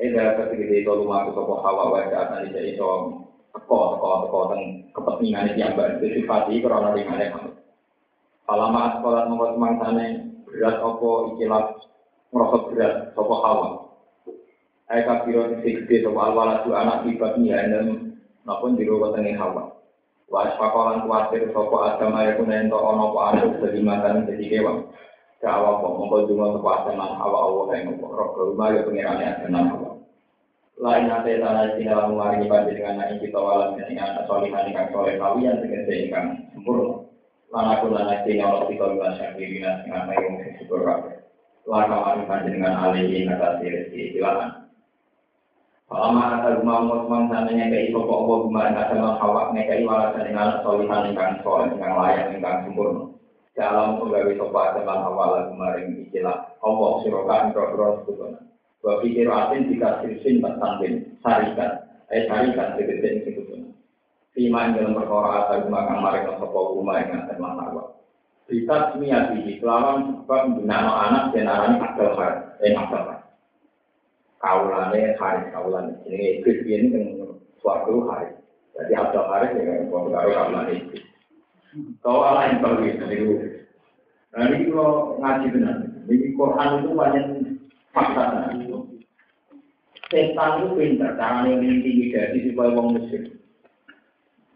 Eh, 0.00 0.08
dalam 0.10 0.34
ketika 0.48 0.72
itu 0.72 0.88
rumah 0.88 1.28
sopa 1.30 1.60
hawa 1.60 1.92
wajah 1.92 2.32
tadi 2.32 2.50
jadi 2.50 2.74
iso 2.74 3.21
teko 3.52 3.78
teko 3.96 4.08
teko 4.26 4.38
teng 4.52 4.62
kepentingan 4.96 5.52
yang 5.60 5.76
mbak 5.76 6.00
karena 6.00 6.88
ringane 6.96 7.26
kamu. 7.32 7.50
Sekolah 8.48 9.22
nomor 9.28 9.48
semangsane 9.56 10.06
berat 10.48 10.76
opo 10.80 11.32
ikilah 11.36 11.76
merosot 12.32 12.72
berat 12.72 13.12
sopo 13.16 13.34
hawa. 13.44 13.68
Ayat 14.92 15.04
kafiro 15.08 15.56
sisi 15.64 16.04
sopo 16.04 16.20
alwala 16.20 16.64
tu 16.64 16.72
anak 16.76 17.08
ibat 17.08 17.40
nih 17.40 17.56
dan 17.56 18.12
di 18.76 18.84
rumah 18.84 19.12
tengah 19.16 19.36
hawa. 19.40 19.64
Was 20.32 20.56
pakolan 20.56 21.04
kuatir 21.08 21.48
sopo 21.52 21.84
adam 21.84 22.16
ayat 22.16 22.40
kunen 22.40 22.72
to 22.72 22.76
ono 22.76 23.12
po 23.12 23.18
anu 23.20 23.56
jadi 23.60 23.80
matan 23.84 24.28
jadi 24.28 24.44
kewan. 24.48 24.88
Kawa 25.40 25.80
po 25.80 25.96
mongko 25.96 26.28
dungo 26.28 26.60
sopo 26.60 26.68
adam 26.72 27.00
hawa 27.00 27.38
Allah 27.48 27.64
yang 27.76 27.96
ngopo 28.00 28.06
adam 28.16 29.64
hawa 29.68 29.81
lain 30.80 31.04
nate 31.04 31.36
tanah 31.36 31.76
sing 31.76 31.84
dalam 31.84 32.16
mengaringi 32.16 32.48
panjenengan 32.48 32.96
nang 32.96 33.20
kita 33.20 33.36
walam 33.36 33.76
dengan 33.76 34.24
solihan 34.24 34.64
ingkang 34.72 34.88
soleh 34.88 35.20
kawiyan 35.20 35.60
tegese 35.60 36.08
ingkang 36.08 36.48
sempurna. 36.56 37.04
Lan 37.52 37.66
aku 37.76 37.92
lan 37.92 38.08
sing 38.24 38.40
ana 38.40 38.64
kita 38.64 38.96
lan 38.96 39.12
syakirina 39.20 39.84
sing 39.84 39.92
ana 39.92 40.12
yang 40.16 40.40
sing 40.40 40.52
syukur 40.56 40.80
kabeh. 40.88 41.20
Lan 41.68 41.92
kawani 41.92 42.24
panjenengan 42.24 42.74
alihi 42.88 43.28
ngatasi 43.28 43.64
rezeki 43.68 44.16
silakan. 44.16 44.50
Lama 45.92 46.22
kata 46.40 46.48
rumah 46.56 46.78
musman 46.88 47.28
sananya 47.28 47.68
iso 47.84 48.00
kok 48.00 48.20
apa 48.24 48.34
kemarin 48.48 48.78
kata 48.80 48.94
mal 48.96 49.14
hawak 49.20 49.46
nekai 49.52 49.84
walasan 49.84 50.24
dengan 50.24 50.64
solihan 50.64 51.12
ingkang 51.12 51.44
soleh 51.44 51.68
ingkang 51.68 51.94
layak 52.00 52.32
ingkang 52.32 52.64
sempurna. 52.64 53.12
Dalam 53.52 54.00
penggawe 54.00 54.32
sopa 54.40 54.72
teman 54.72 55.04
awal 55.04 55.52
kemarin 55.52 56.08
istilah 56.08 56.56
Allah 56.64 56.90
sirokan 57.04 57.52
pro-pro 57.52 58.00
sebetulnya. 58.00 58.51
Wa 58.82 58.98
pikir 58.98 59.30
asin 59.30 59.70
jika 59.70 60.02
sirsin 60.02 60.42
bertanding 60.42 61.14
sarikan. 61.22 61.86
Eh 62.10 62.26
sarikan 62.26 62.74
segede 62.74 63.08
ini 63.08 63.20
sebetulnya. 63.24 63.70
Fima 64.34 64.74
dalam 64.74 64.98
perkara 64.98 65.46
atau 65.46 65.70
makan 65.70 65.98
mereka 66.02 66.40
sebuah 66.42 66.66
rumah 66.74 66.96
yang 66.98 67.24
akan 67.24 67.38
masalah. 67.38 67.86
Bisa 68.50 68.92
semiyati 68.92 69.62
kelawan 69.62 70.26
sebab 70.26 70.40
menggunakan 70.50 70.98
anak 71.08 71.24
dan 71.32 71.48
arani 71.48 71.76
akal 71.78 72.10
har, 72.18 72.58
eh 72.60 72.74
akal 72.74 73.02
har. 73.06 73.20
Kaulane 74.42 75.14
hari 75.14 75.46
kaulane 75.54 75.94
ini 76.10 76.42
iblis 76.42 76.66
ini 76.66 76.86
kan 76.90 77.04
suatu 77.62 78.10
hari. 78.10 78.34
Jadi 78.74 78.92
akal 78.98 79.24
hari 79.30 79.56
ya 79.56 79.62
kan 79.62 79.80
kalau 79.88 80.10
kaulane 80.10 80.72
itu. 80.74 80.96
Kau 82.02 82.20
ala 82.26 82.50
yang 82.50 82.60
tahu 82.60 82.82
itu. 82.82 83.04
Nah 84.32 84.48
ini 84.48 84.68
kalau 84.68 85.16
ngaji 85.22 85.46
benar. 85.54 85.76
Ini 86.08 86.34
Quran 86.34 86.68
itu 86.82 86.90
banyak 86.92 87.24
fakta 87.92 88.52
setan 90.12 90.60
itu 90.60 90.76
pinter 90.76 91.16
cara 91.16 91.48
yang 91.48 91.60
mengintimidasi 91.64 92.52
supaya 92.52 92.76
wong 92.76 93.00
muslim 93.00 93.22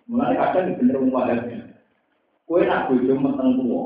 mulai 0.04 0.36
kadang 0.36 0.76
bener 0.76 0.96
rumah 1.00 1.24
lagi 1.32 1.56
kue 2.44 2.60
nak 2.64 2.92
bojo 2.92 3.14
meteng 3.16 3.50
tua 3.60 3.82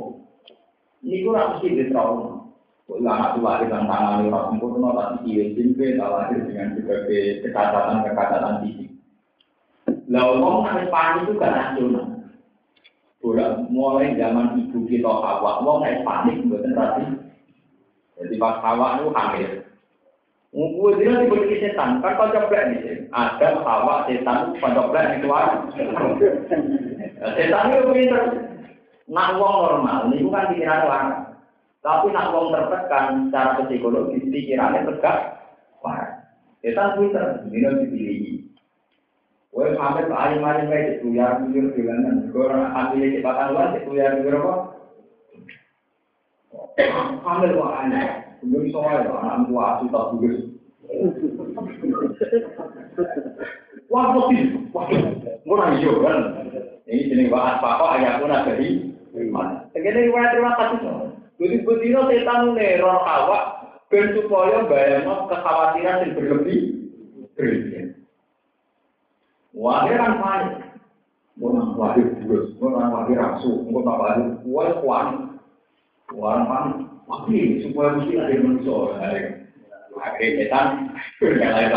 ini 1.07 1.23
gue 1.23 1.33
mesti 1.33 1.67
di 1.71 1.85
trauma 1.89 2.51
kue 2.85 2.99
anak 2.99 3.39
tua 3.39 3.63
dengan 3.63 3.87
tangan 3.87 4.27
orang 4.27 4.47
sempurna 4.51 4.91
tapi 4.99 5.31
dia 5.31 5.45
simpe 5.55 5.95
lahir 5.95 6.43
dengan 6.43 6.75
berbagai 6.75 7.47
kekacatan 7.47 8.55
fisik. 8.67 8.91
Lah 10.11 10.27
wong 10.27 10.67
nak 10.67 10.91
panik 10.91 11.23
itu 11.23 11.39
gak 11.39 11.55
rasional 11.55 12.21
Bola 13.21 13.63
mulai 13.69 14.17
zaman 14.17 14.57
ibu 14.65 14.89
kita 14.89 15.07
awak, 15.07 15.61
wong 15.61 15.85
naik 15.85 16.03
panik 16.09 16.41
buatan 16.49 16.73
tadi. 16.73 17.05
Jadi 18.21 18.37
pas 18.37 18.61
awak 18.61 19.01
itu 19.01 19.09
hamil, 19.17 19.51
Gue 20.51 20.99
bilang 20.99 21.31
diberi 21.31 21.63
setan, 21.63 22.03
kan 22.03 22.19
kau 22.19 22.27
coplek 22.27 22.75
nih. 22.75 23.07
Ada 23.15 23.63
hawa 23.63 24.11
setan, 24.11 24.59
kau 24.59 24.67
coplek 24.67 25.07
nih 25.07 25.19
keluar. 25.23 25.71
Setan 27.39 27.71
itu 27.71 27.91
pinter. 27.95 28.23
Nak 29.11 29.39
uang 29.39 29.57
normal, 29.63 30.11
ini 30.11 30.27
bukan 30.27 30.51
pikiran 30.55 30.87
orang. 30.87 31.09
Tapi 31.83 32.11
nak 32.11 32.35
uang 32.35 32.51
tertekan 32.51 33.31
secara 33.31 33.63
psikologis, 33.63 34.27
pikirannya 34.27 34.91
tegak. 34.91 35.19
Wah, 35.87 36.27
setan 36.67 36.99
pinter, 36.99 37.47
harus 37.47 37.83
dipilih. 37.87 38.43
Gue 39.55 39.75
sampai 39.79 40.07
ke 40.07 40.15
alim-alim 40.15 40.67
kayak 40.71 40.99
itu, 40.99 41.15
ya 41.15 41.39
jujur 41.47 41.75
bilangan. 41.79 42.27
Gue 42.31 42.43
orang 42.43 42.75
ambil 42.75 43.07
cepatan 43.07 43.49
luar, 43.55 43.69
itu 43.79 43.91
ya 43.95 44.07
jujur 44.19 44.35
apa? 44.35 44.55
Ambil 47.23 47.51
kok 47.55 47.75
aneh. 47.87 48.09
Belum 48.41 48.73
soalnya, 48.73 49.13
anak 49.21 49.47
tua 49.47 49.63
asu 49.77 49.85
tak 49.93 50.05
tulis. 50.17 50.39
Wah, 53.93 54.05
putih. 54.17 54.43
Wah, 54.75 54.89
murah 55.47 55.69
hijau 55.77 56.03
kan. 56.03 56.19
Ini 56.91 57.07
jenis 57.07 57.31
bahas 57.31 57.63
papa 57.63 58.01
ayah 58.01 58.19
pun 58.19 58.35
ada 58.35 58.59
di 58.59 58.91
mana. 59.31 59.71
Segini 59.71 60.11
riwayat 60.11 60.35
terima 60.35 60.53
kasih. 60.59 60.79
Jadi 61.39 61.57
betina 61.63 62.03
setan 62.11 62.59
ben 63.91 64.07
supaya 64.15 64.67
bayang 64.67 65.07
kekhawatiran 65.27 66.03
yang 66.03 66.15
berlebih. 66.19 66.61
Wah, 69.55 69.87
kan 69.87 70.15
panik. 70.19 70.71
Orang 71.41 71.73
wahid 71.79 72.21
terus, 72.21 72.53
orang 72.61 72.93
wahid 72.93 73.17
rasu, 73.17 73.65
orang 73.73 73.97
wahid 73.97 74.29
kuat 74.45 74.71
kuat. 74.85 75.07
Panik. 76.11 76.77
Tapi 77.11 77.39
supaya 77.67 77.99
mesti 77.99 78.15
ada 78.19 78.35
manusia. 78.39 78.79
Akhirnya 80.01 80.47
setan, 80.47 80.67
yang 81.19 81.53
lain 81.55 81.75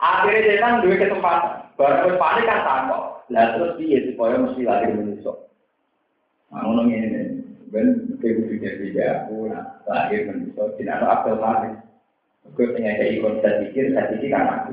Akhirnya 0.00 0.46
setan 0.48 0.80
dua 0.80 0.96
kesempatan. 0.96 1.54
Baru 1.76 2.16
panik 2.16 2.48
kan 2.48 2.60
takut. 2.64 3.04
Lah 3.28 3.46
terus 3.54 3.76
dia 3.76 4.08
supaya 4.08 4.40
mesti 4.40 4.64
lahir 4.64 4.96
manusia. 4.96 5.32
Nah, 6.48 6.64
ngomong 6.64 6.88
ini, 6.88 7.44
ben 7.68 8.16
kudu 8.16 8.56
tidak 8.56 9.28
aku 9.28 9.52
lahir 9.84 10.20
manusia 10.32 10.64
tidak 10.80 10.96
ada 10.96 11.06
akal 11.12 11.36
lahir. 11.36 11.76
Gue 12.56 12.72
pengen 12.72 12.96
ikon 12.96 13.44
saya 13.44 13.60
pikir, 13.68 13.92
saya 13.92 14.08
pikir 14.16 14.32
kan 14.32 14.48
aku. 14.48 14.72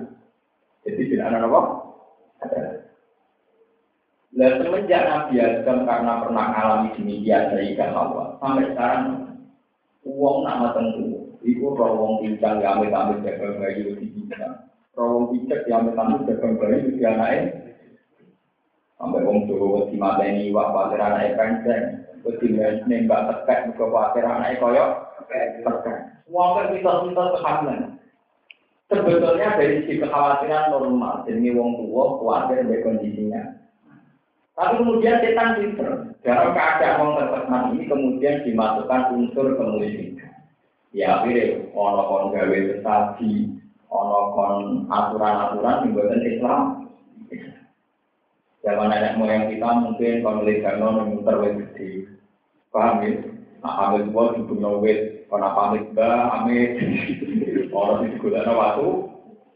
Jadi 0.88 1.12
tidak 1.12 1.28
ada 1.28 1.44
apa? 1.44 1.62
Ada. 2.48 2.62
Nah, 4.36 4.52
semenjak 4.60 5.08
Nabi 5.08 5.40
Adam 5.40 5.88
karena 5.88 6.14
pernah 6.20 6.46
alami 6.52 6.92
demikian 7.00 7.56
dari 7.56 7.72
Allah, 7.80 8.36
sampai 8.44 8.68
sekarang 8.68 9.32
uang 10.04 10.38
nama 10.44 10.76
tentu, 10.76 11.32
itu 11.40 11.64
rawong 11.64 12.20
pincang 12.20 12.60
yang 12.60 12.84
amit-amit 12.84 13.24
jaga 13.24 13.56
bayi 13.56 13.96
di 13.96 14.12
pincang, 14.12 14.68
rawong 15.00 15.32
picek 15.32 15.64
yang 15.72 15.88
amit-amit 15.88 16.28
jaga 16.28 16.52
bayi 16.52 16.84
di 16.84 17.00
anaknya, 17.08 17.66
Sampai 18.96 19.28
wong 19.28 19.48
Jawa 19.48 19.92
di 19.92 19.96
mateni 20.00 20.56
wak 20.56 20.72
kuatir 20.72 21.00
anake 21.04 21.36
penceng, 21.36 21.84
wedi 22.24 22.48
nembak 22.88 23.28
tekek 23.28 23.72
muga 23.72 23.86
kuatir 23.92 24.24
anake 24.24 24.60
kaya 24.60 24.86
tekek. 25.60 25.98
Wong 26.28 26.60
kita-kita 26.76 27.24
kehamilan. 27.40 28.00
Sebetulnya 28.86 29.58
dari 29.58 29.82
sisi 29.84 29.98
kekhawatiran 29.98 30.76
normal, 30.76 31.26
jadi 31.26 31.56
wong 31.58 31.82
tua 31.82 32.20
khawatir 32.22 32.64
dengan 32.64 32.84
kondisinya. 32.86 33.44
Tapi 34.56 34.74
kemudian 34.80 35.20
setan 35.20 35.60
pinter. 35.60 35.90
Dalam 36.24 36.56
keadaan 36.56 37.20
tertekan 37.20 37.64
ini 37.76 37.84
kemudian 37.92 38.42
dimasukkan 38.48 39.12
unsur 39.12 39.60
kemuliaan. 39.60 40.16
Ya 40.96 41.20
akhirnya 41.20 41.60
ono 41.76 42.02
kon 42.08 42.32
gawe 42.32 42.58
sesaji, 42.72 43.52
ono 43.92 44.22
kon 44.32 44.56
aturan-aturan 44.88 45.92
yang 45.92 46.24
Islam. 46.24 46.62
Zaman 48.64 48.90
nenek 48.90 49.20
moyang 49.20 49.52
kita 49.52 49.70
mungkin 49.78 50.24
kalau 50.24 50.42
melihat 50.42 50.82
non 50.82 51.14
muter 51.14 51.36
wet 51.38 51.54
gede, 51.60 52.10
paham 52.74 53.04
ya? 53.06 53.12
Nah, 53.62 53.92
amit 53.92 54.10
buat 54.10 54.40
ibu 54.42 54.58
wet, 54.82 55.30
karena 55.30 55.54
pamit 55.54 55.86
bah, 55.94 56.34
amit, 56.34 56.74
orang 57.70 58.10
itu 58.10 58.26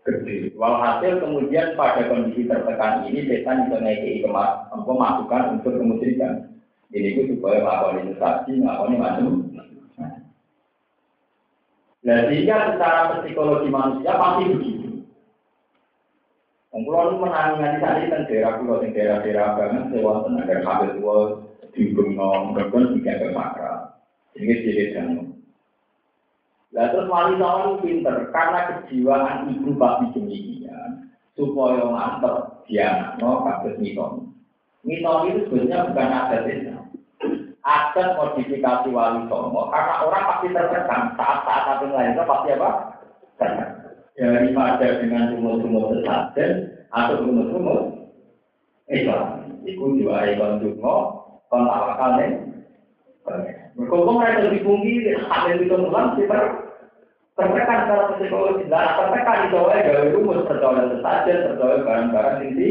gede. 0.10 0.36
Walhasil 0.58 1.22
kemudian 1.22 1.78
pada 1.78 2.10
kondisi 2.10 2.50
tertekan 2.50 3.06
ini 3.06 3.30
setan 3.30 3.70
bisa 3.70 3.78
naik 3.78 4.26
kemas, 4.26 4.66
apa 4.74 4.92
masukkan 4.92 5.62
untuk 5.62 5.78
kemusyrikan. 5.78 6.50
Ini 6.90 7.08
itu 7.14 7.22
supaya 7.38 7.62
melakukan 7.62 8.02
investasi, 8.02 8.52
melakukan 8.58 8.98
macam. 8.98 9.26
Nah, 12.00 12.26
sehingga 12.26 12.74
secara 12.74 13.22
psikologi 13.22 13.70
manusia 13.70 14.18
pasti 14.18 14.50
begitu. 14.50 14.90
Kulo 16.90 17.14
nu 17.14 17.22
menangi 17.22 17.86
saat 17.86 18.02
ini 18.02 18.26
daerah 18.26 18.58
kulo 18.58 18.82
sing 18.82 18.98
daerah-daerah 18.98 19.62
banget 19.62 19.84
sewa 19.94 20.26
tenaga 20.26 20.58
kabel 20.66 20.90
tua 20.98 21.18
di 21.70 21.94
Bengong, 21.94 22.58
Bengong 22.58 22.98
tiga 22.98 23.14
ke. 23.30 23.72
Ini 24.42 24.54
jadi 24.66 24.84
dan 24.98 25.29
Lah 26.70 26.94
terus 26.94 27.10
wali 27.10 27.34
songo 27.42 27.82
pinter 27.82 28.30
karena 28.30 28.60
kejiwaan 28.70 29.50
ibu 29.58 29.74
babi 29.74 30.14
demikian 30.14 31.10
supaya 31.34 31.82
nganter 31.82 32.36
dia 32.70 33.18
no 33.18 33.42
kasus 33.42 33.82
miton. 33.82 34.30
Miton 34.86 35.34
itu 35.34 35.40
sebenarnya 35.50 35.90
bukan 35.90 36.14
adat 36.14 36.46
Islam. 36.46 36.86
Adat 37.66 38.08
modifikasi 38.22 38.88
wali 38.94 39.22
songo 39.26 39.74
karena 39.74 39.94
orang 40.06 40.28
pasti 40.30 40.48
tertekan 40.54 41.02
saat-saat 41.18 41.64
satu 41.66 41.86
lain 41.90 42.14
pasti 42.22 42.48
apa? 42.54 42.70
Tertekan 43.42 43.70
daripada 44.20 44.88
dengan 45.00 45.32
sumur-sumur 45.34 45.96
sesajen 45.96 46.52
atau 46.92 47.16
sumur-sumur 47.24 47.80
Islam. 48.92 49.58
Iku 49.64 49.96
juga 49.98 50.28
ikon 50.28 50.60
dungo, 50.62 50.96
Berkumpul 53.78 54.20
mereka 54.20 54.48
lebih 54.50 54.62
tinggi, 54.66 54.94
ada 55.16 55.52
di 55.56 55.66
temuan 55.70 56.18
kita 56.18 56.40
tertekan 57.40 57.80
secara 57.88 58.06
psikologi, 58.20 58.68
dan 58.68 59.00
tertekan 59.00 59.48
itu 59.48 59.60
ya 59.64 59.78
gawe 59.88 60.04
rumus 60.12 60.44
percaya 60.44 60.84
sesajen, 60.92 61.38
percaya 61.48 61.76
barang-barang 61.88 62.38
tinggi 62.44 62.70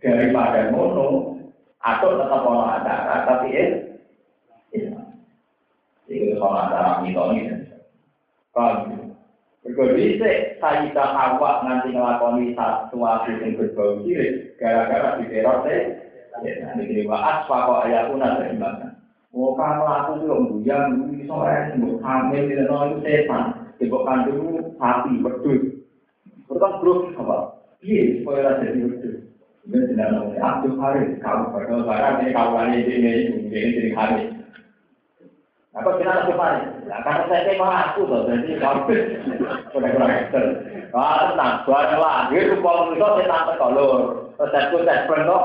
daripada 0.00 0.72
mono 0.72 1.36
atau 1.84 2.16
tetap 2.16 2.46
ono 2.48 2.64
acara, 2.64 3.28
tapi 3.28 3.48
eh 3.52 3.70
Islam. 4.72 5.20
Itu 6.08 6.40
soal 6.40 6.70
acara 6.70 7.04
mitoni. 7.04 7.50
Kalau 8.56 9.02
Mergo 9.62 9.94
dhisik 9.94 10.58
Sayyidah 10.58 11.14
Hawa 11.14 11.62
nganti 11.62 11.94
nglakoni 11.94 12.50
sesuatu 12.58 13.30
sing 13.38 13.54
berbau 13.54 14.02
sirik 14.02 14.58
gara-gara 14.58 15.22
diteror 15.22 15.62
teh. 15.62 16.02
Ya, 16.42 16.74
ini 16.74 17.06
wa 17.06 17.22
asfa 17.22 17.70
kok 17.70 17.82
ayatuna 17.86 18.42
seimbang. 18.42 18.91
Kamu 19.32 19.84
aku 19.88 20.12
tuh 20.20 20.44
buyang, 20.52 21.08
iso 21.16 21.32
ora 21.32 21.72
sing 21.72 21.80
hamil 22.04 22.42
di 22.52 22.54
dalam 22.60 22.92
itu 22.92 22.98
setan. 23.00 23.44
Ibu 23.80 23.98
kandung 24.04 24.76
sapi 24.76 25.24
wedhus. 25.24 25.62
Pertama 26.44 26.84
bro 26.84 27.08
apa? 27.16 27.36
Iya, 27.80 28.20
supaya 28.20 28.38
ora 28.44 28.60
jadi 28.60 28.78
wedhus. 28.84 29.16
Ini 29.64 29.78
tidak 29.88 30.08
nongol. 30.12 30.36
Abdul 30.36 30.74
Haris, 30.76 31.16
kamu 31.24 31.44
berdoa 31.54 31.86
barang 31.88 32.16
ini 32.20 32.30
kamu 32.36 32.52
ini 32.60 32.78
ini 32.82 33.10
ini 33.48 33.58
ini 33.62 33.90
hari. 33.96 34.22
Apa 35.72 35.96
kita 35.96 36.12
harus 36.12 36.28
kemarin? 36.28 36.64
Nah, 36.84 37.00
karena 37.00 37.24
saya 37.32 37.42
kayak 37.48 37.64
aku 37.64 38.00
tuh, 38.04 38.20
jadi 38.28 38.60
kamu 38.60 38.80
udah 39.80 39.90
kurang 39.96 40.12
ekster. 40.12 40.44
Wah, 40.92 41.32
tenang, 41.32 41.64
buat 41.64 41.88
lahir, 41.96 42.52
rupa 42.52 42.70
manusia 42.84 43.08
saya 43.16 43.30
tante 43.32 43.52
kolor. 43.56 44.00
Terus 44.36 44.50
saya 44.52 44.76
saya 44.84 45.08
pernah 45.08 45.42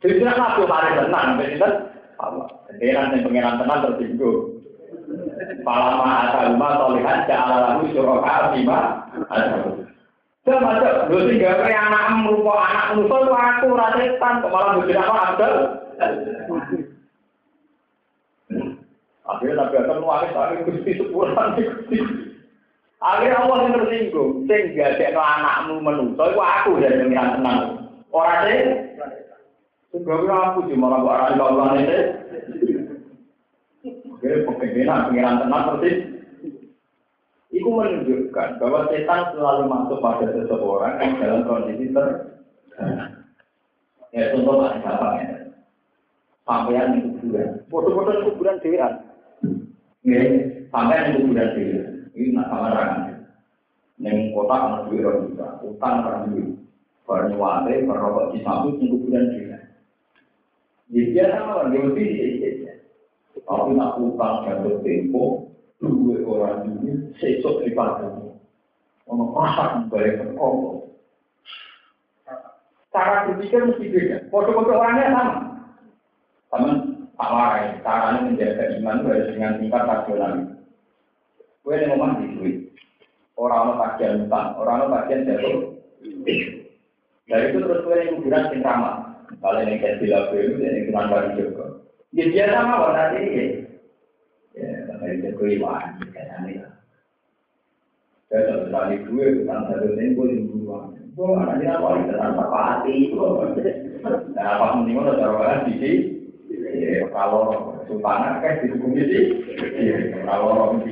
Jadi 0.00 0.20
aku 0.24 0.64
kemarin 0.64 1.00
tenang, 1.04 1.28
kan 1.60 1.72
Allah. 2.20 2.46
Jadi 2.74 2.92
nanti 2.94 3.16
pengiran 3.24 3.58
tenang 3.62 3.80
tersinggung. 3.86 4.38
Palama 5.64 6.28
asal 6.28 6.54
rumah 6.54 6.72
solihan 6.80 7.26
ja'ala 7.28 7.56
lahu 7.76 7.82
syuraka 7.92 8.54
bima 8.54 8.80
Saya 10.44 10.60
masuk, 10.60 10.94
lu 11.08 11.18
sih 11.24 11.40
gak 11.40 11.56
kayak 11.64 11.88
anak 11.88 12.20
merupa 12.20 12.52
anak 12.68 12.84
manusia 12.92 13.16
itu 13.16 13.32
aku 13.32 13.66
rasetan, 13.72 14.34
kok 14.44 14.52
malah 14.52 14.76
bujur 14.76 14.96
apa 15.00 15.14
Abdul? 15.32 15.54
Akhirnya 19.24 19.56
Nabi 19.56 19.74
Adam 19.80 19.98
nulis 20.04 20.30
tapi 20.36 20.54
gusti 20.68 20.90
sepulan 21.00 21.56
gusti. 21.56 21.98
Akhirnya 23.00 23.40
Allah 23.40 23.56
yang 23.64 23.72
tersinggung, 23.72 24.44
sehingga 24.44 25.00
cek 25.00 25.16
anakmu 25.16 25.80
menusuk, 25.80 26.28
itu 26.28 26.40
aku 26.40 26.70
jadi 26.76 27.04
pengiran 27.04 27.40
tenang. 27.40 27.60
Orang 28.12 28.44
deh, 28.44 28.60
sehingga 29.94 30.34
aku 30.50 30.66
sih 30.66 30.74
malah 30.74 31.06
buat 31.06 31.38
orang 31.38 31.38
Allah 31.38 31.68
ini. 31.78 31.98
Akhirnya 34.10 34.50
pengiran 34.58 35.00
pengiran 35.06 35.40
tenang 35.46 35.64
persis. 35.70 35.96
Itu 37.54 37.70
menunjukkan 37.70 38.58
bahwa 38.58 38.90
setan 38.90 39.30
selalu 39.30 39.62
masuk 39.70 40.02
pada 40.02 40.26
seseorang 40.34 40.98
yang 40.98 41.12
dalam 41.22 41.40
kondisi 41.46 41.94
ter. 41.94 42.08
Ya 44.10 44.34
contoh 44.34 44.58
paling 44.58 44.82
gampang 44.82 45.14
ya. 45.22 45.38
Sampai 46.42 46.74
yang 46.74 46.98
kuburan. 46.98 47.62
Foto-foto 47.70 48.10
kuburan 48.26 48.58
dewan. 48.58 48.92
Nggih, 50.02 50.26
sampai 50.74 51.14
ning 51.14 51.14
kuburan 51.22 51.48
dhewe. 51.54 51.80
Iki 52.18 52.34
nak 52.34 52.50
samaran. 52.50 52.90
Ning 54.02 54.34
kota 54.34 54.56
ana 54.58 54.78
duwe 54.90 55.06
ora 55.06 55.22
bisa, 55.22 55.46
utang 55.62 56.02
ora 56.02 56.26
duwe. 56.26 56.58
Bar 57.06 57.30
nyuwate 57.30 57.72
merokok 57.86 58.34
di 58.34 58.38
samping 58.42 58.82
ning 58.82 58.88
kuburan 58.90 59.30
dhewe. 59.30 59.63
Dia 60.92 61.24
sama 61.32 61.72
dia 61.72 61.80
mesti 61.80 62.04
di 62.04 62.50
Tapi 63.44 63.70
nak 63.76 64.00
utang 64.00 64.44
jatuh 64.48 64.80
tempo, 64.80 65.52
dua 65.80 66.16
orang 66.24 66.80
ini 66.80 67.12
sesok 67.20 67.64
di 67.64 67.76
pagi. 67.76 68.08
Ono 69.08 69.36
pasang 69.36 69.92
balik 69.92 70.20
berkongkong. 70.20 70.88
Cara 72.88 73.28
berpikir 73.28 73.68
mesti 73.68 73.84
beda. 73.90 74.16
Foto-foto 74.32 74.72
orangnya 74.72 75.12
sama. 75.12 75.34
Sama 76.48 76.68
tak 77.18 77.30
warai, 77.30 77.66
caranya 77.84 78.20
menjaga 78.24 78.64
iman 78.80 79.04
harus 79.04 79.28
dengan 79.34 79.58
tingkat 79.60 79.82
rasional. 79.84 80.32
Gue 81.66 81.74
yang 81.74 81.96
ngomong 81.96 82.12
di 82.22 82.26
duit. 82.38 82.56
Orang-orang 83.34 83.80
bagian 83.82 84.14
utang, 84.24 84.54
orang-orang 84.56 84.94
bagian 84.94 85.26
jatuh. 85.26 85.58
Dari 87.24 87.44
itu 87.50 87.58
terus 87.60 87.82
gue 87.82 87.96
yang 87.98 88.14
kuburan 88.20 88.44
sing. 88.52 88.62
Kalau 89.40 89.60
yang 89.62 89.78
kayak 89.80 89.98
bila 90.02 90.18
gue 90.30 90.40
itu 90.44 90.56
yang 90.60 90.84
cuma 90.90 91.10
bagi 91.10 91.40
juga. 91.40 91.66
Ya 92.14 92.24
dia 92.30 92.44
sama 92.52 92.74
warna 92.78 93.16
ini. 93.18 93.66
Ya, 94.54 94.86
tapi 94.86 95.18
itu 95.18 95.28
gue 95.34 95.48
iwan, 95.58 95.98
kayaknya. 96.14 96.70
Saya 98.30 98.70
satu 98.70 98.94
gue, 99.10 99.26
kan 99.46 99.66
satu 99.66 99.94
di 99.98 100.14
dua. 100.46 100.94
Gue 101.14 101.26
mana 101.30 101.58
dia 101.58 101.74
apa 101.74 102.02
itu 102.02 102.14
tanpa 102.14 102.44
pati. 102.50 102.96
Nah, 104.34 104.46
apa 104.58 104.64
mending 104.78 104.98
udah 104.98 105.14
taruh 105.18 105.66
di 105.66 105.72
sini. 105.78 105.92
Kalau 107.14 107.42
kan 107.86 108.54
hukum 108.66 108.90
ini, 108.98 109.18
kalau 110.26 110.46
orang. 110.50 110.82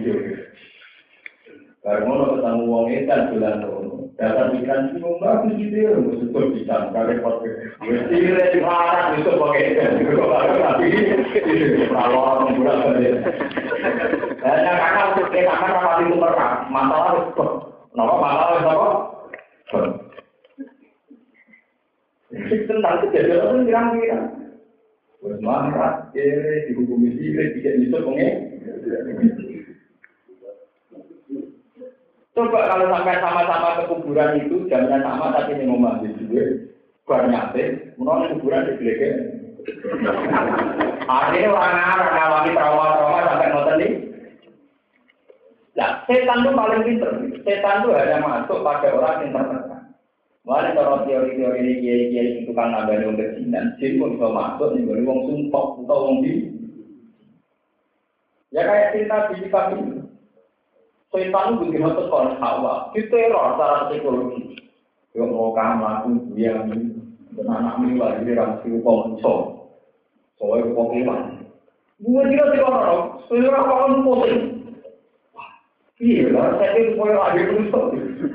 Baru 1.82 2.38
ketemu 2.38 2.62
wong 2.70 2.86
edan 2.94 3.20
bulan 3.34 3.66
rono. 3.66 3.81
Dasar 4.20 4.52
pikiran 4.52 4.92
sih 4.92 5.00
mau 5.00 5.16
bagus 5.16 5.56
gitu 5.56 5.76
ya, 5.88 5.96
mau 5.96 6.12
sebut 6.20 6.44
bisa 6.52 6.92
kali 6.92 7.16
pot. 7.24 7.40
Mesti 7.80 8.16
di 8.52 8.60
mana 8.60 9.16
itu 9.16 9.32
pakai 9.40 9.72
kalau 11.88 12.20
orang 12.20 12.60
bulan 12.60 12.76
balik. 12.84 13.14
Dan 14.42 14.58
yang 14.68 14.76
kakak 14.76 15.06
untuk 15.16 15.28
kita 15.32 15.54
kan 15.54 15.72
apa 15.72 15.90
itu 16.04 16.14
mereka 16.20 16.46
masalah 16.68 17.12
itu. 17.24 17.46
Kenapa 17.92 18.14
masalah 18.20 18.54
itu 18.60 18.68
apa? 18.68 18.88
Tentang 22.68 22.96
kejadian 23.08 23.48
itu 23.48 23.64
kira-kira. 23.68 24.18
Wes 25.22 25.38
marah, 25.38 26.10
kere, 26.10 26.66
dihukumi 26.66 27.14
sirik, 27.14 27.54
tidak 27.62 27.78
bisa 27.86 27.96
pengen. 28.02 28.34
Coba 32.32 32.64
kalau 32.64 32.88
sampai 32.88 33.20
sama-sama 33.20 33.68
ke 33.76 33.82
kuburan 33.92 34.40
itu 34.40 34.64
jamnya 34.72 35.04
sama 35.04 35.36
tapi 35.36 35.52
ini 35.52 35.68
mau 35.68 35.76
mandi 35.76 36.16
duit, 36.16 36.72
bar 37.04 37.28
nyate, 37.28 37.92
menolak 38.00 38.32
kuburan 38.40 38.72
di 38.72 38.80
belakang. 38.80 39.18
Akhirnya 41.12 41.52
orang 41.52 41.76
Arab 41.76 42.08
ngawali 42.16 42.50
trauma-trauma 42.56 43.20
sampai 43.28 43.50
ngoten 43.52 43.76
nih. 43.78 43.92
Nah, 45.76 45.90
setan 46.08 46.40
itu 46.40 46.50
paling 46.56 46.82
pinter. 46.88 47.10
Setan 47.44 47.84
itu 47.84 47.88
hanya 47.96 48.16
masuk 48.24 48.64
pada 48.64 48.88
orang 48.92 49.16
yang 49.24 49.30
tertekan. 49.36 49.82
Mulai 50.42 50.74
kalau 50.74 51.06
teori-teori 51.06 51.58
ini 51.62 51.72
kiai-kiai 51.78 52.28
itu 52.42 52.50
kan 52.50 52.74
ada 52.74 52.98
yang 52.98 53.14
kejinan, 53.14 53.78
jin 53.78 54.02
pun 54.02 54.18
bisa 54.18 54.26
masuk 54.26 54.74
nih, 54.74 55.04
wong 55.06 55.20
sumpah 55.30 55.66
atau 55.86 55.98
wong 56.02 56.16
di. 56.26 56.32
Ya 58.50 58.66
kayak 58.66 58.90
cerita 58.92 59.16
di 59.30 59.34
kitab 59.46 59.64
ini. 59.78 60.01
Setan 61.12 61.60
itu 61.60 61.68
begitu 61.68 61.92
tekan 61.92 62.40
hawa, 62.40 62.88
diteror 62.96 63.52
secara 63.52 63.92
psikologi. 63.92 64.56
Yang 65.12 65.28
mau 65.28 65.52
kamu 65.52 65.84
lakukan 65.84 66.32
dia 66.32 66.56
dan 67.36 67.46
anak 67.52 67.84
ini 67.84 68.00
lagi 68.00 68.24
di 68.24 68.32
rasi 68.32 68.66
upah 68.80 68.96
mencol. 69.12 69.38
Soalnya 70.40 70.72
kewan. 70.72 71.20
Gue 72.00 72.22
tidak 72.32 72.48
sih 72.56 72.60
orang, 72.64 73.20
sebenarnya 73.28 73.60
orang 73.60 74.02
pusing. 74.08 74.40
Iya 76.02 76.34
lah, 76.34 76.58
saya 76.58 76.74
itu 76.74 76.98
supaya 76.98 77.14
lahir 77.14 77.46
itu 77.46 77.78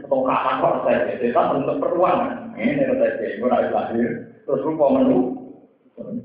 atau 0.07 0.23
kapan 0.23 0.55
kok 0.63 0.75
saya 0.87 1.19
setan 1.19 1.47
untuk 1.59 1.83
peruangan. 1.83 2.55
Ini 2.55 2.79
saya 2.79 3.41
gue 3.41 3.49
lahir 3.51 4.09
terus 4.47 4.63
rupa 4.63 4.85
menu, 4.95 5.35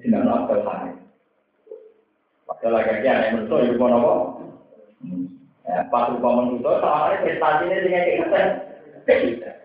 tidak 0.05 0.23
nafsu 0.23 0.62
hari. 0.62 0.95
Padahal 2.47 2.79
lagi 2.79 3.03
yang 3.03 3.43
menurut 3.43 3.59
itu 3.59 3.74
rupa 3.74 3.87
apa? 3.91 4.12
Ya, 5.62 5.86
pas 5.94 6.10
rupa 6.10 6.28
manusia, 6.43 6.72
soalnya 6.82 7.22
prestasinya 7.22 7.76
dengan 7.86 8.02
kita. 8.10 8.40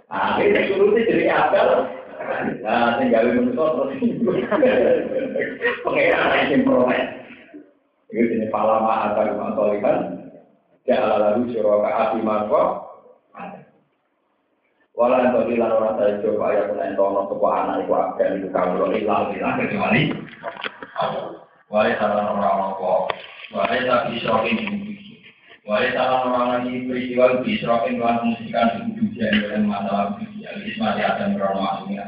Nah, 0.07 0.37
ini 0.39 0.69
solusi 0.69 1.09
jadi 1.09 1.25
apa? 1.33 1.89
Nah, 2.61 3.01
tinggal 3.01 3.33
manusia 3.33 3.65
terus 3.65 3.91
pengeran 5.83 6.51
yang 6.53 6.63
proses. 6.63 7.03
Itu 8.07 8.23
jenis 8.23 8.53
palama 8.53 9.11
atau 9.11 9.35
mantolikan. 9.35 9.97
Ya 10.87 11.03
ala 11.03 11.35
lalu 11.35 11.51
syuraka 11.51 11.91
api 11.91 12.19
marfa. 12.23 12.87
Walau 14.97 15.21
yang 15.21 15.35
tadi 15.35 15.61
saya 15.61 16.17
coba 16.25 16.57
ya 16.57 16.73
pun 16.73 16.81
entono 16.81 17.29
sebuah 17.29 17.53
anak 17.69 17.85
itu 17.85 17.93
akan 17.93 18.33
itu 18.41 18.47
kamu 18.49 18.97
hilang 18.97 19.29
hilang 19.29 19.59
kecuali. 19.61 20.01
Walau 21.69 21.93
salah 21.99 22.31
orang 22.33 22.73
orang 22.79 23.05
Walau 23.51 23.77
tapi 23.77 24.17
syurokin 24.23 24.86
Walau 25.68 25.91
salah 25.91 26.19
orang 26.23 26.48
lagi 26.48 26.88
peristiwa 26.88 27.44
disrokin 27.44 27.99
dengan 27.99 28.23
musikan 28.23 28.88
di 28.88 28.95
kudujan 28.95 29.35
dengan 29.35 29.64
masalah 29.68 30.15
kudujan. 30.15 30.64
Ismati 30.64 31.03
akan 31.03 31.35
berono 31.35 31.61
asumnya. 31.68 32.07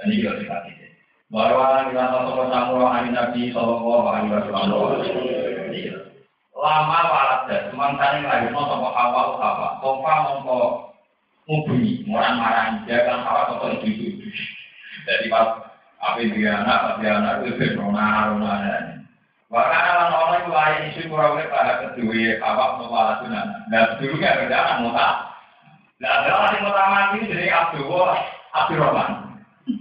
Dan 0.00 0.08
ini 0.08 0.24
juga 0.24 0.40
dikasih. 0.40 0.74
Baru 1.28 1.60
anak 1.60 1.92
kita 1.92 2.04
sosok 2.08 2.48
samuel 2.48 2.88
amin 2.88 3.12
nabi 3.12 3.52
sallallahu 3.52 4.06
alaihi 4.08 4.32
wasallam. 4.32 4.96
Lama 6.56 7.00
walat 7.04 7.40
dan 7.52 7.62
semangkane 7.68 8.24
lagi 8.24 8.48
mau 8.48 8.64
sama 8.64 8.88
awal 8.96 9.36
apa? 9.36 9.68
Sofa 9.84 10.12
mongko 10.24 10.60
mubunyi, 11.48 12.04
orang 12.08 12.36
marah 12.40 12.66
dia 12.88 13.04
kan 13.04 13.24
hawa 13.24 13.48
sopo 13.48 13.76
itu 13.76 13.88
itu. 13.92 14.28
Jadi 15.04 15.28
pas 15.28 15.68
apa 16.00 16.20
dia 16.24 16.64
anak, 16.64 16.76
apa 16.80 16.90
dia 17.00 17.12
anak 17.16 17.34
itu 17.44 17.76
dan 17.76 18.99
Bahkan 19.50 19.82
orang 19.82 20.14
orang 20.14 20.46
itu 20.46 20.54
isu 20.94 21.10
kurang 21.10 21.34
lebih 21.34 21.50
pada 21.50 21.82
kedua 21.82 22.38
apa 22.38 22.86
soal 22.86 23.18
sunan. 23.18 23.46
Dan 23.66 23.98
dulunya 23.98 24.30
ada 24.30 24.46
anak 24.46 24.78
muta. 24.86 25.08
Nah, 25.98 26.10
ada 26.22 26.30
orang 26.38 26.62
muta 26.62 26.84
mati 26.86 27.26
jadi 27.26 27.50
Abdul 27.50 27.90
Abdul 28.54 28.78
Rahman. 28.78 29.10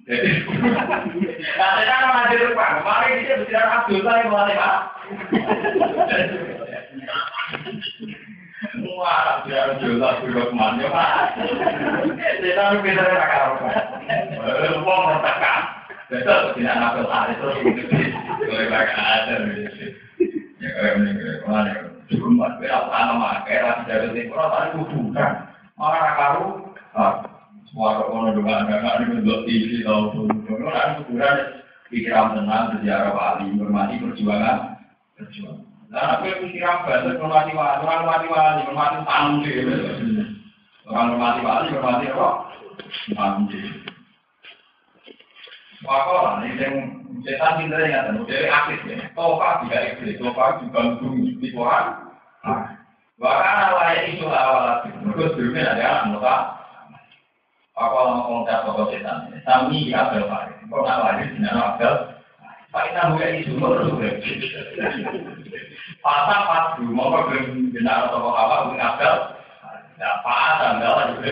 Jadi, 0.10 0.30
nah 1.58 1.70
saya 1.78 1.86
kan 1.86 2.10
ada 2.18 2.34
depan. 2.34 2.82
Kemarin 2.82 3.22
dia 3.22 3.38
bicara 3.46 3.86
Abdul 3.86 4.02
saya 4.02 4.26
mulai 4.26 4.58
pak. 4.58 4.78
Wah, 8.98 9.46
biar 9.46 9.78
Abdul 9.78 10.02
Abdul 10.02 10.34
Rahman 10.34 10.82
ya 10.82 10.90
pak. 10.90 11.38
Saya 12.42 12.54
tahu 12.58 12.82
kita. 12.82 13.06
Wong 14.82 15.02
tertekan. 15.14 15.80
Besok 16.10 16.58
tidak 16.58 16.98
terus 17.38 18.09
boleh 18.40 18.68
pakai 18.72 18.96
ada 18.96 19.36
ya 20.60 20.70
kayak 20.76 20.94
orang 21.48 21.68
tadi 21.70 22.72
orang 22.80 23.04
ada 28.76 29.44
TV 29.46 29.84
orang 29.88 31.04
pikiran 31.90 32.26
sejarah 32.78 33.12
wali 33.14 33.50
pikiran 36.40 36.78
orang 36.86 37.18
hormati 37.18 38.28
wali 38.30 38.62
hormati 38.66 38.98
tamu 39.06 39.42
sih. 39.42 39.66
Orang 40.90 41.18
hormati 41.18 41.40
wali 41.42 41.68
hormati 41.74 42.06
apa 42.14 42.30
Wakola, 45.80 46.44
ini 46.44 46.60
yang 46.60 46.76
setan 47.24 47.56
pinter 47.56 47.88
ya, 47.88 48.12
dan 48.12 48.20
model 48.20 48.52
aktif 48.52 48.80
ya. 48.84 49.08
Tofa 49.16 49.64
tidak 49.64 49.96
iblis, 49.96 50.20
tofa 50.20 50.60
juga 50.60 51.00
bumi 51.00 51.40
di 51.40 51.48
Quran. 51.56 51.86
Bahkan 53.20 53.56
awalnya 53.72 54.04
itu 54.12 54.28
awal 54.28 54.64
lagi, 54.68 54.92
mereka 55.00 55.32
sebelumnya 55.32 55.72
ada 55.72 55.84
anak 55.88 56.06
muka. 56.12 56.36
Wakola 57.80 58.28
komentar 58.28 58.68
tokoh 58.68 58.92
setan, 58.92 59.32
sami 59.48 59.88
di 59.88 59.96
Abel. 59.96 60.28
Kau 60.68 60.84
nak 60.84 61.00
lahir 61.00 61.32
di 61.32 61.40
nama 61.40 61.80
Abel, 61.80 61.94
Pak 62.76 62.92
Ina 62.92 63.16
Mulia 63.16 63.28
ini 63.32 63.48
semua 63.48 63.80
terus 63.80 63.96
Pasang 66.00 66.44
pas 66.48 66.76
dulu, 66.76 66.92
mau 66.92 67.12
kau 67.12 67.32
belum 67.32 67.72
tokoh 67.88 68.34
apa, 68.36 68.68
Bung 68.68 68.84
Abel. 68.84 69.16
Nah, 69.96 70.16
Pak 70.28 70.40
Adam, 70.60 70.84
Abel 70.84 71.08
juga. 71.16 71.32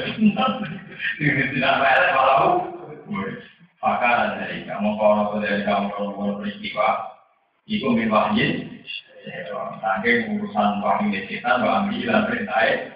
Di 1.19 1.59
nama 1.59 1.83
Abel, 1.83 2.03
kalau 2.15 2.76
maka 3.83 4.39
dari 4.41 4.65
kamu 4.65 4.89
kalau 4.97 5.37
dari 5.37 5.61
kamu 5.63 5.87
kalau 5.93 6.37
peristiwa 6.41 6.87
itu 7.67 7.87
mewahyin 7.87 8.77
Tangke 9.83 10.23
urusan 10.31 10.79
wahyu 10.79 11.11
kita 11.27 11.59
ambil 11.59 12.31
perintah 12.31 12.95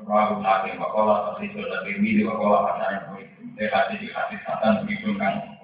Rabu 0.00 0.40
lagi 0.40 0.74
wakola 0.80 1.36
tersisul 1.36 1.68
lebih 1.68 2.00
mili 2.00 2.22
wakola 2.24 2.72
pasarnya 2.72 3.12
begitu. 3.12 3.40
Dekati 3.52 4.00
di 4.00 4.08
hati 4.08 4.40
satan 4.42 4.88
begitu 4.88 5.12
kan. 5.20 5.60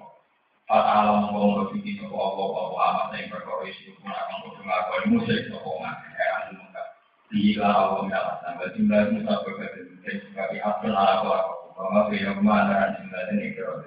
Pada 0.69 1.03
alam 1.03 1.31
Allah 1.31 1.63
bahwa 1.73 2.77
amat 2.77 3.17
yang 3.17 3.33
berkorisi 3.33 3.97
pun 3.97 4.13
akan 4.13 5.09
musyrik 5.09 5.49
sokongan. 5.49 5.95
Heran 6.15 6.59
muka. 6.59 6.83
Gila 7.33 7.65
Allah 7.65 7.99
menyalakan. 8.05 8.51
Berjumlah 8.61 9.01
musa 9.15 9.33
berbeda. 9.41 9.81
Sebagai 10.05 10.59
abdul 10.61 10.93
ala 10.93 11.13
kelakuan. 11.25 11.66
Bahwa 11.77 12.09
beliau 12.09 12.33
ke 12.33 12.41
mana 12.41 12.97
dan 12.97 13.37
ini 13.37 13.53
kira 13.53 13.85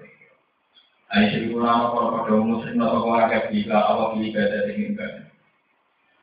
Aisyah 1.11 1.51
kalau 1.91 2.23
pada 2.23 2.39
muslim 2.39 2.79
atau 2.79 3.03
keluarga 3.03 3.51
bila 3.51 3.79
awak 3.83 4.15
ibadah 4.23 4.63
dengan 4.71 4.95
ibadah. 4.95 5.27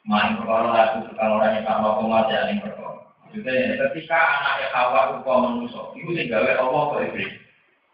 Main 0.07 0.39
perkara 0.39 1.03
kalau 1.19 1.43
orang 1.43 1.59
yang 1.59 1.67
tambah 1.67 1.93
pengajar 1.99 2.47
yang 2.47 2.63
perkara. 2.63 3.03
Maksudnya 3.27 3.75
ketika 3.75 4.15
anaknya 4.15 4.67
kawa 4.71 4.99
rupa 5.11 5.33
manusia, 5.43 5.83
itu 5.99 6.09
sehingga 6.15 6.39
Allah 6.39 6.83
ke 6.87 6.97
iblis. 7.11 7.31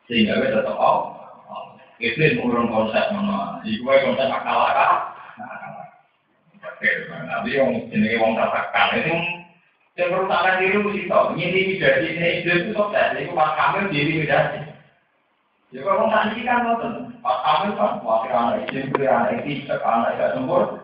Sehingga 0.05 0.37
tetap 0.37 0.77
Allah. 0.77 1.17
Iblis 1.97 2.37
mengurung 2.37 2.69
konsep 2.69 3.09
mana? 3.09 3.57
Iku 3.65 3.89
konsep 3.89 4.29
akal 4.29 4.59
akal. 4.69 4.91
Tapi 7.25 7.49
yang 7.49 7.73
jenis 7.89 8.21
wong 8.21 8.37
tertekan 8.37 9.01
itu 9.01 9.15
Yang 9.93 10.09
perusahaan 10.09 10.57
diri 10.57 10.77
mesti 10.81 11.01
tahu, 11.05 11.37
ini 11.37 11.77
jadi 11.77 12.07
ini 12.17 12.29
itu 12.41 12.73
sukses, 12.73 13.13
itu 13.13 13.29
pas 13.37 13.53
kami 13.53 13.93
jadi 13.93 14.25
jadi. 14.25 14.61
Ya 15.69 15.79
kalau 15.85 16.09
ini 16.09 16.41
kan 16.45 16.65
nonton, 16.65 17.13
pas 17.21 17.37
kami 17.45 17.77
kan 17.77 18.01
wakil 18.01 18.33
anak 18.33 18.73
istri, 18.73 19.05
anak 19.05 19.45
istri, 19.45 19.69
anak 19.69 20.17
tidak 20.17 20.33
sempurna. 20.33 20.81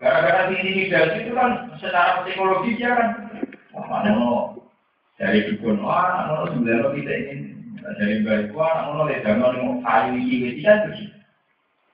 Gara-gara 0.00 0.48
intimidasi 0.48 1.26
itu 1.26 1.32
kan 1.36 1.50
secara 1.76 2.24
psikologi 2.24 2.78
dia 2.80 2.96
kan, 2.96 3.08
wah 3.76 3.84
mana 3.84 4.56
dari 5.20 5.44
dukun, 5.52 5.84
wah 5.84 6.24
mana 6.24 6.48
sebenarnya 6.48 6.94
kita 6.96 7.12
ingin 7.20 7.40
dari 7.84 8.16
baik, 8.24 8.56
wah 8.56 8.88
lihat 9.04 9.28
zaman 9.28 9.60
mau 9.60 9.82
kayu 9.84 10.16
ini, 10.16 10.62
tidak 10.62 10.88
tuh 10.88 11.08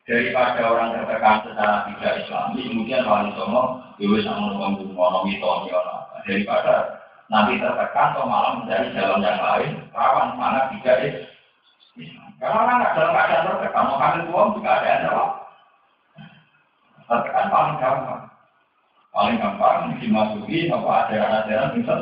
daripada 0.05 0.61
orang 0.69 0.93
tertekan 0.93 1.37
secara 1.49 1.77
tidak 1.89 2.15
islami 2.25 2.61
kemudian 2.69 3.09
wali 3.09 3.33
songo 3.41 3.81
dewi 3.97 4.25
sama 4.25 4.55
ngomong 4.55 4.91
ngono 4.95 5.19
mitoni 5.27 5.71
daripada 6.25 7.01
nanti 7.31 7.57
tertekan 7.57 8.15
atau 8.15 8.29
malah 8.29 8.53
mencari 8.61 8.93
jalan 8.93 9.25
yang 9.25 9.41
lain 9.41 9.71
rawan 9.95 10.37
mana 10.37 10.69
tidak 10.75 11.27
Islam 11.95 12.31
karena 12.43 12.59
orang 12.59 12.77
nggak 12.83 12.95
dalam 12.99 13.13
keadaan 13.15 13.47
tertekan 13.49 13.85
mau 13.87 14.01
kalian 14.01 14.29
uang 14.29 14.49
juga 14.59 14.71
ada 14.77 15.03
jawab 15.07 15.31
tertekan 17.05 17.47
paling 17.53 17.77
gampang. 17.81 18.23
Paling 19.15 19.37
gampang 19.39 19.95
dimasuki 20.01 20.73
apa 20.73 20.91
ajaran-ajaran 21.07 21.75
bisa. 21.77 21.95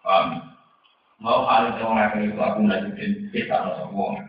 Paham? 0.00 0.26
Mau 1.18 1.42
kalian 1.44 1.82
mau 1.82 1.92
ngapain 1.98 2.30
itu 2.30 2.38
aku 2.38 2.60
lanjutin 2.62 3.12
kita 3.34 3.74
semua 3.74 4.22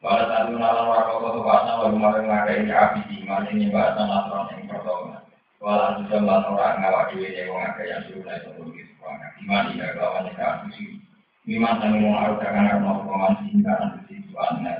pada 0.00 0.24
saat 0.32 0.48
itu 0.48 0.56
nalar 0.56 0.88
warga 0.88 1.12
kota 1.20 1.72
baru 1.76 1.96
makan 2.00 2.24
ngakai 2.24 2.64
ini 2.64 2.72
api 2.72 3.00
di 3.12 3.20
mana 3.28 3.44
ini 3.52 3.68
bahasa 3.68 4.08
nasron 4.08 4.48
yang 4.48 4.64
pertama. 4.72 5.19
Walau 5.60 6.00
sudah 6.00 6.24
orang 6.24 6.80
ngawak 6.80 7.12
dewi 7.12 7.36
yang 7.36 7.52
yang 7.84 8.00
suruh 8.08 8.24
naik 8.24 8.48
turun 8.48 8.72
di 8.72 8.80
sekolah. 8.80 9.28
Di 9.36 9.42
mana 9.44 9.68
tidak 9.68 9.96
lawan 10.00 10.28
yang 10.32 10.36
kasus 10.40 10.72
ini. 10.80 10.96
Miman 11.44 11.76
kami 11.84 12.00
mau 12.00 12.16
harus 12.16 12.40
akan 12.40 12.64
harus 12.64 12.80
mau 12.80 13.04
peman 13.04 13.32
sehingga 13.44 13.72
nanti 13.76 14.00
situasinya. 14.08 14.74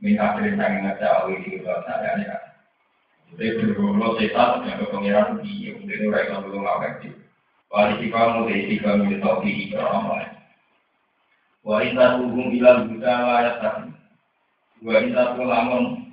Minta 0.00 0.36
yang 0.40 0.80
ngajak 0.80 1.12
awal 1.12 1.36
di 1.44 1.60
luar 1.60 1.84
kan. 1.84 2.20
Jadi 3.36 3.46
berbulu 3.60 4.16
setan 4.16 4.64
yang 4.64 4.80
ke 4.80 4.86
pengiran 4.88 5.44
di 5.44 5.76
untuk 5.76 6.00
mereka 6.08 6.40
belum 6.40 6.60
ngawak 6.64 7.04
di. 7.04 7.08
Wali 7.68 7.92
si 8.00 8.06
kamu 8.08 8.48
dari 8.48 8.62
si 8.70 8.76
kamu 8.80 9.02
di 9.10 9.16
topi 9.20 9.50
di 9.50 9.64
kerama. 9.74 10.24
Wali 11.68 11.92
tak 11.92 12.22
hubung 12.22 12.48
juga 12.54 13.12
layak 13.28 13.56
tapi 13.60 13.92
Wa 14.84 15.00
inna 15.00 15.32
tu 15.32 15.42
lamun 15.48 16.03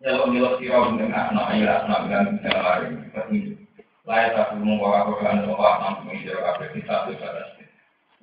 Nyelok 0.00 0.32
nyelok 0.32 0.54
siro 0.56 0.96
dengan 0.96 1.12
anak 1.12 1.52
ayah 1.52 1.84
anak 1.84 2.00
dan 2.08 2.24
bisa 2.32 2.56
lari 2.56 2.88
Petunjuk 3.12 3.60
tak 4.08 4.56
bawa 4.56 5.04
Quran 5.12 5.44
Sopa 5.44 5.68
mampu 5.76 6.00
menjadi 6.08 6.40
kabel 6.40 6.68
kita 6.72 6.96
itu 7.04 7.20
pada 7.20 7.44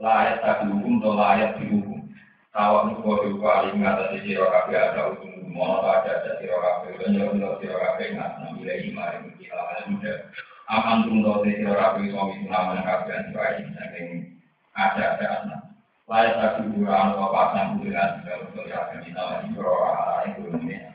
Layak 0.02 0.42
tak 0.42 0.66
dihukum 0.66 0.98
atau 0.98 1.14
layak 1.14 1.52
dihukum 1.62 2.02
Tawak 2.50 2.82
nuko 2.90 3.22
duka 3.22 3.50
alim 3.62 3.78
ngatasi 3.78 4.26
siro 4.26 4.50
kabel 4.50 4.74
ada 4.74 5.02
hukum 5.14 5.54
Mono 5.54 5.86
ada 5.86 6.18
ada 6.18 6.42
siro 6.42 6.58
kabel 6.58 6.98
Dan 6.98 7.10
nyelok 7.14 7.34
nyelok 7.38 7.56
siro 7.62 7.78
kabel 7.78 8.10
Ngat 8.10 8.32
nambila 8.42 8.74
imari 8.74 9.18
Kita 9.38 9.54
ada 9.62 9.86
muda 9.86 10.14
Aman 10.74 10.98
tunggu 11.06 11.46
siro 11.46 11.74
kabel 11.78 12.10
Suami 12.10 12.34
sunaman 12.42 12.82
kabel 12.82 13.18
Antibai 13.22 13.62
Saking 13.78 14.10
ada 14.78 15.18
ada 15.18 15.26
anak 15.42 15.62
layak 16.08 16.40
tak 16.40 16.54
kuburan 16.64 17.18
bapak 17.20 17.46
sang 17.52 17.68
kuburan 17.76 18.10
segala 18.22 18.46
sesuatu 18.48 18.70
yang 18.70 19.04
kita 19.04 19.24
ini 19.44 19.50
berorang 19.58 20.87